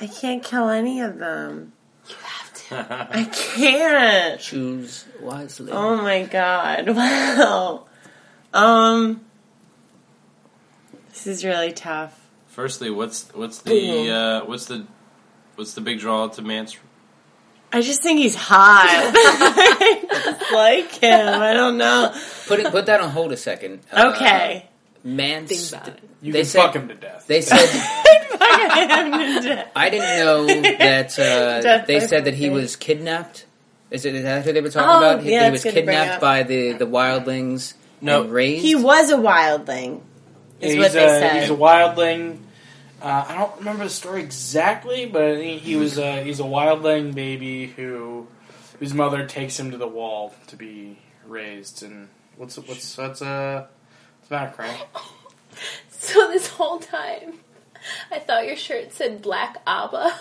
I 0.00 0.06
can't 0.06 0.42
kill 0.42 0.68
any 0.68 1.00
of 1.00 1.18
them. 1.18 1.72
You 2.08 2.14
have 2.22 2.54
to. 2.54 3.08
I 3.10 3.24
can't. 3.24 4.40
Choose 4.40 5.04
wisely. 5.20 5.72
Oh 5.72 5.96
my 5.96 6.22
god! 6.24 6.88
Wow. 6.96 7.86
Um, 8.54 9.20
this 11.10 11.26
is 11.26 11.44
really 11.44 11.72
tough. 11.72 12.26
Firstly, 12.48 12.88
what's 12.90 13.28
what's 13.34 13.58
the 13.60 14.10
uh, 14.10 14.44
what's 14.46 14.66
the 14.66 14.86
what's 15.56 15.74
the 15.74 15.80
big 15.82 15.98
draw 15.98 16.28
to 16.28 16.42
Mance? 16.42 16.76
I 17.72 17.80
just 17.82 18.02
think 18.02 18.18
he's 18.20 18.34
hot. 18.34 18.86
I 18.88 20.36
like 20.54 20.90
him. 20.92 21.28
I 21.42 21.52
don't 21.52 21.76
know. 21.78 22.14
Put 22.46 22.60
it, 22.60 22.70
put 22.70 22.86
that 22.86 23.00
on 23.00 23.10
hold 23.10 23.32
a 23.32 23.36
second. 23.36 23.80
Uh, 23.92 24.12
Okay. 24.14 24.66
man, 25.04 25.46
Think 25.46 25.68
about 25.68 25.88
it. 25.88 26.00
You 26.22 26.32
They 26.32 26.40
can 26.40 26.46
said- 26.48 26.62
fuck 26.62 26.76
him 26.76 26.88
to 26.88 26.94
death. 26.94 27.26
they 27.26 27.40
said 27.42 27.56
Death 28.36 29.70
I 29.76 29.88
didn't 29.90 30.18
know 30.24 30.46
that 30.78 31.18
uh, 31.18 31.84
they 31.86 32.00
said 32.00 32.24
that 32.26 32.34
he 32.34 32.48
was 32.50 32.76
kidnapped. 32.76 33.44
Is 33.90 34.04
it 34.04 34.14
is 34.14 34.22
that 34.24 34.44
who 34.44 34.52
they 34.52 34.60
were 34.60 34.70
talking 34.70 34.88
Oh, 34.88 34.98
about? 35.14 35.22
He, 35.24 35.30
yeah, 35.32 35.42
he 35.42 35.46
it's 35.54 35.64
was 35.64 35.74
good 35.74 35.80
to 35.80 35.84
bring 35.84 35.96
kidnapped 35.96 36.20
by 36.20 36.42
the 36.42 36.72
the 36.72 36.86
wildlings 36.86 37.74
No. 38.00 38.22
and 38.22 38.32
raised. 38.32 38.64
He 38.64 38.74
was 38.74 39.10
a 39.10 39.16
wildling. 39.16 40.00
Is 40.60 40.72
he's 40.72 40.80
what 40.82 40.92
they 40.92 41.04
a, 41.04 41.08
said. 41.08 41.40
He's 41.42 41.50
a 41.50 41.54
wildling. 41.54 42.38
Uh, 43.06 43.24
I 43.28 43.34
don't 43.36 43.56
remember 43.58 43.84
the 43.84 43.90
story 43.90 44.20
exactly, 44.20 45.06
but 45.06 45.40
he, 45.40 45.58
he 45.58 45.76
was 45.76 45.96
a, 45.96 46.24
he's 46.24 46.40
a 46.40 46.42
wildling 46.42 47.14
baby 47.14 47.68
who 47.68 48.26
whose 48.80 48.92
mother 48.92 49.24
takes 49.28 49.60
him 49.60 49.70
to 49.70 49.76
the 49.76 49.86
wall 49.86 50.34
to 50.48 50.56
be 50.56 50.98
raised. 51.24 51.84
And 51.84 52.08
what's 52.36 52.58
what's 52.58 52.96
that's 52.96 53.22
uh, 53.22 53.68
it's 54.20 54.30
not 54.32 54.48
a 54.48 54.50
crime. 54.52 54.76
So 55.88 56.28
this 56.28 56.48
whole 56.48 56.78
time, 56.78 57.40
I 58.12 58.18
thought 58.18 58.46
your 58.46 58.56
shirt 58.56 58.92
said 58.92 59.22
Black 59.22 59.56
Abba. 59.66 60.14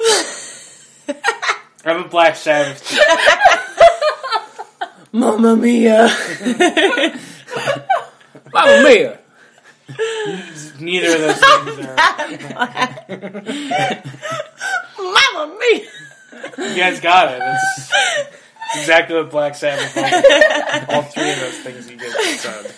I 0.00 1.14
have 1.84 2.04
a 2.04 2.08
Black 2.08 2.36
Sabbath. 2.36 2.86
too. 2.88 3.00
Mamma 5.18 5.56
mia. 5.56 6.08
Mamma 8.52 8.82
mia! 8.82 9.20
Neither 10.80 11.14
of 11.14 11.20
those 11.20 11.40
things 11.40 11.86
are. 11.86 11.96
Mamma 14.98 15.58
mia. 15.58 15.88
You 16.58 16.76
guys 16.76 17.00
got 17.00 17.32
it. 17.32 17.38
That's 17.38 18.76
exactly 18.76 19.16
what 19.16 19.30
Black 19.30 19.54
Sabbath. 19.54 19.94
Was. 19.94 20.84
All 20.88 21.02
three 21.02 21.32
of 21.32 21.40
those 21.40 21.58
things 21.58 21.90
you 21.90 21.96
guys 21.96 22.40
said. 22.40 22.72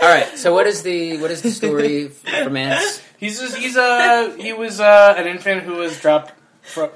All 0.00 0.08
right. 0.08 0.36
So 0.36 0.52
what 0.54 0.66
is 0.66 0.82
the 0.82 1.16
what 1.18 1.30
is 1.30 1.42
the 1.42 1.50
story 1.50 2.08
for 2.08 2.50
Mance? 2.50 3.02
He's 3.16 3.40
just, 3.40 3.56
he's 3.56 3.76
a 3.76 4.36
he 4.38 4.52
was 4.52 4.80
uh, 4.80 5.14
an 5.16 5.26
infant 5.26 5.62
who 5.62 5.76
was 5.76 5.98
dropped 6.00 6.32
from 6.62 6.90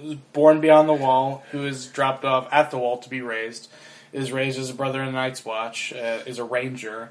was 0.00 0.14
born 0.32 0.60
beyond 0.60 0.88
the 0.88 0.94
wall, 0.94 1.42
who 1.50 1.66
is 1.66 1.86
dropped 1.86 2.24
off 2.24 2.48
at 2.52 2.70
the 2.70 2.78
wall 2.78 2.98
to 2.98 3.08
be 3.08 3.20
raised. 3.20 3.68
Is 4.12 4.32
raised 4.32 4.58
as 4.58 4.70
a 4.70 4.74
brother 4.74 5.00
in 5.00 5.06
the 5.06 5.12
Night's 5.12 5.44
Watch. 5.44 5.92
Uh, 5.92 6.20
is 6.26 6.38
a 6.38 6.44
ranger. 6.44 7.10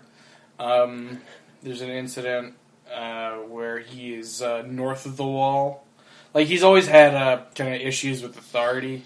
Um, 0.60 1.22
there's 1.64 1.82
an 1.82 1.90
incident 1.90 2.56
uh, 2.94 3.36
where 3.38 3.80
he 3.80 4.14
is 4.14 4.42
uh, 4.42 4.64
north 4.68 5.06
of 5.06 5.18
the 5.18 5.26
wall. 5.26 5.86
Like 6.34 6.48
he's 6.48 6.64
always 6.64 6.88
had 6.88 7.16
uh, 7.16 7.42
kind 7.56 7.74
of 7.74 7.82
issues 7.82 8.22
with 8.22 8.38
authority, 8.38 9.04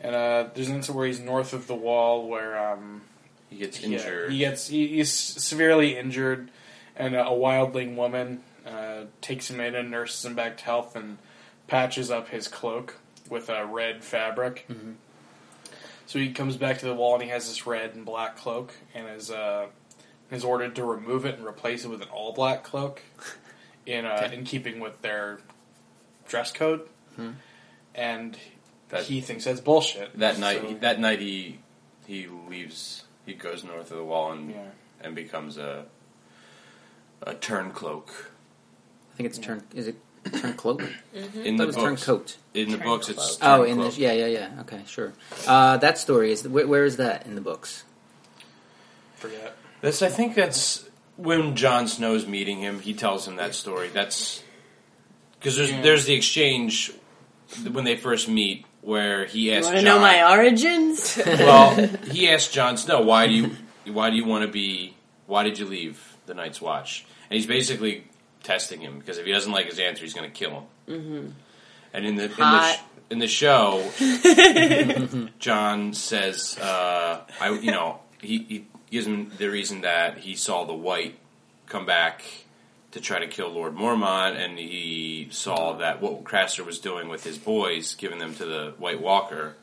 and 0.00 0.14
uh, 0.14 0.48
there's 0.54 0.68
an 0.68 0.76
incident 0.76 0.96
where 0.96 1.06
he's 1.06 1.20
north 1.20 1.52
of 1.52 1.66
the 1.66 1.74
wall 1.74 2.26
where 2.28 2.58
um, 2.72 3.02
He 3.50 3.56
gets 3.56 3.80
yeah, 3.82 3.98
injured. 3.98 4.32
he 4.32 4.38
gets 4.38 4.68
he, 4.68 4.86
he's 4.88 5.12
severely 5.12 5.98
injured, 5.98 6.50
and 6.96 7.14
a 7.14 7.24
wildling 7.24 7.94
woman 7.96 8.40
uh, 8.66 9.04
takes 9.20 9.50
him 9.50 9.60
in 9.60 9.74
and 9.74 9.90
nurses 9.90 10.24
him 10.24 10.34
back 10.34 10.56
to 10.58 10.64
health 10.64 10.96
and 10.96 11.18
patches 11.66 12.10
up 12.10 12.28
his 12.28 12.48
cloak 12.48 12.96
with 13.28 13.48
a 13.50 13.66
red 13.66 14.02
fabric. 14.02 14.66
Mhm. 14.70 14.94
So 16.06 16.18
he 16.18 16.32
comes 16.32 16.56
back 16.56 16.78
to 16.78 16.86
the 16.86 16.94
wall 16.94 17.14
and 17.14 17.22
he 17.22 17.28
has 17.28 17.48
this 17.48 17.66
red 17.66 17.94
and 17.94 18.04
black 18.04 18.36
cloak 18.36 18.72
and 18.94 19.06
is 19.08 19.30
uh, 19.30 19.66
is 20.30 20.44
ordered 20.44 20.74
to 20.76 20.84
remove 20.84 21.24
it 21.24 21.36
and 21.38 21.46
replace 21.46 21.84
it 21.84 21.88
with 21.88 22.02
an 22.02 22.08
all 22.08 22.32
black 22.32 22.62
cloak 22.64 23.02
in 23.86 24.04
uh, 24.06 24.22
Okay. 24.24 24.36
in 24.36 24.44
keeping 24.44 24.80
with 24.80 25.00
their 25.02 25.40
dress 26.28 26.52
code. 26.52 26.88
Hmm. 27.16 27.30
And 27.94 28.36
That- 28.90 29.04
he 29.04 29.20
thinks 29.20 29.44
that's 29.44 29.60
bullshit. 29.60 30.18
that 30.18 30.38
night, 30.38 30.60
So- 30.62 30.74
that 30.80 31.00
night 31.00 31.20
he 31.20 31.58
he 32.06 32.26
leaves. 32.26 33.04
He 33.26 33.34
goes 33.34 33.62
north 33.64 33.90
of 33.90 33.96
the 33.98 34.04
wall 34.04 34.32
and 34.32 34.50
yeah. 34.50 34.62
and 35.00 35.14
becomes 35.14 35.56
a 35.58 35.86
a 37.22 37.34
turncloak. 37.34 38.08
I 38.08 39.16
think 39.16 39.28
it's 39.28 39.38
turn. 39.38 39.62
Is 39.74 39.88
it? 39.88 39.96
Turncloak. 40.24 40.80
In 41.14 41.56
That 41.56 41.62
the 41.62 41.66
was 41.68 41.76
books, 41.76 42.04
turncoat. 42.04 42.36
in 42.52 42.70
the 42.70 42.76
books, 42.78 43.08
it's 43.08 43.38
Oh, 43.40 43.62
in 43.62 43.78
the 43.78 43.84
Turncloak. 43.84 43.98
yeah, 43.98 44.12
yeah, 44.12 44.26
yeah. 44.26 44.60
Okay, 44.60 44.82
sure. 44.86 45.12
Uh, 45.46 45.78
that 45.78 45.96
story 45.98 46.30
is 46.32 46.46
where, 46.46 46.66
where 46.66 46.84
is 46.84 46.98
that 46.98 47.24
in 47.26 47.34
the 47.36 47.40
books? 47.40 47.84
Forget. 49.16 49.56
That's 49.80 50.02
I 50.02 50.08
think 50.08 50.34
that's 50.34 50.84
when 51.16 51.56
Jon 51.56 51.88
Snow's 51.88 52.26
meeting 52.26 52.58
him. 52.58 52.80
He 52.80 52.94
tells 52.94 53.26
him 53.26 53.36
that 53.36 53.54
story. 53.54 53.88
That's 53.88 54.42
because 55.38 55.56
there's 55.56 55.70
Yeah. 55.70 55.82
there's 55.82 56.04
the 56.06 56.14
exchange 56.14 56.92
when 57.70 57.84
they 57.84 57.96
first 57.96 58.28
meet 58.28 58.64
where 58.82 59.24
he 59.26 59.50
You 59.50 59.54
asks 59.54 59.66
want 59.66 59.76
to 59.78 59.82
Jon. 59.82 59.96
know 59.96 60.00
my 60.00 60.30
origins? 60.36 61.18
well, 61.26 61.74
he 62.10 62.28
asked 62.30 62.52
Jon 62.52 62.76
Snow, 62.76 63.00
"Why 63.02 63.26
do 63.26 63.32
you 63.34 63.56
why 63.92 64.10
do 64.10 64.16
you 64.16 64.24
want 64.24 64.42
to 64.44 64.48
be? 64.50 64.94
Why 65.26 65.42
did 65.44 65.58
you 65.58 65.66
leave 65.66 66.16
the 66.26 66.34
Night's 66.34 66.60
Watch?" 66.60 67.04
And 67.30 67.36
he's 67.36 67.46
basically 67.46 68.04
testing 68.42 68.80
him 68.80 68.98
because 68.98 69.18
if 69.18 69.26
he 69.26 69.32
doesn't 69.32 69.52
like 69.52 69.66
his 69.66 69.78
answer, 69.78 70.02
he's 70.02 70.14
going 70.14 70.30
to 70.30 70.36
kill 70.36 70.50
him. 70.50 70.62
Mm-hmm. 70.88 71.28
And 71.92 72.06
in 72.06 72.14
the 72.16 72.24
in 72.24 72.30
the, 72.30 72.34
Hot. 72.44 72.74
sh- 72.74 72.78
in 73.10 73.18
the 73.18 73.26
show, 73.28 73.82
Jon 75.38 75.92
says, 75.94 76.56
uh, 76.58 77.20
"I 77.40 77.50
you 77.50 77.70
know 77.72 78.00
he, 78.20 78.38
he 78.48 78.66
gives 78.90 79.06
him 79.06 79.30
the 79.38 79.48
reason 79.48 79.80
that 79.82 80.18
he 80.18 80.34
saw 80.34 80.64
the 80.64 80.74
White 80.74 81.18
come 81.66 81.86
back." 81.86 82.22
To 82.94 83.00
try 83.00 83.20
to 83.20 83.28
kill 83.28 83.50
Lord 83.50 83.76
Mormont, 83.76 84.34
and 84.34 84.58
he 84.58 85.28
saw 85.30 85.74
that 85.74 86.02
what 86.02 86.24
Craster 86.24 86.66
was 86.66 86.80
doing 86.80 87.08
with 87.08 87.22
his 87.22 87.38
boys, 87.38 87.94
giving 87.94 88.18
them 88.18 88.34
to 88.34 88.44
the 88.44 88.74
White 88.78 89.00
Walker, 89.00 89.54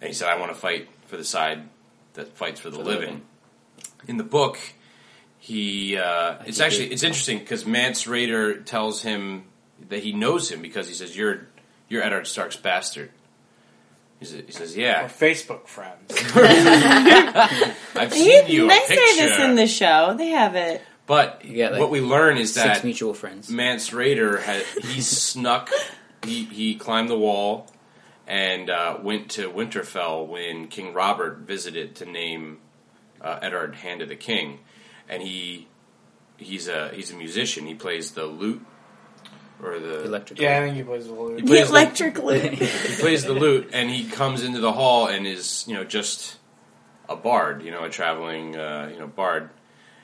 and 0.00 0.08
he 0.08 0.12
said, 0.12 0.28
"I 0.28 0.36
want 0.36 0.50
to 0.50 0.58
fight 0.58 0.88
for 1.06 1.16
the 1.16 1.22
side 1.22 1.68
that 2.14 2.36
fights 2.36 2.58
for 2.58 2.70
the 2.70 2.78
For 2.78 2.82
living." 2.82 3.00
living. 3.02 3.22
In 4.08 4.16
the 4.16 4.24
book, 4.24 4.58
he 5.38 5.96
uh, 5.96 6.38
it's 6.44 6.58
he 6.58 6.64
actually 6.64 6.84
did. 6.86 6.94
it's 6.94 7.04
interesting 7.04 7.38
because 7.38 7.64
Mance 7.64 8.06
Rayder 8.06 8.64
tells 8.64 9.02
him 9.02 9.44
that 9.88 10.02
he 10.02 10.12
knows 10.12 10.50
him 10.50 10.60
because 10.60 10.88
he 10.88 10.94
says, 10.94 11.16
"You're 11.16 11.46
you're 11.88 12.02
Eddard 12.02 12.26
Stark's 12.26 12.56
bastard." 12.56 13.10
He 14.20 14.26
says, 14.26 14.42
he 14.46 14.52
says 14.52 14.76
We're 14.76 14.82
"Yeah, 14.82 15.08
Facebook 15.08 15.66
friends. 15.66 16.12
I've 17.96 18.12
seen 18.12 18.46
you 18.48 18.66
a 18.66 18.68
they 18.68 18.78
picture." 18.80 18.94
say 18.94 19.16
this 19.26 19.40
in 19.40 19.54
the 19.54 19.66
show. 19.66 20.14
They 20.16 20.28
have 20.28 20.54
it. 20.56 20.82
but 21.06 21.42
You 21.44 21.54
get, 21.54 21.72
like, 21.72 21.80
what 21.80 21.90
we 21.90 22.02
learn 22.02 22.36
is 22.36 22.52
Six 22.52 22.66
that 22.66 22.84
mutual 22.84 23.14
friends. 23.14 23.50
Mance 23.50 23.90
Rayder 23.90 24.40
had 24.40 24.62
he 24.84 25.00
snuck 25.00 25.70
he 26.22 26.44
he 26.44 26.74
climbed 26.74 27.08
the 27.08 27.18
wall 27.18 27.66
and 28.26 28.68
uh, 28.70 28.98
went 29.02 29.30
to 29.30 29.50
Winterfell 29.50 30.28
when 30.28 30.68
King 30.68 30.92
Robert 30.92 31.38
visited 31.38 31.96
to 31.96 32.04
name 32.04 32.58
uh, 33.20 33.38
Eddard 33.42 33.74
Hand 33.76 34.02
of 34.02 34.08
the 34.10 34.16
King, 34.16 34.60
and 35.08 35.22
he 35.22 35.66
he's 36.36 36.68
a 36.68 36.90
he's 36.90 37.10
a 37.10 37.16
musician. 37.16 37.66
He 37.66 37.74
plays 37.74 38.10
the 38.12 38.26
lute 38.26 38.64
or 39.62 39.78
the 39.78 40.04
Electric. 40.04 40.40
yeah, 40.40 40.58
I 40.58 40.60
think 40.64 40.76
he 40.76 40.82
plays 40.82 41.06
the 41.06 41.12
lute. 41.12 41.40
He 41.40 41.46
plays 41.46 41.64
the- 41.68 41.70
electric 41.74 42.18
loop. 42.22 42.42
he 42.52 42.96
plays 43.00 43.24
the 43.24 43.32
lute, 43.34 43.70
and 43.72 43.90
he 43.90 44.04
comes 44.08 44.42
into 44.42 44.60
the 44.60 44.72
hall 44.72 45.06
and 45.06 45.26
is 45.26 45.64
you 45.68 45.74
know 45.74 45.84
just 45.84 46.36
a 47.08 47.16
bard, 47.16 47.62
you 47.62 47.70
know, 47.70 47.84
a 47.84 47.90
traveling 47.90 48.56
uh, 48.56 48.88
you 48.92 48.98
know 48.98 49.06
bard, 49.06 49.50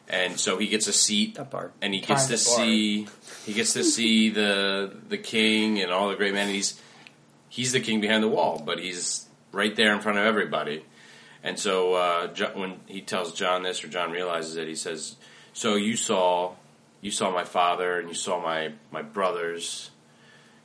and 0.09 0.39
so 0.39 0.59
he 0.59 0.67
gets 0.67 0.87
a 0.89 0.93
seat 0.93 1.35
That 1.37 1.51
part. 1.51 1.73
and 1.81 1.95
he 1.95 2.01
gets 2.01 2.27
to 2.27 2.37
see 2.39 3.07
he 3.45 3.53
gets 3.53 3.73
to 3.75 3.85
see 3.85 4.31
the 4.31 4.93
the 5.09 5.19
king 5.19 5.81
and 5.81 5.91
all 5.93 6.09
the 6.09 6.17
great 6.17 6.33
men. 6.35 6.47
And 6.47 6.55
he's 6.55 6.81
he's 7.49 7.73
the 7.73 7.81
king 7.81 8.01
behind 8.01 8.23
the 8.23 8.29
wall, 8.29 8.63
but 8.65 8.79
he's 8.79 9.27
right 9.53 9.75
there 9.77 9.95
in 9.95 10.01
front 10.01 10.19
of 10.19 10.25
everybody. 10.25 10.85
And 11.43 11.59
so 11.59 11.95
uh, 11.95 12.27
Jo- 12.35 12.51
when 12.55 12.81
he 12.87 13.01
tells 13.03 13.33
Jon 13.33 13.63
this, 13.63 13.85
or 13.85 13.89
Jon 13.89 14.11
realizes 14.11 14.57
it, 14.57 14.67
he 14.67 14.75
says, 14.75 15.15
"So 15.53 15.77
you 15.77 15.95
saw 15.97 16.55
you 17.07 17.13
saw 17.13 17.31
my 17.31 17.45
father 17.45 18.01
and 18.01 18.09
you 18.09 18.15
saw 18.15 18.43
my 18.43 18.73
my 18.91 19.01
brothers, 19.01 19.91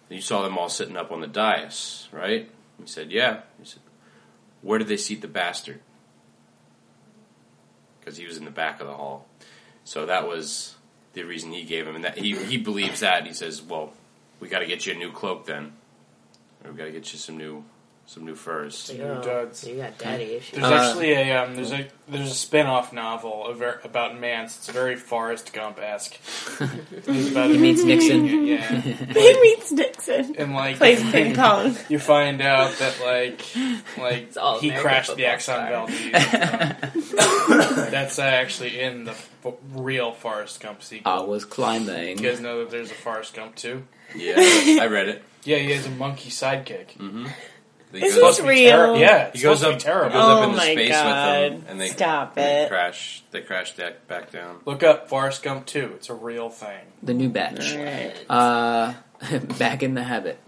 and 0.09 0.15
you 0.15 0.21
saw 0.21 0.41
them 0.41 0.57
all 0.57 0.69
sitting 0.69 0.97
up 0.97 1.11
on 1.11 1.21
the 1.21 1.27
dais, 1.27 2.09
right?" 2.11 2.49
He 2.79 2.87
said, 2.87 3.11
"Yeah." 3.11 3.41
He 3.59 3.65
said, 3.65 3.83
"Where 4.61 4.79
did 4.79 4.87
they 4.87 4.97
seat 4.97 5.21
the 5.21 5.27
bastard?" 5.27 5.79
Because 7.99 8.17
he 8.17 8.25
was 8.25 8.37
in 8.37 8.45
the 8.45 8.51
back 8.51 8.81
of 8.81 8.87
the 8.87 8.95
hall. 8.95 9.27
So 9.83 10.07
that 10.07 10.27
was 10.27 10.75
the 11.13 11.23
reason 11.23 11.51
he 11.51 11.63
gave 11.63 11.87
him, 11.87 11.95
and 11.95 12.03
that 12.03 12.17
he 12.17 12.35
he 12.35 12.57
believes 12.57 13.01
that. 13.01 13.27
He 13.27 13.33
says, 13.33 13.61
"Well, 13.61 13.93
we 14.39 14.49
got 14.49 14.59
to 14.59 14.65
get 14.65 14.87
you 14.87 14.93
a 14.93 14.97
new 14.97 15.11
cloak 15.11 15.45
then. 15.45 15.73
Or 16.63 16.71
we 16.71 16.77
got 16.77 16.85
to 16.85 16.91
get 16.91 17.13
you 17.13 17.19
some 17.19 17.37
new 17.37 17.63
some 18.11 18.25
new 18.25 18.35
furs." 18.35 18.91
New 18.93 18.99
duds. 19.21 19.65
You 19.67 19.77
got 19.77 19.97
daddy 19.97 20.33
issues. 20.35 20.59
There's 20.59 20.71
Uh, 20.71 20.75
actually 20.75 21.13
a 21.13 21.37
um, 21.43 21.55
there's 21.55 21.71
a 21.71 21.87
there's 22.07 22.29
a 22.31 22.35
spin-off 22.35 22.91
novel 22.93 23.45
of 23.47 23.61
about 23.83 24.19
Mance. 24.19 24.57
It's 24.57 24.69
very 24.69 24.95
Forrest 24.95 25.53
Gump 25.53 25.79
esque. 25.79 26.17
He 27.05 27.57
meets 27.57 27.83
Nixon. 27.83 28.25
Yeah, 28.45 28.67
he 28.81 29.41
meets 29.41 29.71
Nixon. 29.71 30.35
and 30.37 30.53
like 30.53 30.77
Plays 30.77 31.01
ping 31.11 31.33
pong. 31.35 31.75
you 31.89 31.99
find 31.99 32.41
out 32.41 32.73
that 32.79 32.99
like 33.03 33.41
like 33.97 34.23
It's 34.23 34.37
all 34.37 34.59
he 34.59 34.69
American 34.69 34.89
crashed 34.89 35.15
the 35.15 35.23
football 35.23 35.87
Exxon 35.87 36.21
star. 36.27 36.71
Valdez. 37.07 37.11
That's 37.91 38.19
uh, 38.19 38.23
actually 38.23 38.79
in 38.79 39.05
the 39.05 39.11
f- 39.11 39.29
real 39.73 40.11
Forrest 40.11 40.59
Gump 40.59 40.83
sequel. 40.83 41.11
I 41.11 41.21
was 41.21 41.45
climbing. 41.45 42.17
You 42.19 42.29
guys 42.29 42.39
know 42.39 42.59
that 42.59 42.71
there's 42.71 42.91
a 42.91 42.95
Forrest 42.95 43.33
Gump 43.33 43.55
too. 43.55 43.83
Yeah, 44.15 44.35
I 44.37 44.87
read 44.87 45.07
it. 45.09 45.23
Yeah, 45.43 45.57
he 45.57 45.71
has 45.71 45.85
a 45.87 45.89
monkey 45.91 46.29
sidekick. 46.29 46.89
He 47.91 47.97
Is 47.97 48.01
goes, 48.03 48.09
this 48.13 48.15
Supposed 48.15 48.37
to 48.37 48.43
be 48.43 48.49
real? 48.49 48.71
terri- 48.77 48.99
yeah, 48.99 49.17
it's 49.27 49.37
he 49.39 49.43
goes 49.43 49.63
up. 49.63 49.71
to 49.71 49.75
be 49.77 49.81
terrible. 49.81 50.09
He 50.11 50.13
goes 50.13 50.23
up 50.29 50.37
Oh 50.39 50.43
into 50.43 50.57
my 50.57 50.63
space 50.63 50.77
with 50.89 50.89
God. 50.91 51.51
them, 51.51 51.65
and 51.67 51.81
they 51.81 51.89
Stop 51.89 52.35
they 52.35 52.63
it. 52.63 52.69
crash. 52.69 53.23
They 53.31 53.41
crash 53.41 53.75
back 53.75 54.07
back 54.07 54.31
down. 54.31 54.59
Look 54.65 54.83
up 54.83 55.09
Forrest 55.09 55.43
Gump 55.43 55.65
2. 55.65 55.93
It's 55.95 56.09
a 56.09 56.13
real 56.13 56.49
thing. 56.49 56.79
The 57.03 57.13
new 57.13 57.29
batch. 57.29 57.73
Alright. 57.75 58.25
Uh, 58.29 58.93
back 59.59 59.83
in 59.83 59.93
the 59.95 60.03
habit. 60.03 60.39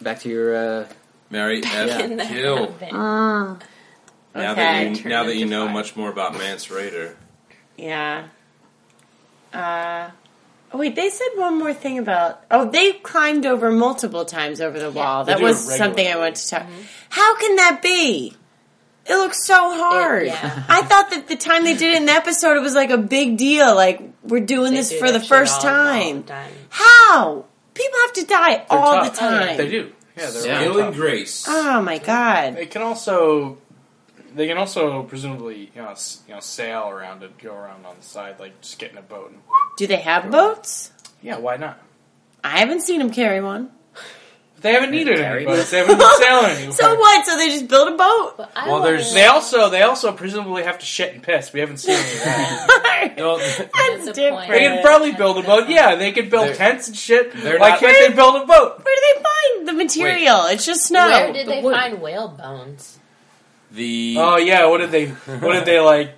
Back 0.00 0.20
to 0.20 0.28
your. 0.28 0.54
Uh, 0.82 0.88
Mary 1.30 1.62
F. 1.64 2.00
In 2.00 2.18
Kill. 2.18 2.72
habit. 2.72 2.90
Mm, 2.90 3.60
Now 4.34 4.54
that 4.54 4.98
you 5.04 5.08
now 5.08 5.24
that 5.24 5.36
you 5.36 5.46
know 5.46 5.64
fire. 5.64 5.72
much 5.74 5.96
more 5.96 6.10
about 6.10 6.34
Mance 6.34 6.66
Rayder, 6.68 7.14
yeah. 7.78 8.24
Uh, 9.52 10.10
oh 10.74 10.78
wait, 10.78 10.94
they 10.96 11.08
said 11.08 11.28
one 11.36 11.58
more 11.58 11.72
thing 11.72 11.98
about. 11.98 12.42
Oh, 12.50 12.68
they 12.70 12.92
climbed 12.92 13.46
over 13.46 13.70
multiple 13.70 14.24
times 14.24 14.60
over 14.60 14.78
the 14.78 14.90
wall. 14.90 15.24
they 15.24 15.32
That 15.32 15.38
do 15.38 15.44
it 15.46 15.48
was 15.48 15.64
something 15.76 16.04
I 16.06 16.10
regularly. 16.10 16.20
wanted 16.20 16.36
to 16.36 16.48
talk. 16.50 16.62
Mm-hmm. 16.64 16.82
How 17.10 17.36
can 17.38 17.56
that 17.56 17.80
be? 17.82 18.36
It 19.06 19.16
looks 19.16 19.44
so 19.46 19.54
hard. 19.54 20.26
yeah. 20.26 20.64
I 20.68 20.82
thought 20.82 21.10
that 21.10 21.28
the 21.28 21.36
time 21.36 21.64
they 21.64 21.74
did 21.76 21.94
it 21.94 21.96
in 21.98 22.06
the 22.06 22.12
episode, 22.12 22.56
it 22.56 22.60
was 22.62 22.74
like 22.74 22.90
a 22.90 22.98
big 22.98 23.36
deal. 23.36 23.74
Like 23.74 24.00
we're 24.22 24.40
doing 24.44 24.72
They 24.72 24.78
this 24.78 24.90
do 24.90 24.98
for 24.98 25.06
that 25.06 25.12
the 25.12 25.20
shit 25.20 25.28
first 25.28 25.56
all- 25.56 25.60
time. 25.62 26.16
all 26.16 26.22
the 26.22 26.28
time. 26.28 26.52
How? 26.70 27.44
People 27.74 27.98
have 28.02 28.12
to 28.14 28.24
die 28.26 28.50
They're 28.56 28.66
all 28.70 28.94
tough. 29.04 29.12
the 29.12 29.18
time. 29.18 29.56
They 29.58 29.68
do. 29.70 29.92
Yeah, 30.16 30.30
they're 30.30 30.46
Yeah. 30.46 30.58
really 30.60 30.74
Will 30.76 30.80
tough. 30.86 30.94
Grace. 30.94 31.44
Oh 31.48 31.82
my 31.82 31.98
god. 31.98 32.56
They 32.56 32.66
can 32.66 32.82
also, 32.82 33.58
they 34.34 34.46
can 34.46 34.58
also 34.58 35.02
presumably 35.04 35.70
you 35.74 35.82
know 35.82 35.90
s- 35.90 36.22
you 36.28 36.34
know 36.34 36.40
sail 36.40 36.88
around 36.88 37.22
it, 37.22 37.38
go 37.38 37.54
around 37.54 37.84
on 37.86 37.96
the 37.98 38.04
side, 38.06 38.38
like 38.40 38.60
just 38.60 38.78
get 38.78 38.92
in 38.92 38.98
a 38.98 39.02
boat. 39.02 39.30
And, 39.30 39.40
Do 39.78 39.86
they 39.86 39.96
have 39.96 40.30
boats? 40.30 40.90
yeah, 41.22 41.38
why 41.38 41.56
not? 41.56 41.80
I 42.42 42.58
haven't 42.58 42.82
seen 42.82 42.98
them 42.98 43.10
carry 43.10 43.40
one. 43.40 43.70
They 44.60 44.72
haven't 44.72 44.92
needed 44.92 45.14
any 45.16 45.22
Carry 45.22 45.44
boats. 45.44 45.70
They 45.70 45.76
haven't 45.78 45.98
been 45.98 46.10
sailing 46.20 46.44
anywhere. 46.56 46.72
So 46.72 46.94
what? 46.94 47.26
So 47.26 47.36
they 47.36 47.48
just 47.50 47.68
build 47.68 47.88
a 47.88 47.96
boat? 47.98 48.34
But 48.38 48.50
I 48.56 48.64
Well, 48.68 48.78
wanna- 48.80 48.92
there's- 48.92 49.12
They 49.12 49.26
also 49.26 49.68
they 49.68 49.82
also 49.82 50.10
presumably 50.12 50.62
have 50.62 50.78
to 50.78 50.86
shit 50.86 51.12
and 51.12 51.22
piss. 51.22 51.52
We 51.52 51.60
haven't 51.60 51.78
seen 51.78 51.96
any 51.96 52.12
of 52.12 52.24
that. 52.24 53.14
No, 53.18 53.36
That's 53.36 53.58
That's 53.58 54.06
a 54.08 54.12
different. 54.14 54.36
point. 54.36 54.50
they 54.52 54.60
could 54.68 54.82
probably 54.82 55.12
build 55.12 55.36
a 55.36 55.42
boat. 55.42 55.68
Yeah, 55.68 55.96
they 55.96 56.12
could 56.12 56.30
build 56.30 56.48
They're- 56.48 56.54
tents 56.54 56.88
and 56.88 56.96
shit. 56.96 57.34
they're 57.34 57.58
Why 57.58 57.70
not- 57.70 57.80
can't 57.80 58.08
they 58.08 58.14
build 58.16 58.36
a 58.42 58.46
boat? 58.46 58.82
Where 58.82 58.94
do 58.96 59.02
they 59.14 59.22
find 59.22 59.68
the 59.68 59.72
material? 59.74 60.46
It's 60.46 60.64
just 60.64 60.86
snow. 60.86 61.08
Where 61.10 61.32
did 61.34 61.46
the 61.46 61.50
they 61.50 61.60
wood. 61.62 61.74
find 61.74 62.00
whale 62.00 62.28
bones? 62.28 62.98
The 63.74 64.16
Oh 64.18 64.36
yeah, 64.36 64.66
what 64.66 64.78
did 64.78 64.90
they? 64.90 65.06
What 65.08 65.52
did 65.54 65.64
they 65.64 65.80
like? 65.80 66.14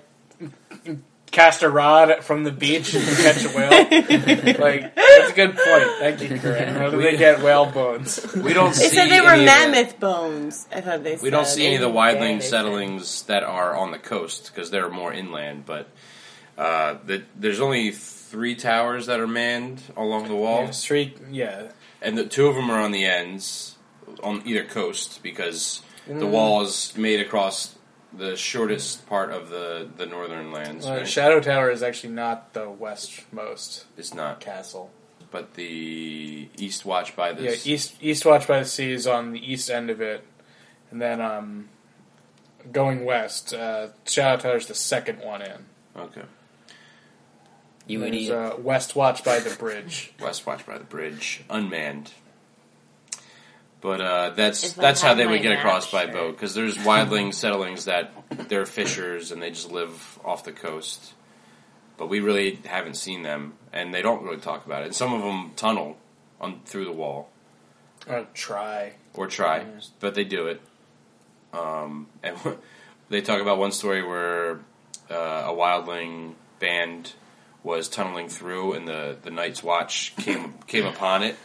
Cast 1.29 1.61
a 1.61 1.69
rod 1.69 2.23
from 2.23 2.43
the 2.45 2.51
beach 2.51 2.95
and 2.95 3.05
catch 3.05 3.43
a 3.45 3.49
whale. 3.49 3.69
like 4.59 4.95
that's 4.95 5.29
a 5.29 5.33
good 5.35 5.55
point. 5.55 5.83
Thank 5.99 6.21
you, 6.21 6.39
Corinne. 6.39 6.73
How 6.75 6.89
do 6.89 7.01
they 7.01 7.17
get 7.17 7.43
whale 7.43 7.65
bones? 7.69 8.25
we 8.35 8.53
don't 8.53 8.73
They 8.73 8.87
see 8.87 8.95
said 8.95 9.09
they 9.09 9.19
were 9.21 9.31
any 9.31 9.41
of 9.43 9.45
the- 9.45 9.45
mammoth 9.45 9.99
bones. 9.99 10.67
I 10.73 10.81
thought 10.81 11.03
they 11.03 11.17
said. 11.17 11.23
We 11.23 11.29
don't 11.29 11.45
see 11.45 11.65
any 11.67 11.75
of 11.75 11.81
the 11.81 11.87
There 11.89 11.95
wildling 11.95 12.37
they 12.37 12.39
said. 12.39 12.49
settlings 12.49 13.21
that 13.23 13.43
are 13.43 13.75
on 13.75 13.91
the 13.91 13.99
coast 13.99 14.51
because 14.53 14.71
they're 14.71 14.89
more 14.89 15.13
inland. 15.13 15.65
But 15.65 15.89
uh, 16.57 16.95
the, 17.05 17.23
there's 17.35 17.59
only 17.59 17.91
three 17.91 18.55
towers 18.55 19.05
that 19.07 19.19
are 19.19 19.27
manned 19.27 19.81
along 19.95 20.29
the 20.29 20.35
wall, 20.35 20.63
Yeah, 20.63 20.71
street. 20.71 21.17
Yeah, 21.29 21.71
and 22.01 22.17
the 22.17 22.25
two 22.25 22.47
of 22.47 22.55
them 22.55 22.71
are 22.71 22.79
on 22.81 22.91
the 22.91 23.05
ends 23.05 23.75
on 24.23 24.41
either 24.45 24.63
coast 24.63 25.21
because 25.21 25.81
the 26.07 26.13
Mm. 26.25 26.29
wall 26.31 26.61
is 26.61 26.93
made 26.97 27.19
across 27.19 27.75
the 28.13 28.35
shortest 28.37 29.05
part 29.07 29.31
of 29.31 29.49
the, 29.49 29.87
the 29.97 30.05
northern 30.05 30.51
lands. 30.51 30.85
Uh, 30.85 30.91
right? 30.97 31.07
Shadow 31.07 31.39
Tower 31.39 31.69
is 31.69 31.83
actually 31.83 32.13
not 32.13 32.53
the 32.53 32.69
westmost 32.69 33.85
it's 33.97 34.13
not, 34.13 34.39
castle. 34.39 34.89
but 35.31 35.55
the 35.55 36.47
east 36.57 36.85
watch 36.85 37.15
by 37.15 37.33
the 37.33 37.43
Yeah, 37.43 37.51
this. 37.51 37.67
east 37.67 37.95
East 38.01 38.25
Watch 38.25 38.47
by 38.47 38.59
the 38.59 38.65
Sea 38.65 38.91
is 38.93 39.05
on 39.05 39.33
the 39.33 39.51
east 39.53 39.69
end 39.69 39.89
of 39.89 39.99
it, 40.01 40.23
and 40.89 41.01
then 41.01 41.19
um, 41.21 41.67
going 42.71 43.03
west, 43.05 43.53
uh, 43.53 43.87
Shadow 44.05 44.41
Tower 44.41 44.57
is 44.57 44.67
the 44.67 44.73
second 44.75 45.19
one 45.19 45.41
in. 45.41 45.65
Okay. 45.97 46.21
You 47.87 47.99
would 47.99 48.13
There's 48.13 48.23
eat. 48.23 48.31
uh, 48.31 48.55
West 48.57 48.95
Watch 48.95 49.23
by 49.23 49.39
the 49.39 49.53
bridge. 49.55 50.11
West 50.19 50.45
Watch 50.45 50.65
by 50.65 50.77
the 50.77 50.83
bridge, 50.85 51.41
unmanned. 51.49 52.11
But 53.79 54.01
uh, 54.01 54.29
that's 54.31 54.63
If 54.63 54.79
I 54.79 54.81
that's 54.81 55.01
how 55.01 55.13
they 55.13 55.27
would 55.27 55.41
get 55.41 55.57
across 55.59 55.91
by 55.91 56.05
sure. 56.05 56.13
boat 56.13 56.31
because 56.35 56.55
there's 56.55 56.77
wildling 56.77 57.33
settlings 57.33 57.85
that 57.85 58.11
they're 58.49 58.65
fishers 58.65 59.31
and 59.31 59.41
they 59.41 59.51
just 59.51 59.71
live 59.71 60.19
off 60.25 60.43
the 60.43 60.51
coast. 60.51 61.13
But 61.97 62.09
we 62.09 62.19
really 62.19 62.59
haven't 62.65 62.95
seen 62.95 63.23
them, 63.23 63.53
and 63.73 63.93
they 63.93 64.01
don't 64.03 64.23
really 64.23 64.37
talk 64.37 64.65
about 64.65 64.81
it. 64.83 64.85
And 64.87 64.95
some 64.95 65.13
of 65.13 65.21
them 65.21 65.51
tunnel 65.55 65.97
on 66.39 66.61
through 66.65 66.85
the 66.85 66.91
wall 66.91 67.29
Uh, 68.07 68.23
try. 68.33 68.93
or 69.15 69.27
try, 69.27 69.59
Yes. 69.73 69.91
but 69.99 70.13
they 70.15 70.23
do 70.23 70.47
it. 70.47 70.61
Um, 71.53 72.07
and 72.23 72.35
they 73.09 73.21
talk 73.21 73.41
about 73.41 73.57
one 73.57 73.71
story 73.71 74.03
where 74.03 74.59
uh, 75.09 75.45
a 75.47 75.53
wildling 75.53 76.33
band 76.59 77.13
was 77.63 77.89
tunneling 77.89 78.29
through, 78.29 78.73
and 78.73 78.87
the 78.87 79.17
the 79.21 79.31
Night's 79.31 79.63
Watch 79.63 80.15
came 80.17 80.53
came 80.67 80.85
upon 80.85 81.23
it, 81.23 81.35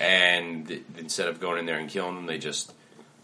and 0.00 0.66
th- 0.68 0.82
instead 0.98 1.28
of 1.28 1.40
going 1.40 1.58
in 1.58 1.66
there 1.66 1.78
and 1.78 1.88
killing 1.88 2.14
them, 2.14 2.26
they 2.26 2.38
just 2.38 2.72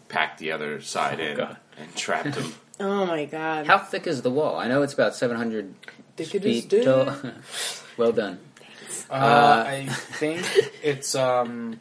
packed 0.09 0.39
the 0.39 0.51
other 0.51 0.81
side 0.81 1.19
in 1.19 1.37
God. 1.37 1.57
and 1.77 1.95
trapped 1.95 2.33
them. 2.33 2.53
Oh 2.77 3.05
my 3.05 3.23
god. 3.23 3.67
How 3.67 3.77
thick 3.77 4.05
is 4.05 4.21
the 4.21 4.29
wall? 4.29 4.57
I 4.57 4.67
know 4.67 4.81
it's 4.81 4.91
about 4.93 5.15
700 5.15 5.73
feet 6.17 6.73
is, 6.73 6.83
tall. 6.85 7.15
well 7.97 8.11
done. 8.11 8.37
Uh, 9.09 9.13
Uh, 9.13 9.63
I 9.65 9.85
think 10.19 10.45
it's 10.83 11.15
um. 11.15 11.79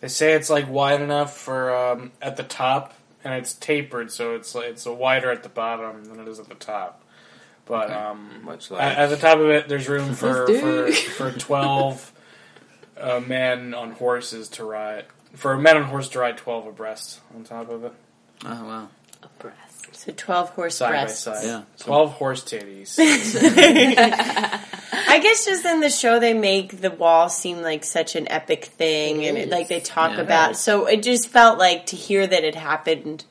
They 0.00 0.08
say 0.08 0.32
it's 0.32 0.48
like 0.48 0.70
wide 0.70 1.02
enough 1.02 1.36
for 1.36 1.74
um, 1.74 2.12
at 2.22 2.36
the 2.38 2.42
top, 2.42 2.94
and 3.22 3.34
it's 3.34 3.52
tapered, 3.52 4.10
so 4.10 4.34
it's 4.34 4.54
like, 4.54 4.68
it's 4.70 4.86
wider 4.86 5.30
at 5.30 5.42
the 5.42 5.48
bottom 5.48 6.04
than 6.06 6.18
it 6.18 6.28
is 6.28 6.40
at 6.40 6.48
the 6.48 6.54
top. 6.54 7.02
But 7.66 7.90
um, 7.90 8.40
Much 8.44 8.70
at, 8.72 8.78
like 8.78 8.98
at 8.98 9.06
the 9.10 9.16
top 9.16 9.38
of 9.38 9.50
it, 9.50 9.68
there's 9.68 9.88
room 9.88 10.14
for 10.14 10.46
Let's 10.46 10.60
for, 10.60 10.86
do. 10.86 10.92
for 10.92 11.38
twelve 11.38 12.11
uh, 13.00 13.20
man 13.20 13.74
on 13.74 13.92
horses 13.92 14.48
to 14.50 14.64
ride. 14.64 15.04
For 15.34 15.52
a 15.52 15.58
man 15.58 15.76
on 15.78 15.84
horse 15.84 16.08
to 16.10 16.18
ride 16.18 16.36
twelve 16.36 16.66
abreast 16.66 17.20
on 17.34 17.44
top 17.44 17.70
of 17.70 17.84
it, 17.84 17.92
Oh 18.44 18.64
wow. 18.64 18.88
Abreast. 19.22 19.58
So 19.94 20.10
12 20.16 20.50
horse 20.50 20.76
side 20.76 20.90
breasts. 20.90 21.24
by 21.26 21.34
side. 21.34 21.44
Yeah. 21.46 21.62
Twelve 21.78 22.12
horse 22.12 22.42
titties. 22.44 22.96
I 24.04 25.18
guess 25.22 25.44
just 25.44 25.64
in 25.64 25.80
the 25.80 25.90
show 25.90 26.18
they 26.18 26.34
make 26.34 26.80
the 26.80 26.90
wall 26.90 27.28
seem 27.28 27.60
like 27.62 27.84
such 27.84 28.16
an 28.16 28.30
epic 28.30 28.64
thing, 28.66 29.22
It 29.22 29.28
and 29.28 29.38
it, 29.38 29.48
like 29.50 29.68
they 29.68 29.80
talk 29.80 30.12
Yeah. 30.12 30.20
about. 30.22 30.56
So 30.56 30.86
it 30.86 31.02
just 31.02 31.28
felt 31.28 31.58
like 31.58 31.86
to 31.86 31.96
hear 31.96 32.26
that 32.26 32.44
it 32.44 32.54
happened, 32.54 33.24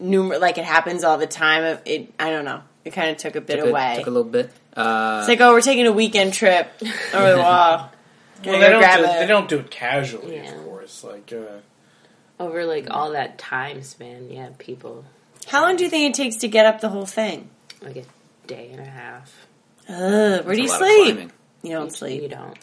numer- 0.00 0.40
like 0.40 0.58
it 0.58 0.64
happens 0.64 1.04
all 1.04 1.18
the 1.18 1.26
time. 1.26 1.78
It 1.84 2.12
I 2.18 2.30
don't 2.30 2.44
know. 2.44 2.62
It 2.84 2.92
kind 2.92 3.10
of 3.10 3.16
took 3.18 3.36
a 3.36 3.40
bit 3.40 3.56
Took 3.58 3.66
a, 3.66 3.70
away. 3.70 3.94
took 3.98 4.06
a 4.06 4.10
little 4.10 4.30
bit. 4.30 4.50
Uh, 4.76 5.18
it's 5.20 5.28
like 5.28 5.40
oh, 5.40 5.52
we're 5.52 5.60
taking 5.60 5.86
a 5.86 5.92
weekend 5.92 6.32
trip 6.34 6.70
over 7.14 7.32
the 7.32 7.38
wall. 7.38 7.90
Well, 8.44 8.60
they 8.60 8.68
don't. 8.68 8.80
grab 8.80 8.98
Do, 9.00 9.04
a- 9.04 9.18
they 9.20 9.26
don't 9.26 9.48
do 9.48 9.58
it 9.58 9.70
casually, 9.70 10.36
Yeah. 10.36 10.54
of 10.54 10.64
course. 10.64 11.04
Like. 11.04 11.32
Uh, 11.32 11.58
Over 12.40 12.64
like 12.64 12.86
all 12.90 13.10
that 13.12 13.38
time 13.38 13.82
span, 13.82 14.30
yeah, 14.30 14.50
people 14.58 15.04
How 15.48 15.62
long 15.62 15.76
do 15.76 15.84
you 15.84 15.90
think 15.90 16.10
it 16.10 16.16
takes 16.22 16.36
to 16.36 16.48
get 16.48 16.66
up 16.66 16.80
the 16.80 16.88
whole 16.88 17.06
thing? 17.06 17.50
like 17.82 17.96
a 17.96 18.04
day 18.46 18.70
and 18.72 18.80
a 18.80 18.84
half. 18.84 19.46
Ugh, 19.88 20.44
where 20.44 20.54
do 20.54 20.62
you 20.62 20.68
that's 20.68 20.80
a 20.80 20.84
lot 20.84 20.90
of 21.10 21.16
sleep? 21.16 21.32
You 21.62 21.70
don't 21.72 21.84
You 21.86 21.90
sleep. 21.90 22.22
You 22.22 22.28
don't. 22.28 22.58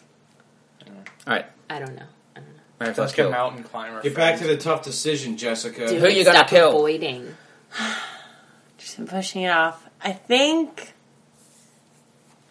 All 0.88 0.94
right. 1.28 1.46
I 1.70 1.80
don't 1.80 1.96
know. 1.96 2.06
I 2.36 2.40
don't 2.40 2.48
know. 2.50 2.62
All 2.82 2.88
right. 2.88 2.98
Let's 2.98 3.14
Kill. 3.14 3.30
get 3.30 3.38
mountain 3.38 3.64
climber. 3.64 4.02
get 4.02 4.14
back 4.16 4.40
to 4.40 4.48
the 4.48 4.58
tough 4.58 4.84
decision, 4.84 5.36
Jessica. 5.38 5.88
Dude, 5.88 6.02
Who 6.02 6.08
you 6.10 6.24
gonna 6.24 6.38
stop 6.40 6.50
kill? 6.50 6.70
avoiding. 6.70 7.36
Just 8.78 8.98
been 8.98 9.08
pushing 9.08 9.42
it 9.44 9.50
off. 9.50 9.88
I 10.02 10.12
think. 10.14 10.94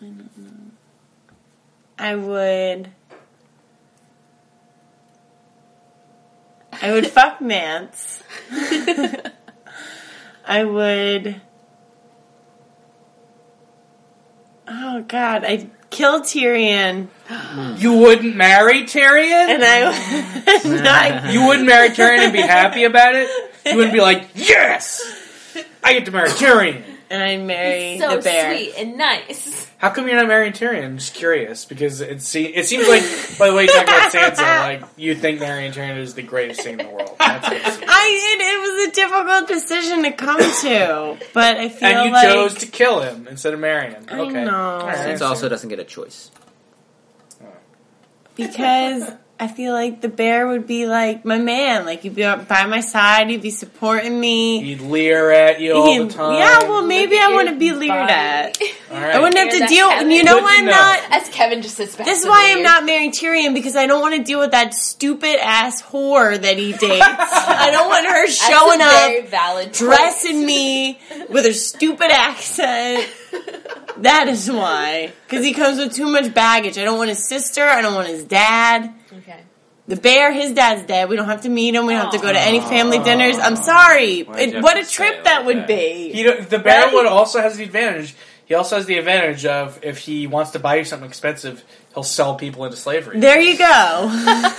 I 0.01 0.05
don't 0.07 0.37
know. 0.37 0.51
I 1.99 2.17
would. 2.17 2.91
I 6.85 6.93
would 6.93 7.07
fuck 7.07 7.41
Mance. 7.41 8.23
I 10.47 10.65
would. 10.65 11.41
Oh 14.67 15.03
God! 15.07 15.45
I'd 15.45 15.71
kill 15.91 16.21
Tyrion, 16.23 17.09
You 17.79 17.93
wouldn't 17.99 18.35
marry 18.37 18.83
Tyrion? 18.85 19.49
and 19.55 19.63
I 19.65 19.85
would. 20.65 20.83
not, 20.83 21.33
You 21.33 21.47
wouldn't 21.47 21.67
marry 21.69 21.91
Tyrion 21.91 22.25
and 22.25 22.33
be 22.33 22.41
happy 22.41 22.85
about 22.85 23.15
it? 23.15 23.29
You 23.67 23.77
wouldn't 23.77 23.95
be 23.95 24.01
like, 24.01 24.29
yes! 24.35 25.03
I 25.83 25.93
get 25.95 26.07
to 26.07 26.11
marry 26.11 26.31
Tyrion. 26.31 26.83
and 27.11 27.23
I'd 27.23 27.43
marry 27.43 27.99
so 27.99 28.17
the 28.17 28.23
bear. 28.23 28.57
sweet 28.57 28.75
and 28.77 28.99
nice. 28.99 29.71
How 29.85 29.91
come 29.91 30.07
you're 30.09 30.17
not 30.17 30.29
marrying 30.29 30.55
Tyrion? 30.55 30.83
I'm 30.83 30.97
just 30.97 31.13
curious 31.13 31.67
because 31.67 32.01
it, 32.01 32.23
se- 32.23 32.55
it 32.55 32.65
seems 32.65 32.89
like, 32.89 33.03
by 33.39 33.51
the 33.51 33.55
way 33.55 33.65
you 33.65 33.69
talk 33.69 33.83
about 33.85 34.11
Sansa, 34.11 34.39
like 34.61 34.83
you 34.97 35.15
think 35.15 35.41
marrying 35.41 35.73
Tyrion 35.73 35.99
is 35.99 36.15
the 36.15 36.23
greatest 36.23 36.63
thing 36.63 36.81
in 36.81 36.87
the 36.87 36.91
world. 36.91 37.15
That's 37.19 37.47
what 37.47 37.55
it 37.59 37.65
seems. 37.67 37.85
I 37.87 38.07
it, 38.33 38.41
it 38.41 38.61
was 38.63 38.89
a 38.89 38.93
difficult 38.95 39.47
decision 39.49 40.03
to 40.05 40.13
come 40.13 40.39
to, 40.41 41.27
but 41.35 41.59
I 41.59 41.69
feel 41.69 41.89
And 41.91 42.07
you 42.07 42.13
like 42.13 42.27
chose 42.33 42.55
to 42.55 42.67
kill 42.67 43.03
him 43.03 43.29
instead 43.29 43.53
of 43.53 43.61
marrying 43.61 43.93
him. 43.93 44.07
I 44.09 44.21
Okay. 44.21 44.45
know. 44.47 44.57
All 44.81 44.87
right, 44.87 44.97
I 45.01 45.11
It 45.11 45.21
also 45.21 45.51
doesn't 45.51 45.69
get 45.69 45.79
a 45.79 45.85
choice. 45.85 46.31
because 48.37 49.13
I 49.39 49.49
feel 49.49 49.73
like 49.73 50.01
the 50.01 50.09
bear 50.09 50.47
would 50.47 50.65
be 50.67 50.87
like 50.87 51.25
my 51.25 51.39
man. 51.39 51.85
Like 51.85 52.03
he'd 52.03 52.15
be 52.15 52.23
by 52.23 52.67
my 52.67 52.79
side. 52.81 53.29
He'd 53.31 53.43
be 53.43 53.51
supporting 53.51 54.19
me. 54.19 54.63
He'd 54.63 54.81
leer 54.81 55.33
at 55.33 55.61
you 55.61 55.73
all 55.75 55.93
He'd- 55.93 56.05
the 56.09 56.13
time. 56.15 56.39
yeah, 56.39 56.61
well, 56.69 56.87
maybe 56.87 57.19
I 57.19 57.33
want 57.33 57.49
to 57.49 57.57
be 57.57 57.73
leered 57.73 57.89
body. 57.91 58.13
at. 58.13 58.59
All 58.93 58.97
I 58.97 59.19
wouldn't 59.19 59.37
have 59.37 59.61
to 59.61 59.67
deal. 59.67 59.89
Kevin? 59.89 60.13
You 60.13 60.23
know 60.23 60.35
Good 60.37 60.43
why 60.45 60.57
I'm 60.59 60.65
know. 60.67 60.71
not. 60.71 61.01
As 61.11 61.29
Kevin 61.31 61.63
just 61.63 61.77
suspected. 61.77 62.07
This 62.13 62.21
is 62.23 62.27
why 62.29 62.55
I'm 62.57 62.63
not 62.63 62.85
marrying 62.87 63.11
Tyrion 63.11 63.55
because 63.55 63.75
I 63.75 63.87
don't 63.89 64.01
want 64.01 64.15
to 64.15 64.23
deal 64.23 64.39
with 64.39 64.53
that 64.53 64.73
stupid 64.73 65.37
ass 65.45 65.83
whore 65.83 66.41
that 66.41 66.57
he 66.57 66.73
dates. 66.73 67.05
I 67.05 67.71
don't 67.73 67.89
want 67.89 68.07
her 68.07 68.27
showing 68.29 68.81
up 68.81 68.93
very 69.11 69.23
valid 69.27 69.73
dressing 69.73 70.47
me 70.47 71.01
with 71.29 71.45
her 71.45 71.53
stupid 71.53 72.11
accent. 72.13 73.09
That 73.99 74.27
is 74.27 74.51
why. 74.51 75.13
Because 75.29 75.45
he 75.45 75.53
comes 75.53 75.79
with 75.79 75.95
too 75.95 76.11
much 76.11 76.35
baggage. 76.35 76.79
I 76.79 76.85
don't 76.85 76.99
want 76.99 77.11
his 77.11 77.29
sister. 77.29 77.63
I 77.63 77.81
don't 77.81 77.95
want 77.95 78.09
his 78.09 78.25
dad. 78.25 78.93
Okay. 79.87 79.95
The 79.97 80.01
bear, 80.01 80.33
his 80.33 80.53
dad's 80.53 80.83
dead. 80.87 81.09
We 81.11 81.17
don't 81.17 81.27
have 81.29 81.43
to 81.43 81.49
meet 81.51 81.75
him. 81.75 81.87
We 81.87 81.93
don't 81.93 82.03
have 82.05 82.13
to 82.13 82.19
go 82.19 82.33
to 82.33 82.39
any 82.41 82.61
family 82.61 82.99
dinners. 83.01 83.37
I'm 83.39 83.57
sorry. 83.57 84.23
Why'd 84.23 84.41
you 84.41 84.43
It- 84.49 84.55
have 84.55 84.63
what 84.65 84.75
to 84.75 84.81
a 84.81 84.85
say 84.85 84.95
trip 84.95 85.25
that 85.25 85.39
like 85.39 85.47
would 85.47 85.57
that? 85.59 85.67
be. 85.69 86.13
He, 86.13 86.23
don't- 86.23 86.49
the 86.49 86.59
bear 86.59 86.87
Right? 86.87 86.95
would 86.95 87.07
also 87.07 87.41
has 87.41 87.57
the 87.59 87.65
advantage. 87.65 88.15
He 88.47 88.55
also 88.55 88.77
has 88.77 88.87
the 88.87 88.99
advantage 88.99 89.45
of 89.47 89.79
if 89.83 89.99
he 89.99 90.27
wants 90.27 90.51
to 90.53 90.59
buy 90.59 90.77
you 90.77 90.85
something 90.85 91.09
expensive, 91.09 91.65
he'll 91.95 92.03
sell 92.03 92.35
people 92.35 92.65
into 92.67 92.77
slavery. 92.77 93.19
There 93.21 93.41
you 93.41 93.57
go. 93.59 94.11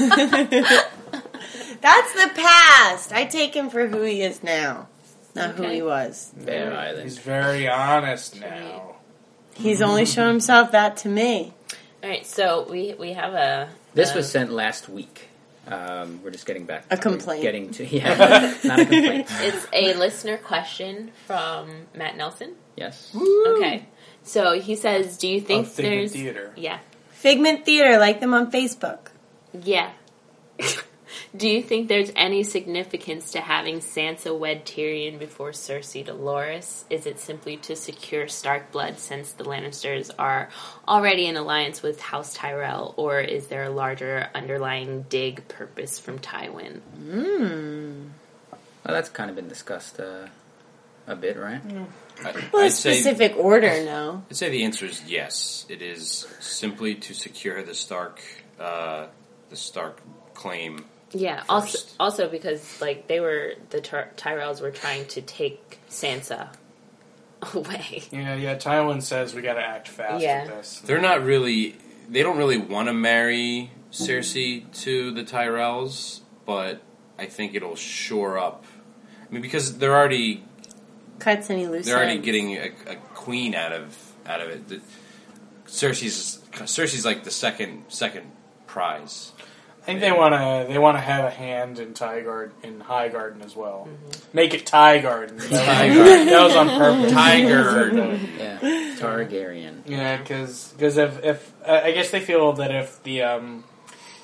That's 1.81 2.13
the 2.13 2.31
past. 2.35 3.11
I 3.13 3.25
take 3.29 3.53
him 3.55 3.69
for 3.69 3.87
who 3.87 4.01
he 4.01 4.21
is 4.21 4.41
now, 4.43 4.87
not 5.35 5.55
who 5.55 5.63
Okay. 5.65 5.75
he 5.75 5.81
was. 5.83 6.31
Bear 6.35 6.69
He's 6.71 6.77
Island. 6.77 7.19
very 7.19 7.67
honest 7.69 8.39
now. 8.41 8.95
He's 9.55 9.81
only 9.81 10.05
shown 10.05 10.27
himself 10.29 10.71
that 10.71 10.97
to 10.97 11.09
me. 11.09 11.53
All 12.03 12.09
right. 12.09 12.25
So 12.25 12.65
we 12.69 12.95
we 12.97 13.13
have 13.13 13.33
a. 13.33 13.69
This 13.95 14.13
was 14.13 14.29
sent 14.29 14.51
last 14.51 14.87
week. 14.89 15.29
Um, 15.67 16.21
we're 16.23 16.29
just 16.29 16.45
getting 16.45 16.65
back. 16.65 16.85
A 16.91 16.97
complaint. 16.97 17.41
Getting 17.41 17.71
to 17.71 17.85
yeah, 17.87 18.53
not 18.63 18.79
a 18.79 18.85
complaint. 18.85 19.27
It's 19.41 19.67
a 19.73 19.95
listener 19.95 20.37
question 20.37 21.11
from 21.25 21.87
Matt 21.95 22.15
Nelson. 22.17 22.53
Yes. 22.77 23.15
Okay. 23.15 23.87
So 24.21 24.59
he 24.59 24.75
says, 24.75 25.17
"Do 25.17 25.27
you 25.27 25.41
think 25.41 25.65
Of 25.65 25.73
Figment 25.73 25.95
there's 26.01 26.11
Theater. 26.13 26.53
yeah 26.55 26.79
Figment 27.11 27.65
Theater, 27.65 27.97
like 27.97 28.19
them 28.19 28.33
on 28.35 28.51
Facebook. 28.51 29.07
yeah? 29.53 29.91
Do 31.35 31.47
you 31.47 31.61
think 31.61 31.87
there's 31.87 32.11
any 32.15 32.43
significance 32.43 33.31
to 33.31 33.41
having 33.41 33.79
Sansa 33.79 34.37
wed 34.37 34.65
Tyrion 34.65 35.19
before 35.19 35.51
Cersei 35.51 36.05
to 36.05 36.13
Loras? 36.13 36.83
Is 36.89 37.05
it 37.05 37.19
simply 37.19 37.57
to 37.57 37.75
secure 37.75 38.27
Stark 38.27 38.71
blood 38.71 38.99
since 38.99 39.33
the 39.33 39.43
Lannisters 39.43 40.11
are 40.17 40.49
already 40.87 41.25
in 41.27 41.37
alliance 41.37 41.81
with 41.81 41.99
House 42.01 42.33
Tyrell, 42.33 42.93
or 42.97 43.19
is 43.19 43.47
there 43.47 43.63
a 43.65 43.69
larger 43.69 44.29
underlying 44.33 45.05
dig 45.09 45.47
purpose 45.47 45.99
from 45.99 46.19
Tywin? 46.19 46.81
Well, 48.85 48.93
that's 48.93 49.09
kind 49.09 49.29
of 49.29 49.35
been 49.35 49.47
discussed 49.47 49.99
uh, 49.99 50.27
a 51.07 51.15
bit, 51.15 51.37
right? 51.37 51.61
I, 52.23 52.31
Well, 52.53 52.63
a 52.63 52.65
I'd 52.65 52.71
say 52.71 52.93
specific 52.93 53.35
order, 53.37 53.83
no. 53.83 54.23
I'd 54.29 54.35
say 54.35 54.49
the 54.49 54.63
answer 54.63 54.85
is 54.85 55.03
yes. 55.07 55.65
It 55.69 55.81
is 55.81 56.27
simply 56.39 56.95
to 56.95 57.13
secure 57.13 57.63
the 57.63 57.73
Stark, 57.73 58.21
uh, 58.59 59.07
the 59.49 59.55
Stark 59.55 60.01
claim. 60.33 60.85
Yeah. 61.15 61.43
Also, 61.49 61.79
also 61.99 62.27
because 62.29 62.81
like 62.81 63.07
they 63.07 63.19
were 63.19 63.53
the 63.69 63.79
Ty- 63.81 64.09
Tyrells 64.17 64.61
were 64.61 64.71
trying 64.71 65.05
to 65.07 65.21
take 65.21 65.79
Sansa 65.89 66.49
away. 67.53 68.03
Yeah, 68.11 68.35
yeah. 68.35 68.55
Tywin 68.55 69.01
says 69.01 69.33
we 69.33 69.41
got 69.41 69.53
to 69.53 69.61
act 69.61 69.87
fast 69.87 70.21
Yeah. 70.23 70.45
with 70.45 70.55
this. 70.55 70.79
They're 70.79 71.01
not 71.01 71.23
really. 71.23 71.75
They 72.09 72.21
don't 72.21 72.37
really 72.37 72.57
want 72.57 72.87
to 72.89 72.93
marry 72.93 73.71
Cersei 73.91 74.71
to 74.83 75.11
the 75.11 75.23
Tyrells, 75.23 76.19
but 76.45 76.81
I 77.17 77.25
think 77.25 77.55
it'll 77.55 77.75
shore 77.75 78.37
up. 78.37 78.65
I 79.27 79.33
mean, 79.33 79.41
because 79.41 79.77
they're 79.79 79.95
already 79.95 80.43
Cuts 81.17 81.49
any 81.49 81.65
loose 81.65 81.85
they're 81.85 81.95
already 81.95 82.13
ends. 82.15 82.25
getting 82.25 82.51
a, 82.57 82.71
a 82.87 82.95
queen 83.15 83.55
out 83.55 83.71
of 83.71 83.97
out 84.25 84.41
of 84.41 84.49
it. 84.49 84.67
The- 84.67 84.81
Cersei's 85.67 86.39
Cersei's 86.51 87.05
like 87.05 87.23
the 87.23 87.31
second 87.31 87.85
second 87.89 88.31
prize. 88.67 89.31
I 89.85 89.89
think 89.89 89.99
they 90.01 90.11
want 90.11 90.33
to 90.33 90.65
they 90.67 90.79
want 90.79 90.97
to 90.97 91.01
have 91.01 91.25
a 91.25 91.29
hand 91.29 91.77
in 91.77 91.93
Tie 91.93 92.21
Guard 92.21 92.51
in 92.63 92.79
Highgarden 92.79 93.45
as 93.45 93.55
well. 93.55 93.87
Make 94.33 94.55
it 94.55 94.65
Tie 94.65 94.97
Garden. 94.97 95.37
That 95.37 95.51
was, 95.51 95.59
Tie 95.59 95.89
that 96.25 96.43
was 96.43 96.55
on 96.55 96.69
purpose. 96.69 97.11
Tiger. 97.11 98.19
Yeah, 98.39 98.59
Targaryen. 98.97 99.83
Yeah, 99.85 100.17
because 100.17 100.73
because 100.73 100.97
if 100.97 101.23
if 101.23 101.53
I 101.67 101.83
I 101.83 101.91
guess 101.91 102.09
they 102.09 102.19
feel 102.19 102.53
that 102.53 102.73
if 102.73 103.03
the 103.03 103.21
um 103.21 103.63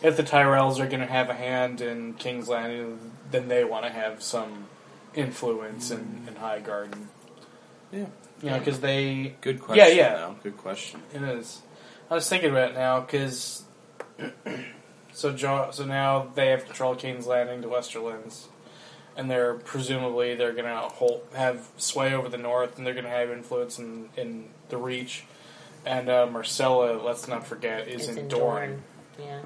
if 0.01 0.18
the 0.18 0.24
Tyrells 0.24 0.80
are 0.80 0.88
going 0.88 1.01
to 1.01 1.05
have 1.05 1.30
a 1.30 1.36
hand 1.36 1.80
in 1.80 2.16
King's 2.16 2.47
Landing, 2.49 3.12
then 3.30 3.47
they 3.47 3.64
want 3.64 3.86
to 3.86 3.91
have 3.91 4.24
some 4.24 4.66
influence 5.14 5.91
in, 5.91 6.24
in 6.28 6.34
Highgarden. 6.34 7.05
Yeah. 7.91 8.05
You 8.41 8.49
know, 8.49 8.57
because 8.57 8.80
they 8.80 9.36
Good 9.41 9.62
question. 9.62 9.95
yeah. 9.95 10.16
though. 10.16 10.36
Good 10.41 10.57
question. 10.57 11.03
It 11.14 11.22
is. 11.22 11.62
I 12.09 12.16
was 12.16 12.28
thinking 12.28 12.49
about 12.49 12.72
it 12.72 12.74
now 12.74 13.01
because 13.01 13.64
so 15.14 15.32
jo- 15.34 15.70
so 15.72 15.86
now 15.86 16.28
they 16.36 16.47
have 16.47 16.66
control 16.66 16.93
of 16.93 16.99
King's 16.99 17.28
Landing 17.28 17.62
to 17.62 17.68
Westerlands, 17.68 18.45
and 19.16 19.30
they're 19.30 19.53
presumably 19.55 20.36
they're 20.36 20.53
gonna 20.53 20.80
hold 20.80 21.24
have 21.34 21.68
sway 21.78 22.14
over 22.14 22.30
the 22.30 22.38
north, 22.38 22.78
and 22.78 22.86
they're 22.86 22.93
gonna 22.93 23.09
have 23.09 23.30
influence 23.30 23.78
in 23.80 24.09
in 24.18 24.49
the 24.70 24.78
Reach. 24.78 25.26
And 25.86 26.09
uh, 26.09 26.28
Myrcella, 26.28 27.03
let's 27.03 27.28
not 27.28 27.45
forget, 27.47 27.88
is 27.88 28.07
in 28.07 28.18
in 28.18 28.28
Dorne, 28.28 28.84
Dorne. 29.18 29.28
Yeah. 29.28 29.41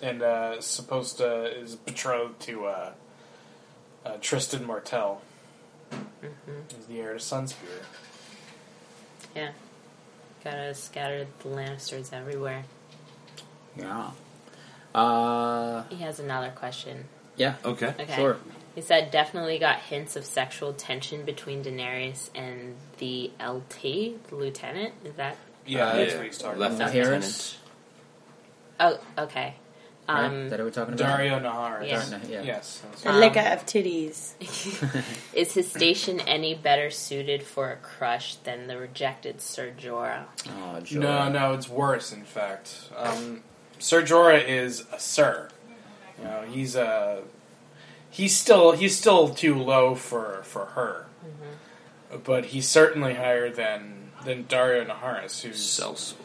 and 0.00 0.22
uh, 0.22 0.60
supposed 0.60 1.18
to 1.18 1.44
is 1.58 1.74
betrothed 1.74 2.38
to 2.42 2.66
uh, 2.66 2.92
uh, 4.06 4.12
Trystane 4.18 4.64
Martell. 4.64 5.22
Mm-hmm. 5.90 6.78
Is 6.78 6.86
the 6.86 7.00
heir 7.00 7.14
to 7.14 7.18
Sunspear. 7.18 7.82
Yeah. 9.34 9.50
Gotta 10.44 10.72
scatter 10.74 11.26
the 11.42 11.48
Lannisters 11.48 12.12
everywhere. 12.12 12.64
Yeah. 13.78 14.10
Uh, 14.94 15.84
He 15.90 15.96
has 16.02 16.18
another 16.20 16.50
question. 16.50 17.04
yeah. 17.36 17.54
Okay. 17.64 17.94
Okay. 17.98 18.14
Sure. 18.16 18.36
He 18.74 18.80
said 18.82 19.10
definitely 19.10 19.58
got 19.58 19.80
hints 19.80 20.14
of 20.16 20.24
sexual 20.24 20.72
tension 20.72 21.24
between 21.24 21.64
Daenerys 21.64 22.30
and 22.34 22.76
the 22.98 23.30
LT, 23.40 23.82
the 24.28 24.36
lieutenant. 24.36 24.94
Is 25.04 25.14
that? 25.14 25.36
Yeah, 25.66 25.86
Uh, 25.88 25.96
that's 25.96 26.12
yeah. 26.12 26.16
what 26.18 26.26
he's 26.26 26.38
talking 26.38 26.60
Left 26.60 26.74
about. 26.76 26.92
Naharis. 26.92 27.56
Oh, 28.80 28.98
okay. 29.18 29.54
Um, 30.06 30.44
Is 30.46 30.50
that 30.52 30.60
what 30.60 30.64
we're 30.66 30.70
talking 30.70 30.94
about? 30.94 31.18
Daario 31.18 31.42
Naharis. 31.42 31.88
Yeah. 31.88 32.18
Dar- 32.18 32.30
yeah. 32.30 32.42
Yes. 32.42 32.82
The 33.02 33.10
Um, 33.10 33.16
liquor 33.20 33.40
of 33.40 33.66
titties. 33.66 34.32
is 35.34 35.52
his 35.52 35.70
station 35.70 36.20
any 36.20 36.54
better 36.54 36.90
suited 36.90 37.42
for 37.42 37.70
a 37.72 37.76
crush 37.76 38.36
than 38.36 38.68
the 38.68 38.78
rejected 38.78 39.40
Ser 39.42 39.72
Jorah? 39.78 40.24
Oh, 40.48 40.80
joy. 40.80 41.00
No, 41.00 41.28
no, 41.28 41.52
it's 41.54 41.68
worse. 41.68 42.12
In 42.12 42.24
fact, 42.24 42.74
um, 42.96 43.42
Sir 43.78 44.02
Jorah 44.02 44.44
is 44.46 44.84
a 44.92 44.98
sir. 45.00 45.48
You 46.18 46.24
know, 46.24 46.42
he's 46.50 46.74
a 46.76 47.22
he's 48.10 48.36
still 48.36 48.72
he's 48.72 48.96
still 48.96 49.28
too 49.28 49.54
low 49.54 49.94
for 49.94 50.42
for 50.44 50.66
her, 50.66 51.06
but 52.24 52.46
he's 52.46 52.68
certainly 52.68 53.14
higher 53.14 53.50
than 53.50 54.10
than 54.24 54.44
Daario 54.44 54.86
Naharis, 54.86 55.42
who's 55.42 55.60
Sellsword. 55.60 56.16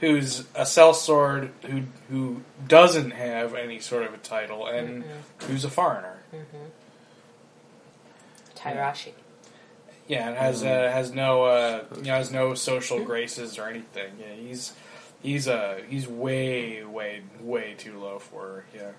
who's 0.00 0.40
a 0.54 0.62
sellsword 0.62 1.50
who 1.66 1.82
who 2.08 2.42
doesn't 2.66 3.10
have 3.10 3.54
any 3.54 3.80
sort 3.80 4.04
of 4.04 4.14
a 4.14 4.18
title 4.18 4.66
and 4.66 5.04
who's 5.46 5.64
a 5.64 5.70
foreigner. 5.70 6.18
Tyroshi. 8.56 9.12
Yeah, 10.06 10.28
and 10.28 10.36
has 10.36 10.62
uh, 10.62 10.90
has 10.92 11.12
no 11.12 11.44
uh, 11.44 11.84
you 11.96 12.02
know 12.02 12.14
has 12.14 12.30
no 12.32 12.54
social 12.54 13.04
graces 13.04 13.58
or 13.58 13.68
anything. 13.68 14.12
Yeah, 14.18 14.34
he's 14.34 14.72
he's 15.22 15.48
uh 15.48 15.80
he's 15.88 16.06
way 16.08 16.84
way 16.84 17.22
way 17.40 17.74
too 17.78 17.98
low 17.98 18.18
for 18.18 18.40
her. 18.42 18.64
Yeah, 18.74 18.90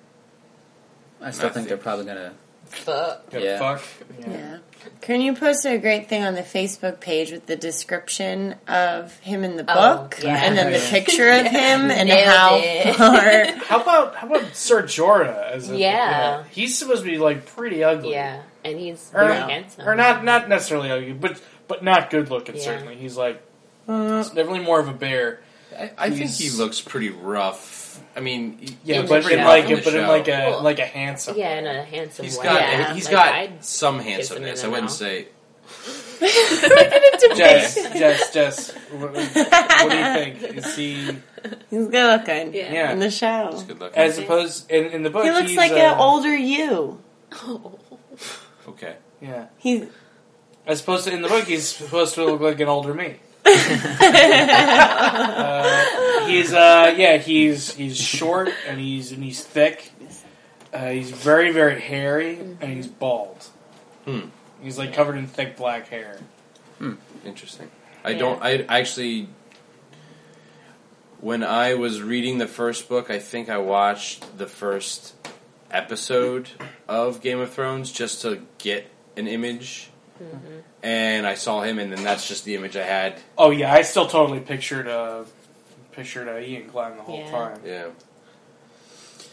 I 1.28 1.32
still 1.32 1.48
I 1.48 1.52
think 1.52 1.68
they're 1.68 1.78
probably 1.78 2.06
gonna. 2.06 2.34
Fuck. 2.66 3.32
Good 3.32 3.44
Yeah. 3.44 3.58
fuck. 3.60 3.82
Yeah. 4.20 4.58
Kern, 5.02 5.20
you 5.20 5.36
posted 5.36 5.74
a 5.74 5.78
great 5.78 6.08
thing 6.08 6.24
on 6.24 6.36
the 6.36 6.42
Facebook 6.42 7.02
page 7.02 7.30
with 7.32 7.46
the 7.46 7.58
description 7.58 8.56
of 8.66 9.18
him 9.20 9.44
in 9.44 9.58
the 9.58 9.66
Oh, 9.68 9.98
book, 9.98 10.20
yeah. 10.24 10.38
and 10.38 10.58
then 10.58 10.72
the 10.72 10.80
picture 10.90 11.30
of 11.32 11.48
him 11.48 11.92
and 11.92 12.08
Nailed 12.08 12.28
how 12.30 12.60
it. 12.64 12.96
far. 12.96 13.46
How 13.68 13.82
about 13.82 14.16
how 14.16 14.28
about 14.28 14.56
Sir 14.56 14.84
Jorah 14.84 15.52
as 15.52 15.70
a 15.70 15.76
Yeah. 15.78 16.44
He's 16.52 16.78
supposed 16.78 17.04
to 17.04 17.10
be 17.10 17.18
like 17.18 17.46
pretty 17.46 17.84
ugly. 17.84 18.12
Yeah, 18.12 18.44
and 18.64 18.80
he's 18.80 19.12
Or, 19.14 19.26
very 19.26 19.38
handsome. 19.38 19.86
or 19.90 19.96
not 19.96 20.24
not 20.24 20.48
necessarily 20.48 20.92
ugly, 20.92 21.12
but 21.14 21.42
but 21.68 21.84
not 21.84 22.10
good 22.10 22.30
looking. 22.30 22.56
Yeah. 22.56 22.62
Certainly, 22.64 22.96
he's 22.98 23.18
like 23.18 23.42
it's 23.90 24.30
definitely 24.30 24.60
more 24.64 24.80
of 24.80 24.88
a 24.88 24.94
bear. 24.94 25.42
I, 25.82 26.06
I 26.06 26.10
think 26.12 26.30
he 26.32 26.50
looks 26.52 26.82
pretty 26.82 27.10
rough. 27.10 28.02
I 28.16 28.20
mean, 28.20 28.78
Yeah, 28.84 29.02
In 29.02 29.08
but 29.08 29.30
in 29.32 29.44
like 29.44 29.70
In 29.70 29.84
but 29.84 29.94
in 29.96 30.08
like 30.08 30.28
a 30.28 30.32
Well, 30.52 30.62
like 30.64 30.80
a 30.80 30.86
handsome. 30.86 31.38
Yeah, 31.38 31.58
in 31.60 31.68
a 31.68 31.84
handsome 31.84 32.26
he's 32.26 32.38
way. 32.38 32.44
got 32.46 32.62
yeah. 32.62 32.94
he's 32.94 33.06
like, 33.06 33.12
got 33.14 33.34
I'd 33.34 33.64
some 33.66 34.02
kiss 34.02 34.32
him 34.32 34.38
in 34.38 34.44
handsomeness. 34.44 34.64
I 34.64 34.68
wouldn't 34.68 34.84
mouth. 34.86 34.92
say 34.92 35.28
Jess, 37.36 37.76
Jess, 37.76 38.34
Jess. 38.34 38.72
What, 38.92 39.14
what 39.14 39.34
do 39.34 39.98
you 39.98 40.14
think? 40.14 40.58
Is 40.58 40.76
he 40.76 41.06
He's 41.70 41.88
good 41.88 42.20
looking 42.20 42.54
Yeah. 42.54 42.72
Yeah. 42.74 42.92
in 42.92 43.00
the 43.00 43.10
show. 43.10 43.50
he's 43.52 43.64
good 43.64 43.80
looking. 43.80 43.98
as 43.98 44.18
opposed 44.18 44.70
in, 44.70 44.86
in 44.88 45.04
the 45.04 45.10
book? 45.10 45.24
He 45.24 45.32
looks 45.32 45.50
he's, 45.50 45.58
like 45.58 45.72
uh, 45.72 45.76
an 45.76 45.98
older 45.98 46.36
you. 46.36 47.02
okay. 48.68 48.96
Yeah, 49.22 49.48
He's 49.58 49.88
as 50.66 50.82
opposed 50.82 51.06
to 51.06 51.14
in 51.14 51.22
the 51.22 51.28
book, 51.28 51.46
he's 51.46 51.68
supposed 51.68 52.16
to 52.16 52.26
look 52.26 52.42
like 52.42 52.60
an 52.60 52.68
older 52.68 52.94
me. 52.94 53.16
Uh, 53.46 53.52
he's 56.28 56.54
uh 56.54 56.94
yeah 56.98 57.18
he's 57.18 57.74
he's 57.74 57.98
short 57.98 58.50
and 58.68 58.80
he's 58.80 59.12
and 59.12 59.24
he's 59.24 59.44
thick. 59.44 59.92
Uh, 60.74 60.90
he's 60.90 61.12
very 61.12 61.52
very 61.52 61.80
hairy 61.80 62.40
and 62.40 62.64
he's 62.74 62.88
bald. 62.88 63.48
Hmm. 64.06 64.28
He's 64.62 64.78
like 64.78 64.94
covered 64.94 65.18
in 65.18 65.28
thick 65.28 65.58
black 65.58 65.88
hair. 65.90 66.20
Hmm. 66.78 66.94
Interesting. 67.26 67.70
I 68.04 68.12
Yeah. 68.12 68.20
don't. 68.20 68.42
I 68.44 68.66
actually. 68.70 69.30
When 71.20 71.44
I 71.44 71.76
was 71.76 72.02
reading 72.02 72.40
the 72.40 72.48
first 72.48 72.90
book, 72.90 73.12
I 73.12 73.20
think 73.20 73.48
I 73.48 73.60
watched 73.60 74.40
the 74.40 74.48
first 74.48 75.14
episode 75.70 76.50
of 76.88 77.22
Game 77.22 77.40
of 77.40 77.54
Thrones 77.54 77.92
just 77.92 78.24
to 78.24 78.42
get 78.58 78.90
an 79.16 79.28
image, 79.28 79.91
and 80.84 81.26
I 81.28 81.36
saw 81.36 81.62
him, 81.62 81.80
and 81.80 81.92
then 81.92 82.04
that's 82.04 82.28
just 82.28 82.46
the 82.46 82.56
image 82.56 82.76
I 82.76 82.84
had. 82.84 83.20
Oh 83.38 83.50
yeah, 83.52 83.72
I 83.74 83.82
still 83.82 84.08
totally 84.08 84.40
pictured 84.40 84.88
uh 84.88 85.24
pictured 85.92 86.28
uh, 86.28 86.34
Iain 86.34 86.68
Glen 86.68 86.98
the 86.98 87.04
whole 87.04 87.20
Yeah. 87.20 87.32
time. 87.32 87.60
Yeah. 87.66 87.88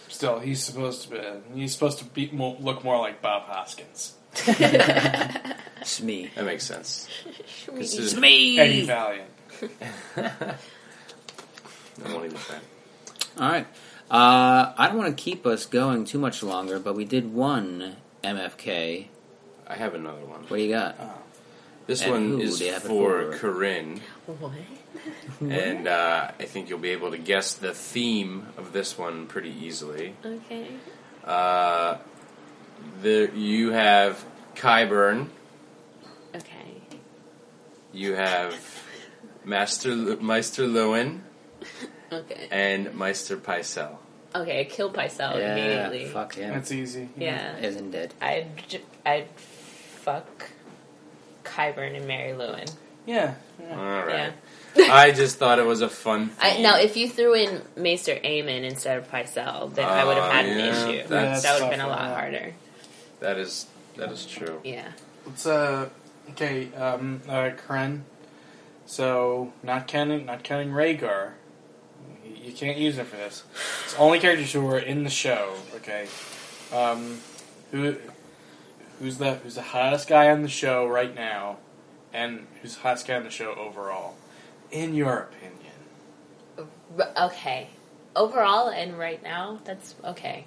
Still, 0.08 0.38
he's 0.40 0.62
supposed 0.64 1.02
to 1.02 1.10
be 1.10 1.20
he's 1.60 1.72
supposed 1.72 1.98
to 1.98 2.04
be 2.04 2.30
mo- 2.32 2.56
look 2.60 2.82
more 2.82 2.98
like 2.98 3.22
Bob 3.22 3.44
Hoskins, 3.44 4.14
Smee. 5.84 6.30
That 6.34 6.44
makes 6.44 6.64
sense. 6.64 7.08
This 7.72 7.96
is- 7.96 8.12
Smee. 8.12 8.58
Eddie 8.58 8.84
Valiant. 8.86 9.30
I 10.16 12.12
won't 12.12 12.24
even 12.26 12.36
say. 12.38 12.54
All 13.38 13.48
right. 13.50 13.66
Uh, 14.10 14.72
I 14.76 14.88
don't 14.88 14.96
want 14.98 15.16
to 15.16 15.22
keep 15.22 15.46
us 15.46 15.66
going 15.66 16.04
too 16.04 16.18
much 16.18 16.42
longer, 16.42 16.78
but 16.78 16.94
we 16.94 17.04
did 17.04 17.32
one 17.32 17.96
MFK. 18.24 19.08
I 19.68 19.74
have 19.76 19.94
another 19.94 20.24
one. 20.24 20.40
What 20.48 20.56
do 20.56 20.62
you 20.62 20.70
got? 20.72 20.96
This 21.86 22.02
And 22.02 22.10
one 22.12 22.28
who 22.32 22.40
is 22.40 22.58
do 22.58 22.64
you 22.66 22.72
have 22.72 22.84
it 22.84 22.88
for 22.88 23.32
for? 23.32 23.38
Corinne, 23.38 24.00
What? 24.26 24.52
and 25.40 25.88
uh, 25.88 26.30
I 26.38 26.44
think 26.44 26.68
you'll 26.68 26.78
be 26.78 26.90
able 26.90 27.10
to 27.12 27.18
guess 27.18 27.54
the 27.54 27.72
theme 27.72 28.46
of 28.58 28.72
this 28.72 28.98
one 28.98 29.26
pretty 29.26 29.50
easily. 29.50 30.14
Okay. 30.24 30.68
Uh, 31.24 31.96
there 33.02 33.30
you 33.34 33.70
have 33.72 34.22
Qyburn. 34.54 35.28
Okay. 36.34 36.74
You 37.92 38.14
have 38.14 38.54
Master 39.44 39.94
Maester 39.94 40.64
Luwin 40.64 41.20
Okay. 42.12 42.48
and 42.50 42.94
Maester 42.98 43.36
Pycelle. 43.38 43.96
Okay. 44.34 44.60
I 44.60 44.64
Kill 44.64 44.92
Pycelle 44.92 45.38
yeah, 45.38 45.56
immediately. 45.56 46.04
fuck 46.12 46.34
him. 46.34 46.52
That's 46.52 46.70
easy. 46.70 47.08
Yeah. 47.16 47.56
Isn't 47.58 47.92
dead. 47.92 48.12
I'd 48.20 48.56
j- 48.68 48.82
I'd 49.06 49.28
fuck 50.08 50.50
Qyburn 51.44 51.96
and 51.96 52.06
Mary 52.06 52.32
Luwin. 52.32 52.70
Yeah. 53.04 53.34
All 53.60 53.66
yeah. 53.76 54.04
right. 54.04 54.32
Yeah. 54.74 54.94
I 54.94 55.10
just 55.10 55.36
thought 55.38 55.58
it 55.58 55.66
was 55.66 55.82
a 55.82 55.88
fun. 55.88 56.30
I, 56.40 56.62
now, 56.62 56.78
if 56.78 56.96
you 56.96 57.08
threw 57.08 57.34
in 57.34 57.62
Maester 57.76 58.14
Aemon 58.14 58.62
instead 58.62 58.96
of 58.98 59.10
Pycelle, 59.10 59.74
then 59.74 59.86
I 59.86 60.04
would 60.04 60.16
have 60.16 60.26
Oh, 60.26 60.30
had 60.30 60.46
an 60.46 60.58
issue. 60.58 61.08
That 61.08 61.42
would 61.42 61.62
have 61.62 61.70
been 61.70 61.80
a 61.80 61.88
lot 61.88 62.00
yeah. 62.00 62.14
harder. 62.14 62.54
that 63.20 63.36
is 63.38 63.66
that 63.96 64.10
is 64.10 64.24
true. 64.24 64.60
Yeah. 64.64 64.92
Let's 65.26 65.44
uh 65.46 65.88
okay, 66.30 66.72
um 66.74 67.20
uh 67.28 67.50
Kren. 67.66 68.02
So 68.86 69.52
not 69.62 69.88
counting 69.88 70.24
not 70.24 70.42
counting 70.42 70.70
Rhaegar. 70.70 71.32
You, 72.24 72.46
you 72.46 72.52
can't 72.52 72.78
use 72.78 72.96
him 72.96 73.06
for 73.06 73.16
this. 73.16 73.44
It's 73.84 73.96
only 73.98 74.20
characters 74.20 74.52
who 74.52 74.66
are 74.68 74.78
in 74.78 75.04
the 75.04 75.10
show, 75.10 75.54
okay? 75.76 76.06
Um 76.72 77.18
who 77.72 77.96
who's 78.98 79.18
the 79.18 79.34
who's 79.34 79.54
the 79.54 79.62
hottest 79.62 80.08
guy 80.08 80.30
on 80.30 80.42
the 80.42 80.48
show 80.48 80.86
right 80.86 81.14
now 81.14 81.58
and 82.12 82.46
who's 82.60 82.74
the 82.74 82.80
hottest 82.80 83.06
guy 83.06 83.14
on 83.16 83.24
the 83.24 83.30
show 83.30 83.54
overall. 83.54 84.14
In 84.70 84.94
your 84.94 85.28
opinion. 85.30 86.68
Okay. 87.16 87.68
Overall 88.16 88.68
and 88.68 88.98
right 88.98 89.22
now, 89.22 89.60
that's 89.64 89.94
okay. 90.04 90.46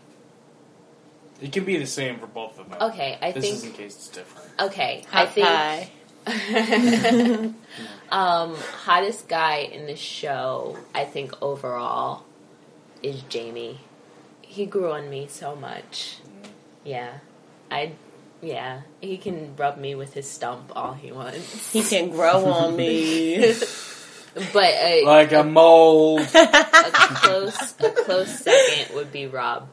It 1.41 1.51
can 1.51 1.65
be 1.65 1.77
the 1.77 1.87
same 1.87 2.19
for 2.19 2.27
both 2.27 2.59
of 2.59 2.69
them. 2.69 2.77
Okay, 2.81 3.17
I 3.19 3.31
think. 3.31 3.45
this 3.45 3.53
is 3.53 3.63
in 3.63 3.71
case 3.71 3.95
it's 3.95 4.09
different. 4.09 4.47
Okay, 4.59 5.03
Hot 5.09 5.23
I 5.23 5.25
think. 5.25 5.47
pie. 5.47 5.89
um, 8.11 8.55
hottest 8.83 9.27
guy 9.27 9.57
in 9.57 9.87
the 9.87 9.95
show, 9.95 10.77
I 10.93 11.05
think 11.05 11.33
overall, 11.41 12.25
is 13.01 13.23
Jaime. 13.33 13.79
He 14.41 14.67
grew 14.67 14.91
on 14.91 15.09
me 15.09 15.25
so 15.27 15.55
much. 15.55 16.17
Yeah, 16.83 17.19
I. 17.71 17.93
Yeah, 18.41 18.81
he 19.01 19.17
can 19.17 19.55
rub 19.55 19.77
me 19.77 19.93
with 19.95 20.13
his 20.13 20.27
stump 20.29 20.71
all 20.75 20.93
he 20.93 21.11
wants. 21.11 21.71
He 21.71 21.83
can 21.83 22.09
grow 22.09 22.45
on 22.45 22.75
me. 22.75 23.53
But 24.53 24.63
a, 24.63 25.03
Like 25.05 25.33
a 25.33 25.43
mold. 25.43 26.21
a 26.33 26.47
close, 27.15 27.75
a 27.81 27.89
close 27.89 28.39
second 28.39 28.95
would 28.95 29.11
be 29.11 29.27
Robb. 29.27 29.67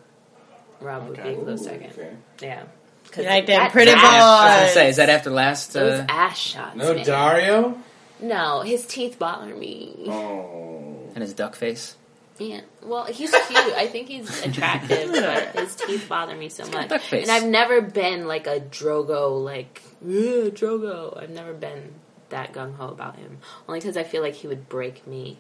Robb 0.80 1.06
would 1.08 1.22
be 1.22 1.28
a 1.28 1.36
close 1.36 1.62
second. 1.62 1.92
Okay. 1.92 2.10
Yeah, 2.40 2.64
'Cause 3.12 3.24
Like 3.24 3.46
that 3.46 3.70
pretty 3.70 3.92
ass- 3.92 4.04
I 4.04 4.46
was 4.50 4.60
gonna 4.60 4.72
say, 4.72 4.88
is 4.88 4.96
that 4.96 5.10
after 5.10 5.30
last? 5.30 5.72
Those 5.74 6.00
Uh, 6.00 6.06
ass 6.08 6.36
shots. 6.38 6.74
No 6.76 6.92
man. 6.92 7.04
Daario. 7.06 7.78
No, 8.20 8.62
his 8.62 8.84
teeth 8.84 9.16
bother 9.16 9.54
me. 9.54 9.94
Oh. 10.08 10.96
and 11.14 11.22
his 11.22 11.34
duck 11.34 11.54
face. 11.54 11.94
Yeah. 12.39 12.61
Well, 12.82 13.05
he's 13.07 13.30
cute. 13.30 13.59
I 13.74 13.86
think 13.89 14.09
he's 14.09 14.43
attractive, 14.45 15.11
but 15.11 15.49
his 15.57 15.74
teeth 15.74 16.09
bother 16.09 16.36
me 16.36 16.49
so 16.49 16.64
much. 16.70 17.12
And 17.12 17.30
I've 17.30 17.47
never 17.47 17.80
been 17.80 18.26
like 18.28 18.47
a 18.47 18.61
Drogo, 18.61 19.43
like, 19.43 19.82
"Ugh, 20.05 20.55
Drogo. 20.55 21.20
I've 21.20 21.30
never 21.30 21.53
been 21.53 21.95
that 22.28 22.53
gung 22.53 22.76
ho 22.76 22.89
about 22.89 23.16
him. 23.16 23.39
Only 23.68 23.80
because 23.80 23.97
I 23.97 24.05
feel 24.05 24.22
like 24.22 24.34
he 24.34 24.47
would 24.47 24.68
break 24.68 25.07
me. 25.07 25.39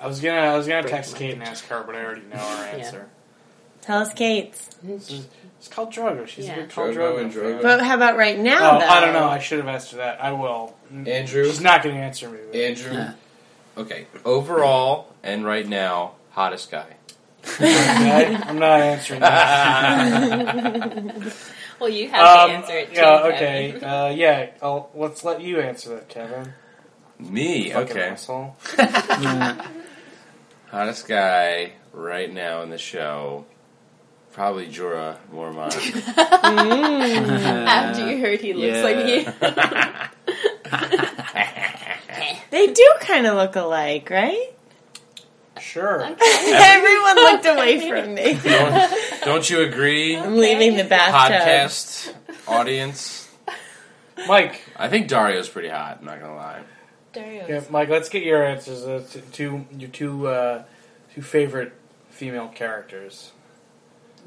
I 0.00 0.06
was 0.06 0.20
gonna 0.20 0.38
I 0.40 0.56
was 0.56 0.66
gonna 0.66 0.82
Break 0.82 0.94
text 0.94 1.16
Kate 1.16 1.34
and 1.34 1.42
ask 1.42 1.66
her, 1.66 1.82
but 1.84 1.94
I 1.94 2.04
already 2.04 2.22
know 2.22 2.36
her 2.38 2.64
Yeah. 2.78 2.84
answer. 2.84 3.08
Tell 3.82 3.98
us, 3.98 4.14
Kate. 4.14 4.54
It's 4.88 5.68
called 5.68 5.92
Drogo. 5.92 6.26
She's 6.26 6.46
Yeah. 6.46 6.54
a 6.54 6.56
big 6.62 6.68
Khal 6.70 6.94
Drogo 6.94 6.96
Drogo. 6.96 7.20
and 7.20 7.34
fan. 7.34 7.42
Drogo. 7.42 7.62
But 7.62 7.82
how 7.82 7.94
about 7.96 8.16
right 8.16 8.38
Oh, 8.38 8.42
now, 8.42 8.78
though? 8.78 8.86
I 8.86 9.00
don't 9.00 9.12
know. 9.12 9.24
I 9.28 9.38
should 9.40 9.58
have 9.58 9.68
asked 9.68 9.90
her 9.90 9.96
that. 9.98 10.22
I 10.22 10.32
will. 10.32 10.74
Andrew. 10.92 11.44
She's 11.46 11.60
not 11.60 11.82
going 11.82 11.96
to 11.96 12.00
answer 12.00 12.28
me. 12.30 12.38
but- 12.50 12.56
Andrew. 12.60 12.92
Yeah. 12.92 13.12
Okay. 13.76 14.06
Overall 14.24 15.12
and 15.24 15.44
right 15.44 15.66
now, 15.66 16.12
hottest 16.32 16.70
guy. 16.70 16.96
Okay? 17.44 18.34
I'm 18.36 18.58
not 18.58 18.80
answering 18.80 19.20
that. 19.20 20.52
Well, 21.80 21.88
you 21.90 22.08
have 22.10 22.24
Um, 22.24 22.50
to 22.50 22.56
answer 22.58 22.76
it 22.78 22.88
too. 22.94 23.00
yeah, 23.00 23.18
Kevin. 23.22 23.34
okay. 23.34 23.80
Uh, 23.84 24.08
yeah, 24.10 24.50
I'll, 24.62 24.88
let's 24.94 25.24
let 25.24 25.40
you 25.40 25.58
answer 25.58 25.88
that, 25.96 26.08
Kevin. 26.08 26.52
Me. 27.18 27.70
Fucking 27.72 27.90
Okay. 27.96 28.08
asshole. 28.08 28.54
Hottest 30.70 31.08
guy 31.08 31.72
right 31.92 32.32
now 32.32 32.62
in 32.62 32.70
the 32.70 32.78
show. 32.78 33.46
Probably 34.30 34.68
Jorah 34.68 35.16
Mormont. 35.34 35.74
After 37.66 38.08
you 38.10 38.18
heard 38.20 38.40
he 38.40 38.52
looks 38.52 38.76
Yeah. 38.76 38.82
like 38.84 39.06
you. 39.08 39.24
They 42.50 42.66
do 42.72 42.94
kind 43.00 43.26
of 43.26 43.34
look 43.34 43.56
alike, 43.56 44.08
right? 44.10 44.54
Sure. 45.62 46.02
Everyone 46.22 47.16
looked 47.16 47.46
away 47.46 47.88
from 47.88 48.14
me. 48.14 48.34
don't, 48.42 48.94
don't 49.24 49.50
you 49.50 49.60
agree, 49.62 50.16
I'm 50.18 50.36
leaving 50.36 50.76
the 50.76 50.84
bathtub. 50.84 51.40
podcast 51.40 52.14
audience? 52.46 53.28
Mike, 54.26 54.62
I 54.76 54.88
think 54.88 55.08
Daario's 55.08 55.48
pretty 55.48 55.68
hot. 55.68 55.98
I'm 56.00 56.04
not 56.06 56.20
gonna 56.20 56.34
lie. 56.34 56.62
yeah, 57.14 57.62
Mike, 57.70 57.88
let's 57.88 58.08
get 58.08 58.22
your 58.24 58.44
answers 58.44 58.84
uh, 58.84 59.04
to, 59.12 59.20
to 59.20 59.66
your 59.78 59.90
two 59.90 60.26
uh, 60.26 60.64
two 61.14 61.22
favorite 61.22 61.72
female 62.10 62.48
characters. 62.48 63.32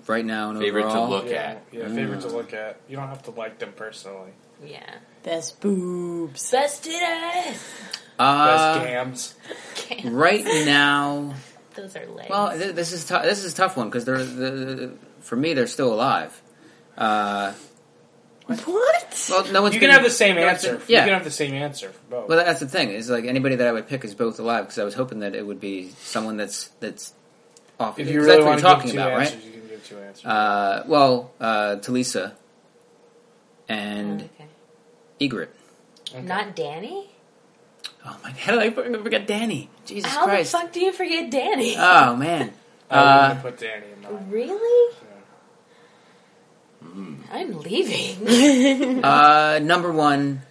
Right 0.08 0.26
now 0.26 0.52
and 0.52 0.60
Favorite 0.60 0.84
to 0.84 0.88
overall. 0.90 1.10
look 1.10 1.30
yeah, 1.30 1.36
at. 1.42 1.64
Yeah, 1.72 1.88
favorite 1.88 2.22
to 2.22 2.28
look 2.28 2.54
at. 2.54 2.80
You 2.88 2.96
don't 2.96 3.08
have 3.08 3.24
to 3.24 3.32
like 3.32 3.60
them 3.60 3.74
personally. 3.76 4.32
Yeah. 4.64 4.96
Best 5.24 5.60
boobs. 5.62 6.52
Best 6.52 6.84
titties. 6.84 7.98
Uh, 8.18 8.80
Best 8.80 9.36
gams. 9.92 10.06
right 10.06 10.44
now, 10.66 11.34
Those 11.76 11.96
are 11.98 12.06
legs. 12.08 12.30
well, 12.30 12.58
th- 12.58 12.74
this 12.76 12.92
is 12.94 13.06
tou- 13.06 13.22
this 13.24 13.44
is 13.44 13.54
a 13.54 13.56
tough 13.56 13.76
one 13.76 13.90
because 13.90 14.06
they're 14.06 14.24
the, 14.24 14.94
for 15.22 15.36
me 15.36 15.54
they're 15.54 15.68
still 15.68 15.94
alive. 15.94 16.42
Uh, 16.98 17.52
What? 18.48 19.28
well, 19.30 19.52
no 19.52 19.62
one's 19.64 19.74
You 19.74 19.80
can 19.82 19.88
gonna- 19.90 19.94
have 19.94 20.04
the 20.04 20.10
same 20.10 20.36
no 20.36 20.42
one's 20.46 20.54
answer. 20.64 20.68
gonna- 20.74 20.80
You 20.88 20.96
yeah, 20.96 21.04
can 21.06 21.14
have 21.16 21.24
the 21.26 21.32
same 21.32 21.54
answer 21.56 21.90
for 21.90 22.00
both. 22.10 22.30
Well, 22.30 22.38
that's 22.46 22.60
the 22.62 22.68
thing. 22.68 22.92
Is 22.92 23.10
like 23.10 23.26
anybody 23.26 23.56
that 23.56 23.68
I 23.68 23.72
would 23.72 23.88
pick 23.88 24.06
is 24.06 24.14
both 24.16 24.40
alive 24.40 24.66
because 24.66 24.80
I 24.80 24.84
was 24.86 24.94
hoping 24.94 25.20
that 25.20 25.36
it 25.36 25.46
would 25.46 25.60
be 25.60 25.90
someone 26.04 26.38
that's 26.38 26.68
that's 26.80 27.14
off. 27.80 28.00
if 28.00 28.06
'cause 28.06 28.14
you 28.14 28.22
that's 28.22 28.28
really 28.32 28.44
what 28.44 28.50
want 28.52 28.62
you're 28.62 28.70
to 28.70 28.76
talking 28.76 28.92
give 28.92 29.02
two 29.02 29.08
about, 29.08 29.20
answers, 29.22 29.36
right? 29.36 29.46
you 29.46 29.52
can 29.60 29.68
give 29.70 29.88
two 29.90 29.98
answers. 30.00 30.26
Uh, 30.26 30.84
well, 30.88 31.32
uh, 31.42 31.76
Talisa 31.82 32.32
and 33.68 34.22
okay. 34.22 34.46
Ygritte. 35.20 35.48
Okay. 36.14 36.22
Not 36.22 36.56
Dany? 36.56 37.08
Oh 38.08 38.18
my! 38.24 38.32
How 38.32 38.52
did 38.54 38.62
I 38.62 38.70
fucking 38.70 39.02
forget 39.04 39.28
Dany? 39.28 39.68
Jesus 39.86 40.12
How 40.12 40.26
Christ! 40.26 40.52
How 40.54 40.60
the 40.60 40.66
fuck 40.66 40.74
do 40.74 40.80
you 40.82 40.92
forget 40.94 41.32
Dany? 41.32 41.76
Oh 41.78 42.16
man! 42.16 42.54
I 42.90 42.96
wouldn't 42.98 43.10
Uh, 43.20 43.34
have 43.34 43.42
put 43.42 43.58
Dany 43.58 43.94
in 43.94 44.02
mine. 44.02 44.30
really? 44.30 44.96
Mm. 46.86 47.18
I'm 47.32 47.60
leaving. 47.60 49.04
uh, 49.04 49.60
number 49.62 49.92
one. 49.92 50.42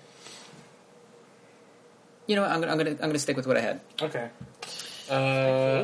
You 2.26 2.36
know, 2.36 2.42
what, 2.42 2.50
I'm 2.50 2.60
gonna, 2.60 2.72
I'm 2.72 2.78
gonna, 2.78 2.90
I'm 2.90 2.96
gonna 3.10 3.18
stick 3.18 3.36
with 3.36 3.46
what 3.46 3.56
I 3.56 3.60
had. 3.60 3.80
Okay. 4.00 4.28
Uh, 5.10 5.12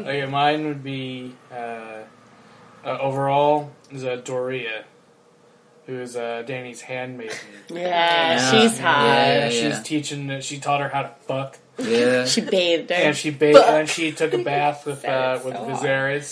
okay, 0.09 0.25
mine 0.27 0.67
would 0.67 0.83
be 0.83 1.35
uh, 1.53 1.55
uh, 1.55 2.99
overall 3.01 3.71
is 3.91 4.05
uh, 4.05 4.17
Doria, 4.25 4.85
who 5.91 6.01
is 6.01 6.15
uh, 6.17 6.43
Dany's 6.47 6.81
handmaiden. 6.81 7.37
Yeah, 7.69 7.79
Yeah. 7.79 8.51
she's 8.51 8.79
hot. 8.79 9.05
Yeah, 9.07 9.49
she's 9.51 9.63
yeah. 9.63 9.83
teaching. 9.83 10.41
She 10.41 10.59
taught 10.61 10.81
her 10.81 10.89
how 10.89 11.03
to 11.03 11.09
fuck, 11.27 11.59
Yeah. 11.79 12.25
She 12.27 12.41
bathed 12.43 12.91
her. 12.91 12.97
and 12.97 13.17
she 13.17 13.31
bathed, 13.31 13.59
and 13.59 13.89
she 13.89 14.13
took 14.13 14.33
a 14.33 14.39
bath 14.45 14.87
with 14.87 15.05
uh, 15.05 15.39
Sounds 15.41 15.45
with 15.45 15.55
so 15.55 15.87
hard. 15.87 16.25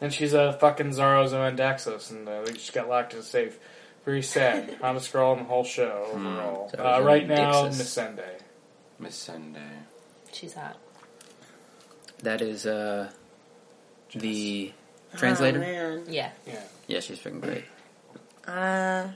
And 0.00 0.12
she's 0.14 0.32
a 0.34 0.52
fucking 0.52 0.90
Zaros 0.90 1.32
and 1.32 1.58
Daxos, 1.58 2.10
and 2.10 2.28
uh, 2.28 2.52
she 2.54 2.70
got 2.72 2.88
locked 2.88 3.14
in 3.14 3.20
a 3.20 3.22
safe. 3.22 3.58
Very 4.04 4.22
sad. 4.22 4.76
Hottest 4.80 5.12
girl 5.12 5.32
in 5.32 5.38
the 5.40 5.44
whole 5.44 5.64
show 5.64 6.10
overall. 6.12 6.68
Hmm. 6.74 6.80
Uh, 6.80 7.00
right 7.00 7.26
now, 7.26 7.64
Dixis. 7.64 7.80
Missandei. 8.18 8.40
Miss 9.00 9.14
Sunday. 9.16 9.60
She's 10.32 10.54
hot. 10.54 10.76
That 12.22 12.40
is 12.42 12.66
uh, 12.66 13.10
the 14.14 14.72
Oh, 15.14 15.16
translator. 15.18 15.58
man. 15.58 16.04
Yeah. 16.08 16.30
Yeah. 16.46 16.60
yeah, 16.86 17.00
she's 17.00 17.18
freaking 17.18 17.40
great. 17.40 17.64
Uh, 18.48 19.08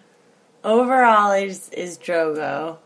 overall 0.63 1.33
is 1.33 1.71
is 1.71 1.97
Drogo, 1.97 2.77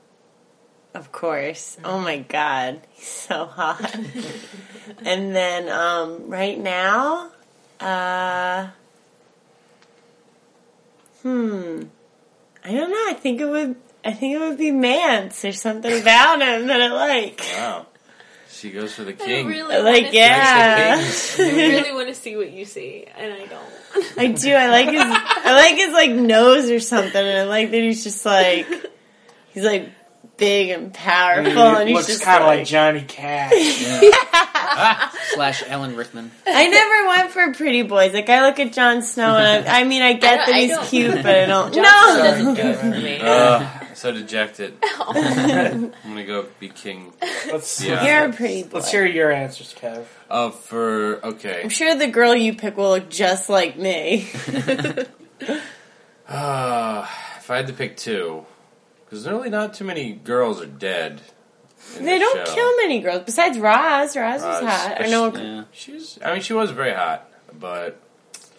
of 0.95 1.11
course. 1.11 1.77
Oh 1.85 1.99
my 1.99 2.19
god, 2.19 2.81
he's 2.93 3.09
so 3.09 3.47
hot. 3.47 3.95
and 5.05 5.35
then 5.35 5.69
um, 5.69 6.29
right 6.29 6.57
now, 6.57 7.33
uh, 7.81 8.69
hmm, 11.23 11.83
I 12.65 12.73
don't 12.73 12.91
know. 12.91 13.05
I 13.09 13.17
think 13.19 13.41
it 13.41 13.47
would. 13.47 13.75
I 14.05 14.13
think 14.13 14.37
it 14.37 14.39
would 14.39 14.59
be 14.59 14.71
Mance. 14.71 15.43
There's 15.43 15.61
something 15.61 16.01
about 16.01 16.41
him 16.41 16.69
that 16.69 16.81
I 16.81 16.93
like. 16.93 17.41
Wow. 17.57 17.86
She 18.57 18.71
goes 18.71 18.95
for 18.95 19.05
the 19.05 19.11
I 19.11 19.17
king. 19.17 19.47
really 19.47 19.83
like, 19.83 20.05
wanna 20.05 20.09
yeah. 20.13 20.97
I 21.39 21.43
really 21.43 21.93
want 21.93 22.09
to 22.09 22.15
see 22.15 22.37
what 22.37 22.51
you 22.51 22.65
see, 22.65 23.05
and 23.15 23.35
I 23.35 23.45
don't. 23.45 24.19
I 24.19 24.27
do. 24.29 24.55
I 24.55 24.69
like 24.71 24.87
his. 24.89 25.03
I 25.03 25.53
like 25.55 25.75
his 25.75 25.93
like 25.93 26.11
nose 26.13 26.71
or 26.71 26.81
something, 26.81 27.15
and 27.21 27.39
I 27.39 27.45
like 27.45 27.71
that 27.71 27.77
he's 27.77 28.03
just 28.03 28.25
like 28.25 28.67
he's 29.53 29.63
like 29.63 29.91
big 30.39 30.71
and 30.71 30.95
powerful, 30.95 31.53
and 31.53 31.89
he's 31.89 31.97
looks 31.97 32.07
just 32.07 32.23
kind 32.23 32.43
of 32.43 32.47
like, 32.47 32.61
like 32.61 32.67
Johnny 32.67 33.03
Cash. 33.07 33.53
Yeah. 34.77 35.11
Slash 35.35 35.63
Alan 35.69 35.97
Rickman. 35.97 36.31
I 36.47 36.69
never 36.69 37.09
went 37.09 37.31
for 37.31 37.55
pretty 37.55 37.83
boys. 37.83 38.13
Like 38.13 38.29
I 38.29 38.47
look 38.47 38.59
at 38.59 38.73
Jon 38.73 39.01
Snow, 39.03 39.37
and 39.37 39.67
I, 39.67 39.81
I 39.81 39.85
mean, 39.85 40.03
I 40.03 40.15
get 40.15 40.41
I 40.41 40.47
that 40.47 40.55
I 40.55 40.61
he's 40.61 40.89
cute, 40.91 41.15
but 41.15 41.27
I 41.27 41.47
don't. 41.47 41.73
Jon 41.75 41.85
Snow, 41.85 42.23
doesn't 42.23 42.55
do 42.55 42.63
it 42.63 42.77
for 42.77 42.87
me. 42.87 43.21
Uh, 43.21 43.69
so 43.97 44.13
dejected. 44.13 44.77
I'm 45.01 45.91
gonna 46.05 46.25
go 46.25 46.47
be 46.61 46.69
king. 46.69 47.13
Let's 47.51 47.83
Yeah. 47.83 48.05
you're 48.05 48.31
a 48.31 48.33
pretty 48.33 48.63
boy. 48.65 48.79
let's 48.79 48.91
hear 48.91 49.05
your 49.07 49.31
answers, 49.33 49.75
Kev. 49.75 50.05
Uh, 50.31 50.51
for 50.51 51.25
okay. 51.27 51.63
I'm 51.63 51.69
sure 51.69 51.95
the 51.97 52.07
girl 52.09 52.35
you 52.35 52.55
pick 52.55 52.77
will 52.77 52.91
look 52.91 53.09
just 53.09 53.49
like 53.49 53.77
me. 53.79 54.29
Uh, 56.29 57.07
if 57.39 57.51
I 57.51 57.57
had 57.57 57.67
to 57.69 57.73
pick 57.73 57.97
two, 57.97 58.45
because 59.05 59.25
there's 59.25 59.35
really 59.37 59.51
not 59.51 59.75
too 59.75 59.85
many 59.85 60.13
girls 60.13 60.61
are 60.61 60.67
dead. 60.67 61.21
in 61.97 62.05
they 62.05 62.15
the 62.15 62.19
don't 62.21 62.47
show. 62.49 62.55
kill 62.55 62.77
many 62.79 63.01
girls 63.01 63.23
besides 63.25 63.59
Ros. 63.59 64.17
Ros 64.17 64.37
is 64.41 64.43
Ros, 64.43 64.63
hot. 64.63 64.95
I 64.99 65.03
but 65.03 65.11
know. 65.11 65.33
she- 65.33 65.43
Yeah. 65.43 65.65
She's. 65.73 66.19
I 66.25 66.33
mean, 66.33 66.43
she 66.43 66.53
was 66.53 66.71
very 66.71 66.93
hot, 66.93 67.31
but 67.59 68.01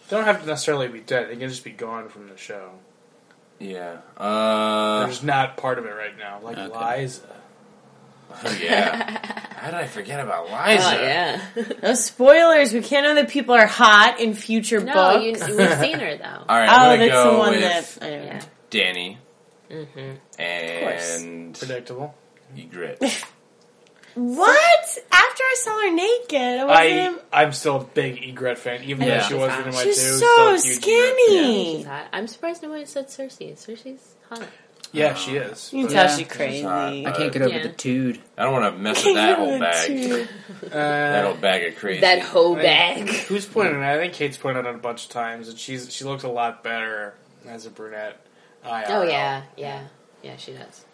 They 0.08 0.16
don't 0.16 0.24
have 0.24 0.40
to 0.40 0.46
necessarily 0.46 0.88
be 0.88 1.00
dead. 1.00 1.28
They 1.28 1.36
can 1.36 1.48
just 1.48 1.64
be 1.64 1.70
gone 1.70 2.08
from 2.08 2.28
the 2.28 2.36
show. 2.38 2.70
Yeah. 3.60 3.96
They're 4.18 4.26
Uh, 4.26 5.06
just 5.08 5.24
not 5.24 5.56
part 5.56 5.78
of 5.78 5.86
it 5.86 5.90
right 5.90 6.16
now, 6.18 6.40
like 6.42 6.56
Okay. 6.58 7.00
Liza. 7.02 7.22
yeah. 8.60 9.44
How 9.58 9.70
did 9.72 9.80
I 9.80 9.86
forget 9.88 10.20
about 10.20 10.44
Liza? 10.44 10.86
Oh 10.86 11.02
yeah. 11.02 11.40
No 11.82 11.94
spoilers. 11.94 12.72
We 12.72 12.80
can't 12.82 13.04
know 13.04 13.14
that 13.16 13.28
people 13.30 13.54
are 13.54 13.66
hot 13.66 14.20
in 14.20 14.34
future 14.34 14.80
no, 14.80 14.92
books. 14.92 15.48
you, 15.48 15.56
we've 15.56 15.78
seen 15.78 15.98
her 15.98 16.16
though. 16.16 16.44
All 16.48 16.56
right, 16.56 16.68
oh, 16.68 16.90
I'm 16.92 16.98
that's 17.00 17.12
go 17.12 17.32
the 17.32 17.38
one 17.38 17.50
with 17.52 17.60
that 17.98 17.98
I. 18.04 18.08
Yeah. 18.10 18.42
Dany 18.70 19.16
Mm-hmm. 19.70 20.40
and 20.40 21.58
Predictable. 21.58 22.14
Ygritte. 22.56 23.24
What? 24.18 24.98
After 25.12 25.42
I 25.42 25.54
saw 25.58 25.80
her 25.82 25.92
naked, 25.94 26.40
I 26.40 26.62
I 26.64 27.06
wasn't. 27.06 27.22
I'm 27.32 27.52
still 27.52 27.76
a 27.76 27.84
big 27.84 28.16
Ygritte 28.22 28.58
fan, 28.58 28.82
even 28.84 29.06
Yeah. 29.06 29.18
though 29.20 29.28
she 29.28 29.34
wasn't 29.34 29.66
in 29.68 29.74
my 29.74 29.82
two. 29.84 29.92
She's 29.92 30.16
still 30.16 30.18
so 30.18 30.48
a 30.48 30.52
huge 30.60 30.64
Ygritte 30.78 30.82
skinny. 30.82 31.76
She's 31.78 31.86
hot. 31.86 32.06
I'm 32.12 32.26
surprised 32.26 32.62
nobody 32.62 32.84
said 32.84 33.08
Cersei. 33.08 33.52
Cersei's 33.54 34.14
hot. 34.28 34.42
Yeah, 34.90 35.12
she 35.14 35.36
is. 35.36 35.70
You 35.72 35.84
can 35.86 35.94
Yeah. 35.94 36.06
tell 36.06 36.16
she's 36.16 36.28
crazy. 36.28 36.62
hot. 36.62 36.92
I 36.94 37.12
can't 37.12 37.30
get 37.32 37.42
over 37.42 37.54
Yeah. 37.54 37.62
the 37.62 37.68
dude. 37.68 38.18
I 38.38 38.44
don't 38.44 38.54
want 38.54 38.74
to 38.74 38.80
mess 38.80 39.04
with 39.04 39.14
that 39.16 39.38
whole 39.38 39.58
bag. 39.58 40.28
That 40.70 41.24
Uh, 41.24 41.26
whole 41.28 41.34
bag 41.40 41.64
of 41.72 41.78
crazy. 41.78 42.00
That 42.00 42.20
hoe 42.20 42.56
I- 42.56 42.62
bag. 42.62 43.08
Who's 43.08 43.44
pointed 43.46 43.74
it? 43.74 43.82
out? 43.82 43.96
I 43.96 43.98
think 44.00 44.14
Kate's 44.14 44.36
pointed 44.38 44.60
it 44.64 44.66
out 44.68 44.74
a 44.74 44.78
bunch 44.78 45.04
of 45.04 45.10
times 45.10 45.46
that 45.48 45.58
she's 45.58 45.92
she 45.94 46.04
looks 46.04 46.24
a 46.24 46.28
lot 46.28 46.64
better 46.64 47.14
as 47.46 47.66
a 47.66 47.70
brunette. 47.70 48.16
IRL. 48.64 48.84
Oh 48.88 49.02
yeah, 49.02 49.42
yeah, 49.56 49.80
yeah. 50.22 50.36
She 50.38 50.52
does. 50.52 50.84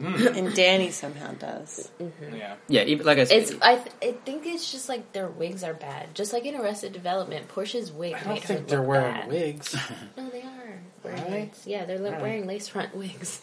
And 0.00 0.48
Dany 0.48 0.90
somehow 0.92 1.32
does. 1.32 1.90
yeah. 2.32 2.54
Yeah, 2.68 2.84
even, 2.84 3.04
like 3.04 3.18
I 3.18 3.24
said, 3.24 3.42
It's. 3.42 3.54
I. 3.60 3.76
Th- 3.76 3.94
I 4.02 4.12
think 4.24 4.46
it's 4.46 4.72
just 4.72 4.88
like 4.88 5.12
their 5.12 5.28
wigs 5.28 5.62
are 5.62 5.74
bad. 5.74 6.14
Just 6.14 6.32
like 6.32 6.44
in 6.46 6.54
Arrested 6.54 6.92
Development, 6.94 7.46
Portia's 7.48 7.92
wig 7.92 8.14
I 8.14 8.20
don't 8.24 8.38
her 8.38 8.40
think 8.46 8.60
look 8.60 8.68
they're 8.68 8.82
wearing 8.82 9.14
bad. 9.14 9.28
wigs. 9.28 9.76
No, 10.16 10.30
they 10.30 10.40
are. 10.42 10.80
Wearing 11.04 11.20
Are 11.20 11.24
they? 11.24 11.30
lace. 11.30 11.62
Yeah, 11.66 11.84
they're 11.84 11.98
like, 11.98 12.06
Alright. 12.14 12.22
wearing 12.22 12.46
lace 12.46 12.68
front 12.68 12.94
wigs. 12.96 13.42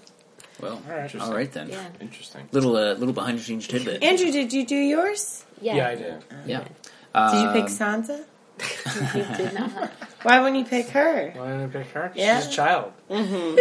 well, 0.60 0.80
All 0.88 0.96
right. 0.96 1.16
all 1.16 1.34
right 1.34 1.50
then. 1.52 1.68
yeah. 1.68 1.88
Interesting. 2.00 2.48
Little 2.52 2.76
uh, 2.76 2.94
little 2.94 3.12
behind 3.14 3.38
the 3.38 3.42
scenes 3.42 3.66
tidbit. 3.66 4.02
Andrew, 4.04 4.30
did 4.30 4.52
you 4.52 4.64
do 4.66 4.76
yours? 4.76 5.44
Yeah. 5.60 5.76
Yeah, 5.76 5.88
I 5.88 5.94
did. 5.96 6.24
Yeah. 6.46 6.58
Did 6.60 7.42
you 7.42 7.50
pick 7.52 7.64
Um, 7.64 7.68
Sansa? 8.04 8.24
you 9.16 9.36
did 9.36 9.54
not. 9.54 9.90
Why 10.22 10.40
wouldn't 10.40 10.58
you 10.58 10.64
pick 10.64 10.88
her? 10.90 11.32
Why 11.34 11.46
didn't 11.48 11.62
I 11.62 11.66
pick 11.82 11.86
her? 11.92 12.12
Yeah. 12.14 12.40
She's 12.40 12.48
a 12.48 12.52
child. 12.52 12.92
Mm-hmm. 13.10 13.58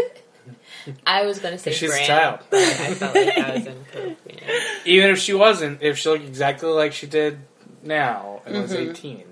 I 1.05 1.25
was 1.25 1.39
gonna 1.39 1.57
say 1.57 1.71
She's 1.71 1.93
a 1.93 2.05
child. 2.05 2.39
but 2.49 2.59
I 2.61 2.93
felt 2.93 3.15
like 3.15 3.37
I 3.37 3.53
was 3.53 3.65
inappropriate. 3.67 4.43
Even 4.85 5.09
if 5.11 5.19
she 5.19 5.33
wasn't, 5.33 5.81
if 5.81 5.97
she 5.97 6.09
looked 6.09 6.25
exactly 6.25 6.69
like 6.69 6.93
she 6.93 7.07
did 7.07 7.39
now 7.83 8.41
and 8.45 8.61
was 8.61 8.71
Mm-hmm. 8.71 8.91
18, 8.91 9.23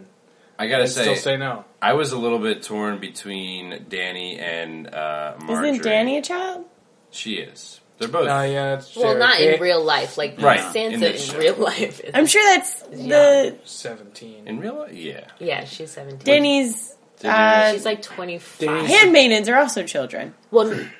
I 0.58 0.68
gotta 0.68 0.84
I'd 0.84 0.90
say, 0.90 1.02
still 1.04 1.16
say 1.16 1.38
no. 1.38 1.66
I 1.82 1.94
was 1.94 2.12
a 2.14 2.18
little 2.18 2.40
bit 2.40 2.64
torn 2.64 3.00
between 3.00 3.86
Dany 3.90 4.40
and 4.40 4.88
uh, 4.88 5.36
Margaery. 5.40 5.74
Isn't 5.74 5.84
Dany 5.86 6.18
a 6.18 6.22
child? 6.22 6.66
She 7.12 7.36
is. 7.36 7.80
They're 7.98 8.08
both. 8.10 8.28
Oh, 8.28 8.42
yeah, 8.44 8.76
that's 8.76 8.94
Well, 8.96 9.18
not 9.18 9.38
Kate- 9.38 9.56
in 9.56 9.62
real 9.62 9.82
life. 9.84 10.18
Like 10.18 10.42
Right, 10.42 10.60
Sansa 10.60 10.76
in 10.76 10.94
in, 10.96 11.00
the 11.00 11.18
show. 11.18 11.38
real 11.38 11.56
life. 11.56 12.02
is- 12.02 12.12
I'm 12.14 12.26
sure 12.26 12.44
that's 12.56 12.82
the 12.84 13.58
17. 13.64 14.48
In 14.48 14.60
real 14.60 14.76
life, 14.80 14.94
yeah. 14.94 15.28
yeah, 15.40 15.64
she's 15.66 15.92
seventeen. 15.92 16.26
Dany's 16.44 16.94
Uh, 17.24 17.72
She's 17.72 17.86
like 17.86 18.02
twenty 18.02 18.38
five. 18.40 18.68
Dany's- 18.68 18.90
handmaidens 18.90 19.48
are 19.50 19.58
also 19.58 19.84
children. 19.84 20.34
Well, 20.52 20.72
n- 20.74 20.92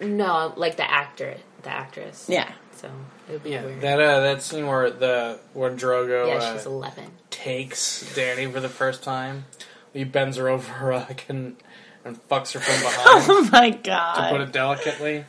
no, 0.00 0.52
like 0.56 0.76
the 0.76 0.88
actor, 0.90 1.36
the 1.62 1.70
actress. 1.70 2.26
Yeah. 2.28 2.50
So 2.76 2.90
it 3.28 3.32
would 3.32 3.42
be 3.42 3.50
Yeah, 3.50 3.64
weird. 3.64 3.80
that 3.80 4.00
uh, 4.00 4.20
that 4.20 4.42
scene 4.42 4.66
where 4.66 4.90
the 4.90 5.38
where 5.54 5.70
Drogo 5.70 6.28
yeah, 6.28 6.34
uh, 6.34 6.52
she's 6.56 6.66
eleven. 6.66 7.10
takes 7.30 8.04
Dany 8.14 8.52
for 8.52 8.60
the 8.60 8.68
first 8.68 9.02
time, 9.02 9.46
he 9.94 10.04
bends 10.04 10.36
her 10.36 10.48
over 10.48 10.70
her 10.72 10.94
leg 10.96 11.22
and, 11.28 11.56
and 12.04 12.16
fucks 12.28 12.52
her 12.52 12.60
from 12.60 12.78
behind. 12.80 13.24
Oh 13.30 13.48
my 13.50 13.70
god! 13.70 14.16
to 14.28 14.30
put 14.30 14.40
it 14.42 14.52
delicately, 14.52 15.24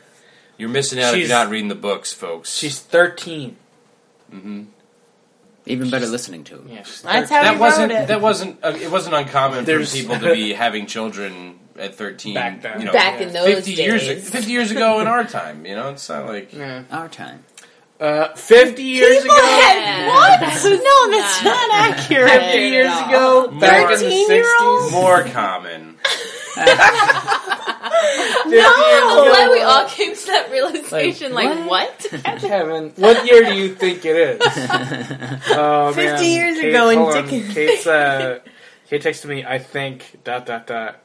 You're 0.58 0.68
missing 0.68 0.98
out 1.00 1.08
if 1.10 1.14
She's- 1.14 1.28
you're 1.30 1.38
not 1.38 1.50
reading 1.50 1.68
the 1.68 1.74
books, 1.74 2.12
folks. 2.12 2.54
she's 2.54 2.78
thirteen. 2.78 3.56
Mm-hmm. 4.30 4.64
even 5.64 5.88
better 5.90 6.06
listening 6.06 6.44
to 6.44 6.56
him. 6.56 6.68
Yeah, 6.68 6.82
That's 7.02 7.30
how 7.30 7.42
That 7.42 7.54
he 7.54 7.60
wasn't. 7.60 7.92
wrote 7.92 8.02
it. 8.02 8.08
That 8.08 8.20
wasn't. 8.20 8.58
Uh, 8.62 8.72
it 8.78 8.90
wasn't 8.90 9.14
uncommon 9.14 9.64
There's- 9.64 9.90
for 9.90 9.96
people 9.96 10.18
to 10.18 10.34
be 10.34 10.52
having 10.52 10.86
children 10.86 11.58
at 11.78 11.94
13. 11.94 12.34
Back 12.34 12.62
then. 12.62 12.80
You 12.80 12.86
know, 12.86 12.92
Back 12.92 13.20
yeah. 13.20 13.26
in 13.26 13.32
those 13.32 13.54
50 13.54 13.74
days. 13.76 14.06
years. 14.06 14.28
50 14.30 14.50
years 14.50 14.70
ago 14.70 15.00
in 15.00 15.06
our 15.06 15.24
time. 15.24 15.64
You 15.66 15.74
know, 15.76 15.90
it's 15.90 16.08
not 16.08 16.26
like. 16.26 16.52
Yeah. 16.52 16.84
Our 16.90 17.08
time. 17.08 17.44
Uh, 18.00 18.32
Fifty 18.36 18.84
years 18.84 19.22
People 19.24 19.36
ago. 19.36 19.44
had 19.44 20.06
what? 20.06 20.40
no, 20.64 21.10
that's 21.10 21.42
not 21.42 21.70
accurate. 21.72 22.30
Fifty 22.30 22.58
years 22.68 22.92
ago, 22.92 23.48
back 23.58 23.90
in 23.92 23.98
the 23.98 24.04
13-year-olds? 24.06 24.82
sixties. 24.84 24.92
More 24.92 25.24
common. 25.24 25.96
No. 28.46 28.64
I'm 28.64 29.28
glad 29.28 29.50
we 29.50 29.62
all 29.62 29.86
came 29.88 30.14
to 30.14 30.26
that 30.26 30.48
realization. 30.50 31.32
Like, 31.34 31.48
Like, 31.50 31.68
what? 31.68 32.06
Kevin, 32.40 32.92
what 32.96 33.26
year 33.26 33.44
do 33.44 33.54
you 33.54 33.74
think 33.74 34.04
it 34.04 34.16
is? 34.16 34.40
Oh, 35.50 35.92
50 35.92 36.02
man. 36.02 36.24
years 36.24 36.60
Kate, 36.60 36.68
ago 36.70 36.88
in 36.90 36.98
hold 36.98 37.14
on. 37.14 37.24
Dickens. 37.24 37.54
Kate's, 37.54 37.86
uh, 37.86 38.38
Kate 38.88 39.02
texted 39.02 39.26
me, 39.26 39.44
I 39.44 39.58
think, 39.58 40.20
dot, 40.24 40.46
dot, 40.46 40.66
dot. 40.66 41.02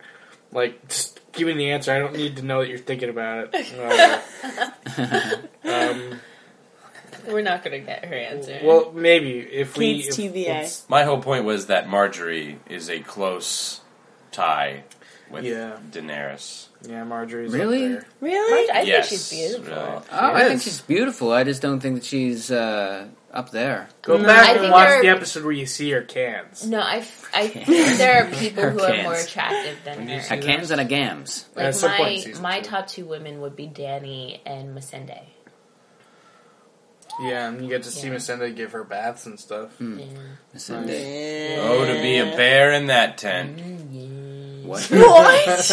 Like, 0.54 0.88
just 0.88 1.20
give 1.34 1.48
me 1.48 1.54
the 1.54 1.72
answer. 1.72 1.92
I 1.92 2.00
don't 2.00 2.16
need 2.16 2.38
to 2.38 2.44
know 2.44 2.60
that 2.62 2.70
you're 2.70 2.78
thinking 2.78 3.10
about 3.10 3.50
it. 3.54 3.74
Uh, 3.78 5.38
um, 5.64 6.20
We're 7.28 7.42
not 7.42 7.64
gonna 7.64 7.80
get 7.80 8.06
her 8.06 8.16
answer. 8.16 8.60
well, 8.64 8.92
maybe. 8.94 9.40
If 9.40 9.78
we. 9.78 10.02
Kate's 10.04 10.18
if- 10.20 10.34
TBA. 10.34 10.90
My 10.90 11.04
whole 11.04 11.22
point 11.22 11.46
was 11.46 11.68
that 11.68 11.88
Margaery 11.88 12.58
is 12.70 12.90
a 12.90 13.00
close 13.00 13.82
tie 14.32 14.84
with 15.30 15.46
Yeah. 15.46 15.78
Daenerys. 15.92 16.68
Yeah, 16.88 17.04
Margaery's 17.06 17.54
Really? 17.54 17.86
up 17.86 17.92
there. 18.02 18.08
Really? 18.20 18.70
I 18.70 18.82
yes, 18.82 19.10
think 19.10 19.20
she's 19.22 19.30
beautiful. 19.40 19.74
really. 19.74 20.04
Oh, 20.12 20.34
I 20.34 20.44
think 20.44 20.56
is. 20.56 20.64
she's 20.64 20.82
beautiful. 20.82 21.32
I 21.32 21.44
just 21.46 21.62
don't 21.62 21.80
think 21.80 21.96
that 21.96 22.04
she's 22.04 22.52
uh, 22.52 23.08
up 23.34 23.50
there. 23.52 23.90
Go 24.04 24.18
No. 24.18 24.26
back 24.28 24.46
I 24.46 24.52
and 24.52 24.60
think 24.62 24.74
watch 24.74 24.88
there 24.90 25.00
are- 25.00 25.02
the 25.02 25.10
episode 25.10 25.44
where 25.44 25.52
you 25.54 25.66
see 25.66 25.90
her 25.92 26.02
cans. 26.04 26.66
No, 26.68 26.80
I, 26.80 26.98
f- 26.98 27.30
I 27.34 27.48
think 27.50 27.98
there 27.98 28.24
are 28.24 28.32
people 28.32 28.64
Her 28.64 28.70
who 28.72 28.80
are 28.82 28.92
cans. 28.92 29.04
more 29.04 29.16
attractive 29.16 29.78
than 29.84 30.08
you 30.08 30.20
her. 30.20 30.36
A 30.36 30.38
cans 30.40 30.70
and 30.72 30.80
a 30.80 30.86
gams. 30.86 31.46
At 31.56 31.64
Like 31.66 31.74
some 31.74 31.90
point 31.92 32.02
in 32.10 32.16
my 32.16 32.20
season 32.22 32.44
my 32.44 32.60
two. 32.60 32.70
top 32.70 32.88
two 32.88 33.06
women 33.06 33.42
would 33.42 33.56
be 33.56 33.68
Dany 33.68 34.40
and 34.46 34.78
Missandei. 34.78 35.24
Yeah, 37.22 37.50
and 37.50 37.62
you 37.62 37.70
get 37.70 37.84
to 37.84 37.92
see 37.92 38.08
Yeah. 38.08 38.16
Missandei 38.16 38.56
give 38.56 38.72
her 38.72 38.84
baths 38.84 39.26
and 39.28 39.40
stuff. 39.40 39.76
Hmm. 39.78 40.00
Yeah. 40.00 40.06
Cindy. 40.56 41.56
Oh, 41.60 41.86
to 41.86 42.02
be 42.02 42.18
a 42.18 42.26
bear 42.36 42.72
in 42.74 42.88
that 42.88 43.18
tent. 43.20 43.58
Mm, 43.58 43.94
What? 44.74 44.92
What? 45.04 45.66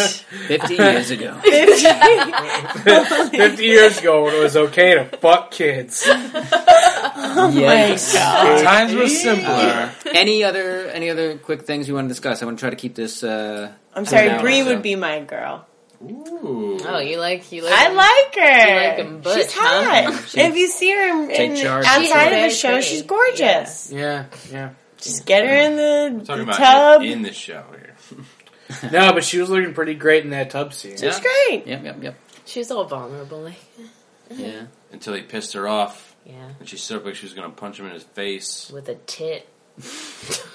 50 0.47 0.75
years 0.83 1.11
ago. 1.11 1.33
50 1.41 3.63
years 3.63 3.97
ago 3.99 4.23
when 4.25 4.35
it 4.35 4.39
was 4.41 4.55
okay 4.55 4.93
to 4.95 5.05
fuck 5.17 5.51
kids. 5.51 6.03
Yikes. 6.07 8.13
God. 8.13 8.63
Times 8.63 8.93
were 8.93 9.07
simpler. 9.07 9.91
Any 10.13 10.43
other 10.43 10.87
any 10.87 11.09
other 11.09 11.37
quick 11.37 11.63
things 11.63 11.87
you 11.87 11.95
want 11.95 12.05
to 12.05 12.09
discuss? 12.09 12.41
I 12.41 12.45
want 12.45 12.57
to 12.59 12.61
try 12.61 12.69
to 12.69 12.75
keep 12.75 12.95
this. 12.95 13.23
Uh, 13.23 13.71
I'm 13.93 14.05
sorry, 14.05 14.27
Now, 14.27 14.41
Bree 14.41 14.61
so- 14.61 14.67
would 14.67 14.81
be 14.81 14.95
my 14.95 15.19
girl. 15.21 15.65
Ooh. 16.03 16.79
Oh, 16.83 16.97
you 16.99 17.19
like 17.19 17.51
you 17.51 17.63
like 17.63 17.73
I 17.73 17.89
like 17.93 18.35
her. 18.35 18.69
You 18.69 18.75
like 18.89 18.99
'em 18.99 19.21
butch, 19.21 19.37
she's 19.43 19.53
huh? 19.53 20.11
hot. 20.11 20.27
She- 20.29 20.39
if 20.41 20.55
you 20.55 20.67
see 20.67 20.91
her 20.91 21.29
in, 21.29 21.55
in- 21.55 21.67
outside 21.67 22.33
of 22.33 22.43
a 22.45 22.49
show, 22.49 22.71
pretty. 22.73 22.87
she's 22.87 23.01
gorgeous. 23.03 23.91
Yeah, 23.91 24.25
yeah. 24.51 24.71
Just 24.97 25.25
get 25.25 25.45
her 25.45 25.55
in 25.55 25.75
the, 25.77 26.23
the 26.25 26.41
about 26.43 26.55
tub. 26.57 27.01
in 27.03 27.21
the 27.23 27.33
show 27.33 27.63
here. 27.71 27.80
No, 28.91 29.13
but 29.13 29.23
she 29.23 29.39
was 29.39 29.49
looking 29.49 29.73
pretty 29.73 29.93
great 29.95 30.23
in 30.23 30.31
that 30.31 30.49
tub 30.49 30.73
scene. 30.73 30.97
She 30.97 31.05
She's 31.05 31.19
great. 31.19 31.65
yep, 31.67 31.83
yep, 31.83 32.01
yep. 32.03 32.15
She's 32.45 32.69
all 32.71 32.85
vulnerable. 32.85 33.41
Like, 33.41 33.55
Yeah. 34.29 34.63
Until 34.91 35.13
he 35.13 35.21
pissed 35.21 35.53
her 35.53 35.67
off, 35.67 36.15
yeah, 36.25 36.49
and 36.59 36.67
she 36.67 36.75
stood 36.77 36.97
up 36.97 37.05
like 37.05 37.15
she 37.15 37.25
was 37.25 37.33
going 37.33 37.49
to 37.49 37.55
punch 37.55 37.79
him 37.79 37.85
in 37.85 37.93
his 37.93 38.03
face. 38.03 38.69
with 38.73 38.89
a 38.89 38.95
tit. 38.95 39.47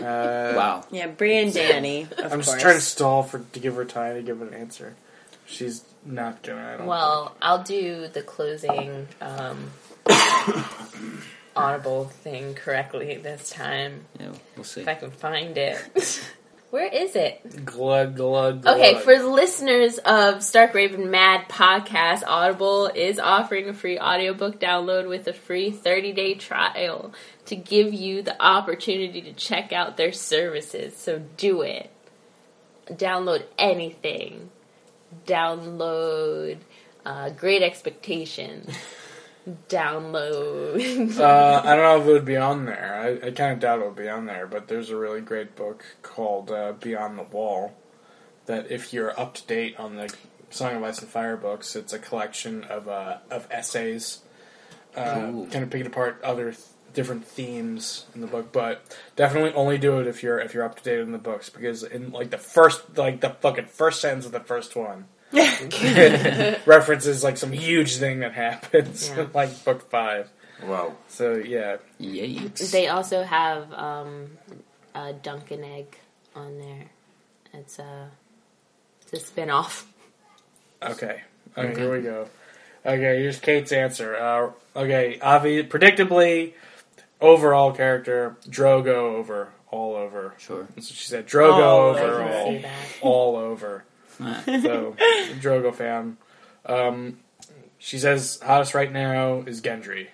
Uh, 0.00 0.52
Wow. 0.56 0.84
Yeah, 0.90 1.06
Bree 1.06 1.36
and 1.36 1.52
Dany, 1.52 2.10
of 2.10 2.18
I'm 2.18 2.30
course. 2.30 2.46
just 2.46 2.60
trying 2.60 2.74
to 2.76 2.80
stall 2.80 3.22
for 3.22 3.38
to 3.52 3.60
give 3.60 3.76
her 3.76 3.84
time 3.84 4.16
to 4.16 4.22
give 4.22 4.40
an 4.42 4.52
answer. 4.52 4.96
She's 5.44 5.84
not 6.04 6.42
gonna. 6.42 6.72
I 6.74 6.76
don't 6.78 6.86
Well, 6.86 7.36
I'll 7.40 7.62
do 7.62 8.08
the 8.08 8.22
closing 8.22 9.06
um, 9.20 9.70
audible 11.56 12.06
thing 12.06 12.54
correctly 12.54 13.16
this 13.16 13.50
time 13.50 14.04
Yeah, 14.18 14.32
we'll 14.56 14.64
see. 14.64 14.80
if 14.80 14.88
I 14.88 14.94
can 14.94 15.10
find 15.10 15.56
it. 15.56 16.24
Where 16.70 16.88
is 16.88 17.14
it? 17.14 17.64
glug 17.64 18.16
glug. 18.16 18.62
glug. 18.62 18.76
Okay, 18.76 18.98
for 18.98 19.16
listeners 19.22 19.98
of 19.98 20.42
Stark 20.42 20.74
Raven 20.74 21.10
Mad 21.10 21.48
podcast, 21.48 22.24
Audible 22.26 22.86
is 22.86 23.18
offering 23.20 23.68
a 23.68 23.74
free 23.74 23.98
audiobook 23.98 24.58
download 24.58 25.08
with 25.08 25.28
a 25.28 25.32
free 25.32 25.70
30 25.70 26.12
day 26.12 26.34
trial 26.34 27.12
to 27.46 27.56
give 27.56 27.94
you 27.94 28.22
the 28.22 28.40
opportunity 28.42 29.22
to 29.22 29.32
check 29.32 29.72
out 29.72 29.96
their 29.96 30.12
services. 30.12 30.96
So 30.96 31.22
do 31.36 31.62
it. 31.62 31.90
Download 32.86 33.44
anything. 33.58 34.50
Download 35.24 36.58
uh, 37.04 37.30
Great 37.30 37.62
Expectations. 37.62 38.76
Download. 39.68 41.18
uh, 41.20 41.62
I 41.64 41.76
don't 41.76 41.84
know 41.84 42.00
if 42.00 42.06
it 42.08 42.12
would 42.12 42.24
be 42.24 42.36
on 42.36 42.64
there. 42.64 43.20
I, 43.22 43.28
I 43.28 43.30
kind 43.30 43.52
of 43.52 43.60
doubt 43.60 43.80
it 43.80 43.86
would 43.86 43.96
be 43.96 44.08
on 44.08 44.26
there. 44.26 44.46
But 44.46 44.66
there's 44.66 44.90
a 44.90 44.96
really 44.96 45.20
great 45.20 45.54
book 45.54 45.84
called 46.02 46.50
uh, 46.50 46.72
Beyond 46.72 47.18
the 47.18 47.22
Wall. 47.22 47.76
That 48.46 48.70
if 48.70 48.92
you're 48.92 49.18
up 49.18 49.34
to 49.34 49.46
date 49.46 49.78
on 49.78 49.96
the 49.96 50.12
Song 50.50 50.76
of 50.76 50.82
Ice 50.82 51.00
and 51.00 51.08
Fire 51.08 51.36
books, 51.36 51.76
it's 51.76 51.92
a 51.92 51.98
collection 51.98 52.64
of 52.64 52.88
uh, 52.88 53.18
of 53.30 53.46
essays 53.50 54.20
uh, 54.96 55.30
kind 55.50 55.56
of 55.56 55.70
picking 55.70 55.86
apart 55.86 56.20
other 56.24 56.52
th- 56.52 56.64
different 56.92 57.24
themes 57.24 58.06
in 58.14 58.22
the 58.22 58.26
book. 58.26 58.50
But 58.52 58.96
definitely 59.14 59.52
only 59.52 59.78
do 59.78 60.00
it 60.00 60.08
if 60.08 60.22
you're 60.22 60.40
if 60.40 60.54
you're 60.54 60.64
up 60.64 60.76
to 60.78 60.82
date 60.82 61.00
in 61.00 61.12
the 61.12 61.18
books 61.18 61.50
because 61.50 61.84
in 61.84 62.10
like 62.10 62.30
the 62.30 62.38
first 62.38 62.96
like 62.96 63.20
the 63.20 63.30
fucking 63.30 63.66
first 63.66 64.00
sentence 64.00 64.26
of 64.26 64.32
the 64.32 64.40
first 64.40 64.74
one 64.74 65.06
references 66.66 67.22
like 67.24 67.36
some 67.36 67.52
huge 67.52 67.96
thing 67.96 68.20
that 68.20 68.32
happens 68.32 69.08
Yeah. 69.08 69.26
like 69.34 69.64
book 69.64 69.88
five. 69.90 70.30
Wow. 70.64 70.94
So 71.08 71.34
yeah, 71.34 71.76
Yikes. 72.00 72.70
They 72.72 72.88
also 72.88 73.22
have 73.22 73.72
um, 73.72 74.28
a 74.94 75.12
Dunk 75.12 75.50
and 75.50 75.64
Egg 75.64 75.98
on 76.34 76.58
there. 76.58 76.84
It's 77.52 77.78
a 77.78 78.10
it's 79.02 79.12
a 79.12 79.20
spin 79.26 79.50
off. 79.50 79.86
Okay. 80.82 81.22
Okay, 81.56 81.68
Okay. 81.70 81.80
here 81.80 81.90
we 81.96 82.02
go. 82.02 82.28
Okay, 82.84 83.18
here's 83.22 83.38
Kate's 83.40 83.72
answer. 83.72 84.14
Uh, 84.14 84.50
okay, 84.78 85.18
obvi- 85.22 85.66
predictably, 85.66 86.52
overall 87.18 87.72
character 87.72 88.36
Drogo 88.46 89.16
over 89.16 89.48
all 89.70 89.96
over. 89.96 90.34
Sure. 90.36 90.68
That's 90.76 90.90
what 90.90 90.96
she 90.96 91.06
said. 91.06 91.26
Drogo 91.26 91.62
Oh, 91.62 91.94
I 91.94 92.00
over 92.02 92.22
all, 92.22 93.34
all 93.34 93.36
over. 93.36 93.84
Alright. 94.20 94.44
So 94.44 94.96
Drogo 95.40 95.74
fan. 95.74 96.16
Um, 96.64 97.18
she 97.78 97.98
says 97.98 98.40
hottest 98.42 98.74
right 98.74 98.90
now 98.90 99.40
is 99.46 99.60
Gendry. 99.60 100.08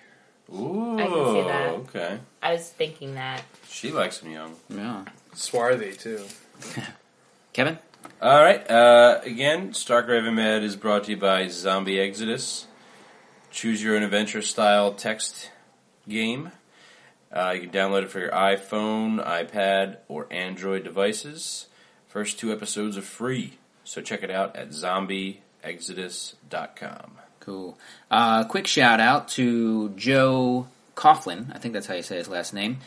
Ooh. 0.53 0.99
I 0.99 1.03
can 1.03 1.33
see 1.33 1.41
that. 1.47 1.69
Okay. 1.69 2.19
I 2.41 2.53
was 2.53 2.69
thinking 2.69 3.15
that. 3.15 3.43
She 3.69 3.91
likes 3.91 4.19
him 4.19 4.31
young. 4.31 4.55
Yeah. 4.69 5.05
Swarthy 5.33 5.93
too. 5.93 6.23
Kevin? 7.53 7.79
All 8.21 8.41
right. 8.41 8.69
Uh, 8.69 9.21
again, 9.23 9.73
Stark 9.73 10.07
Raven 10.07 10.35
Mad 10.35 10.63
is 10.63 10.75
brought 10.75 11.05
to 11.05 11.11
you 11.11 11.17
by 11.17 11.47
Zombie 11.47 11.99
Exodus. 11.99 12.67
Choose 13.51 13.83
your 13.83 13.95
own 13.95 14.03
adventure 14.03 14.41
style 14.41 14.93
text 14.93 15.49
game. 16.07 16.51
Uh, 17.31 17.51
you 17.55 17.61
can 17.61 17.69
download 17.71 18.03
it 18.03 18.09
for 18.09 18.19
your 18.19 18.31
iPhone, 18.31 19.23
iPad, 19.25 19.97
or 20.07 20.27
Android 20.29 20.83
devices. 20.83 21.67
First 22.07 22.39
two 22.39 22.51
episodes 22.51 22.97
are 22.97 23.01
free, 23.01 23.57
so 23.83 24.01
check 24.01 24.23
it 24.23 24.31
out 24.31 24.55
at 24.55 24.69
zombieexodus.com. 24.69 27.11
Cool. 27.39 27.77
Uh, 28.09 28.45
quick 28.45 28.67
shout 28.67 28.99
out 28.99 29.27
to 29.29 29.89
Joe 29.89 30.67
Coughlin, 30.95 31.53
I 31.53 31.57
think 31.57 31.73
that's 31.73 31.87
how 31.87 31.95
you 31.95 32.03
say 32.03 32.17
his 32.17 32.27
last 32.27 32.53
name, 32.53 32.77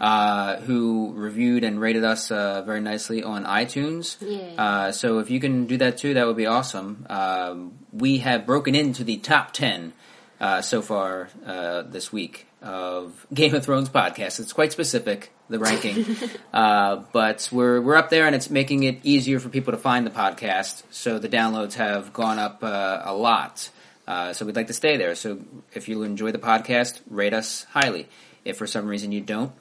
uh, 0.00 0.56
who 0.60 1.12
reviewed 1.14 1.64
and 1.64 1.80
rated 1.80 2.04
us 2.04 2.30
uh, 2.30 2.62
very 2.62 2.80
nicely 2.80 3.22
on 3.22 3.44
iTunes. 3.44 4.16
Yeah. 4.20 4.62
Uh, 4.62 4.92
so 4.92 5.18
if 5.18 5.30
you 5.30 5.40
can 5.40 5.66
do 5.66 5.76
that 5.78 5.98
too, 5.98 6.14
that 6.14 6.26
would 6.26 6.36
be 6.36 6.46
awesome. 6.46 7.06
Um, 7.10 7.78
we 7.92 8.18
have 8.18 8.46
broken 8.46 8.74
into 8.74 9.04
the 9.04 9.16
top 9.16 9.52
10 9.52 9.92
uh, 10.40 10.62
so 10.62 10.80
far 10.80 11.28
uh, 11.44 11.82
this 11.82 12.12
week 12.12 12.46
of 12.66 13.26
Game 13.32 13.54
of 13.54 13.64
Thrones 13.64 13.88
podcasts. 13.88 14.40
It's 14.40 14.52
quite 14.52 14.72
specific, 14.72 15.32
the 15.48 15.58
ranking, 15.58 16.04
uh, 16.52 17.02
but 17.12 17.48
we're 17.52 17.80
we're 17.80 17.96
up 17.96 18.10
there, 18.10 18.26
and 18.26 18.34
it's 18.34 18.50
making 18.50 18.82
it 18.82 19.00
easier 19.04 19.38
for 19.38 19.48
people 19.48 19.72
to 19.72 19.78
find 19.78 20.06
the 20.06 20.10
podcast. 20.10 20.82
So 20.90 21.18
the 21.18 21.28
downloads 21.28 21.74
have 21.74 22.12
gone 22.12 22.38
up 22.38 22.62
uh, 22.62 23.02
a 23.04 23.14
lot. 23.14 23.70
Uh, 24.06 24.32
so 24.32 24.46
we'd 24.46 24.56
like 24.56 24.68
to 24.68 24.72
stay 24.72 24.96
there. 24.96 25.14
So 25.14 25.40
if 25.72 25.88
you 25.88 26.02
enjoy 26.02 26.32
the 26.32 26.38
podcast, 26.38 27.00
rate 27.08 27.32
us 27.32 27.64
highly. 27.70 28.08
If 28.44 28.56
for 28.58 28.66
some 28.66 28.86
reason 28.86 29.10
you 29.10 29.20
don't, 29.20 29.52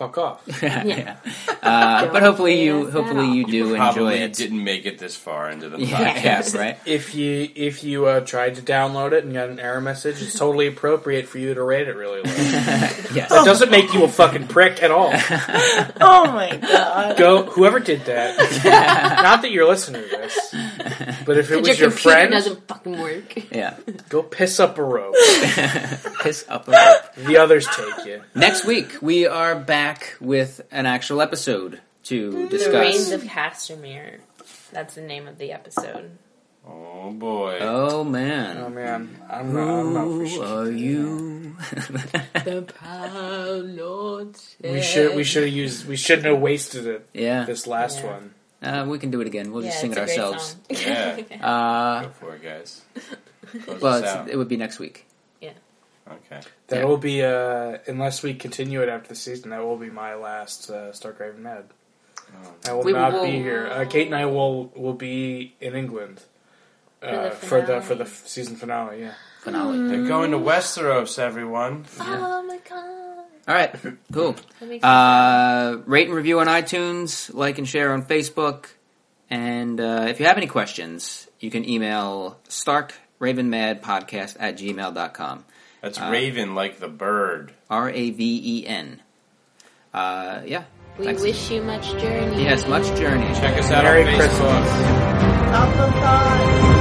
Fuck 0.00 0.16
off. 0.16 0.42
yeah. 0.62 1.16
Uh, 1.62 2.10
but 2.12 2.22
hopefully 2.22 2.62
you 2.62 2.76
rate 2.76 2.82
us 2.82 2.88
at 2.88 2.92
hopefully 2.94 3.28
you 3.32 3.44
do 3.46 3.64
enjoy 3.74 3.76
Probably 3.76 4.14
it. 4.20 4.32
didn't 4.32 4.64
make 4.64 4.86
it 4.86 4.98
this 4.98 5.16
far 5.16 5.50
into 5.50 5.68
the 5.68 5.78
Yeah, 5.84 6.14
podcast. 6.14 6.58
right. 6.58 6.78
if 6.86 7.14
you 7.14 7.48
if 7.54 7.84
you 7.84 8.06
uh, 8.06 8.20
tried 8.20 8.54
to 8.56 8.62
download 8.62 9.12
it 9.12 9.24
and 9.24 9.32
got 9.34 9.48
an 9.50 9.60
error 9.60 9.80
message, 9.80 10.22
it's 10.22 10.38
totally 10.38 10.66
appropriate 10.68 11.28
for 11.28 11.38
you 11.38 11.52
to 11.54 11.62
rate 11.62 11.88
it 11.88 11.96
really 11.96 12.22
low. 12.22 12.32
Yes. 13.12 13.30
It 13.32 13.44
doesn't 13.44 13.70
make 13.72 13.92
you 13.92 14.04
a 14.04 14.08
fucking 14.08 14.46
prick 14.48 14.82
at 14.82 14.90
all. 14.90 15.12
Oh 16.02 16.32
my 16.32 16.56
god. 16.56 17.16
Go 17.18 17.42
whoever 17.44 17.78
did 17.80 18.04
that. 18.06 18.36
Not 19.22 19.42
that 19.42 19.50
you're 19.50 19.66
listening 19.68 20.02
to 20.02 20.08
this, 20.08 20.54
but 21.26 21.36
if 21.36 21.50
it 21.50 21.56
was 21.60 21.78
your 21.78 21.90
computer 21.90 21.90
friend, 21.90 22.30
doesn't 22.32 22.66
fucking 22.68 22.98
work. 22.98 23.50
Yeah. 23.52 23.76
go 24.08 24.22
piss 24.22 24.60
up 24.60 24.78
a 24.78 24.82
rope. 24.82 25.14
Piss 26.22 26.44
up 26.48 26.68
a 26.68 26.72
rope. 26.72 27.26
The 27.26 27.36
others 27.38 27.66
take 27.66 28.06
you. 28.06 28.22
Next 28.34 28.64
week 28.64 28.96
we 29.02 29.26
are 29.26 29.54
back 29.58 30.16
with 30.20 30.60
an 30.70 30.86
actual 30.86 31.20
episode 31.20 31.49
to 31.54 32.48
The 32.48 32.70
Rains 32.72 33.10
of 33.10 33.22
Castamere. 33.22 34.20
That's 34.72 34.94
the 34.94 35.02
name 35.02 35.26
of 35.28 35.38
the 35.38 35.52
episode. 35.52 36.10
Oh 36.66 37.10
boy. 37.10 37.58
Oh 37.60 38.04
man. 38.04 38.58
Oh 38.58 38.68
man. 38.68 38.72
man, 38.72 39.18
I'm 39.30 39.54
not. 39.54 39.68
I'm 39.80 39.94
not 39.94 40.04
for 40.04 40.10
Who 40.10 40.26
sure. 40.28 40.44
are 40.44 40.70
you? 40.70 41.56
The 42.44 42.62
proud 42.62 43.64
Lord 43.64 44.36
We 44.62 44.80
should. 44.82 45.16
We 45.16 45.24
should 45.24 45.42
have 45.44 45.52
used. 45.52 45.86
We 45.86 45.96
shouldn't 45.96 46.26
have 46.26 46.38
wasted 46.38 46.86
it. 46.86 47.06
yeah. 47.12 47.44
This 47.44 47.66
last 47.66 47.98
Yeah. 48.00 48.06
one. 48.12 48.34
Uh, 48.62 48.84
we 48.88 48.98
can 48.98 49.10
do 49.10 49.20
it 49.22 49.26
again. 49.26 49.52
We'll 49.52 49.64
Yeah, 49.64 49.70
just 49.70 49.80
sing 49.80 49.92
it 49.92 49.98
it's 49.98 50.12
a 50.12 50.16
great 50.16 50.26
ourselves. 50.26 50.56
Yeah. 50.70 51.46
Uh, 51.46 52.02
Go 52.04 52.10
for 52.10 52.34
it, 52.36 52.42
guys. 52.42 52.82
Close 53.64 53.80
well, 53.80 53.94
us 53.94 54.04
out. 54.04 54.24
it's, 54.26 54.34
it 54.34 54.36
would 54.36 54.48
be 54.48 54.56
next 54.58 54.78
week. 54.78 55.06
Okay. 56.10 56.40
That 56.68 56.78
Yeah. 56.80 56.84
will 56.84 56.96
be. 56.96 57.22
Uh, 57.22 57.78
unless 57.86 58.22
we 58.22 58.34
continue 58.34 58.82
it 58.82 58.88
after 58.88 59.08
the 59.08 59.14
season, 59.14 59.50
that 59.50 59.62
will 59.62 59.76
be 59.76 59.90
my 59.90 60.14
last 60.14 60.68
uh, 60.70 60.92
Stark 60.92 61.20
Raven 61.20 61.42
Mad. 61.42 61.64
Oh. 62.32 62.52
I 62.68 62.72
will 62.72 62.82
We 62.84 62.92
not 62.92 63.12
will- 63.12 63.24
be 63.24 63.32
here. 63.32 63.66
Uh, 63.66 63.84
Kate 63.86 64.06
and 64.06 64.14
I 64.14 64.26
will 64.26 64.66
will 64.74 64.94
be 64.94 65.54
in 65.60 65.74
England 65.74 66.22
uh, 67.02 67.24
the 67.24 67.30
for 67.30 67.60
the 67.62 67.80
for 67.80 67.94
the 67.94 68.06
season 68.06 68.56
finale. 68.56 69.00
Yeah. 69.00 69.14
Finale. 69.42 69.88
They're 69.88 70.06
going 70.06 70.32
to 70.32 70.38
Westeros, 70.38 71.18
everyone. 71.18 71.86
Oh 71.98 72.42
my 72.42 72.58
god. 72.68 73.24
All 73.48 73.54
right. 73.54 73.74
Cool. 74.12 74.32
That 74.32 74.68
makes 74.68 74.70
me 74.70 74.80
sad. 74.80 74.86
Uh, 74.88 75.78
rate 75.86 76.06
and 76.08 76.14
review 76.14 76.40
on 76.40 76.46
iTunes, 76.46 77.32
like 77.34 77.56
and 77.58 77.66
share 77.66 77.92
on 77.92 78.04
Facebook, 78.04 78.66
and 79.30 79.80
uh, 79.80 80.06
if 80.08 80.20
you 80.20 80.26
have 80.26 80.36
any 80.36 80.46
questions, 80.46 81.26
you 81.40 81.50
can 81.50 81.68
email 81.68 82.38
starkravenmadpodcast 82.48 84.36
at 84.38 84.56
gmail.com. 84.58 85.44
That's 85.80 85.98
Uh, 85.98 86.08
Raven 86.12 86.54
like 86.54 86.78
the 86.78 86.88
bird. 86.88 87.52
R 87.68 87.88
A 87.90 88.10
V 88.10 88.40
E 88.62 88.66
N. 88.66 89.00
Uh, 89.94 90.42
yeah. 90.46 90.64
we 90.98 91.06
thanks. 91.06 91.22
wish 91.22 91.50
you 91.50 91.62
much 91.62 91.90
journey. 92.00 92.42
Yes, 92.42 92.66
much 92.68 92.86
journey. 92.98 93.26
Check 93.34 93.58
us 93.58 93.70
out 93.70 93.84
Merry 93.84 94.02
on 94.04 94.08
Facebook. 94.08 94.18
Christmas. 94.18 94.70
Up 95.52 95.74
above. 95.74 96.79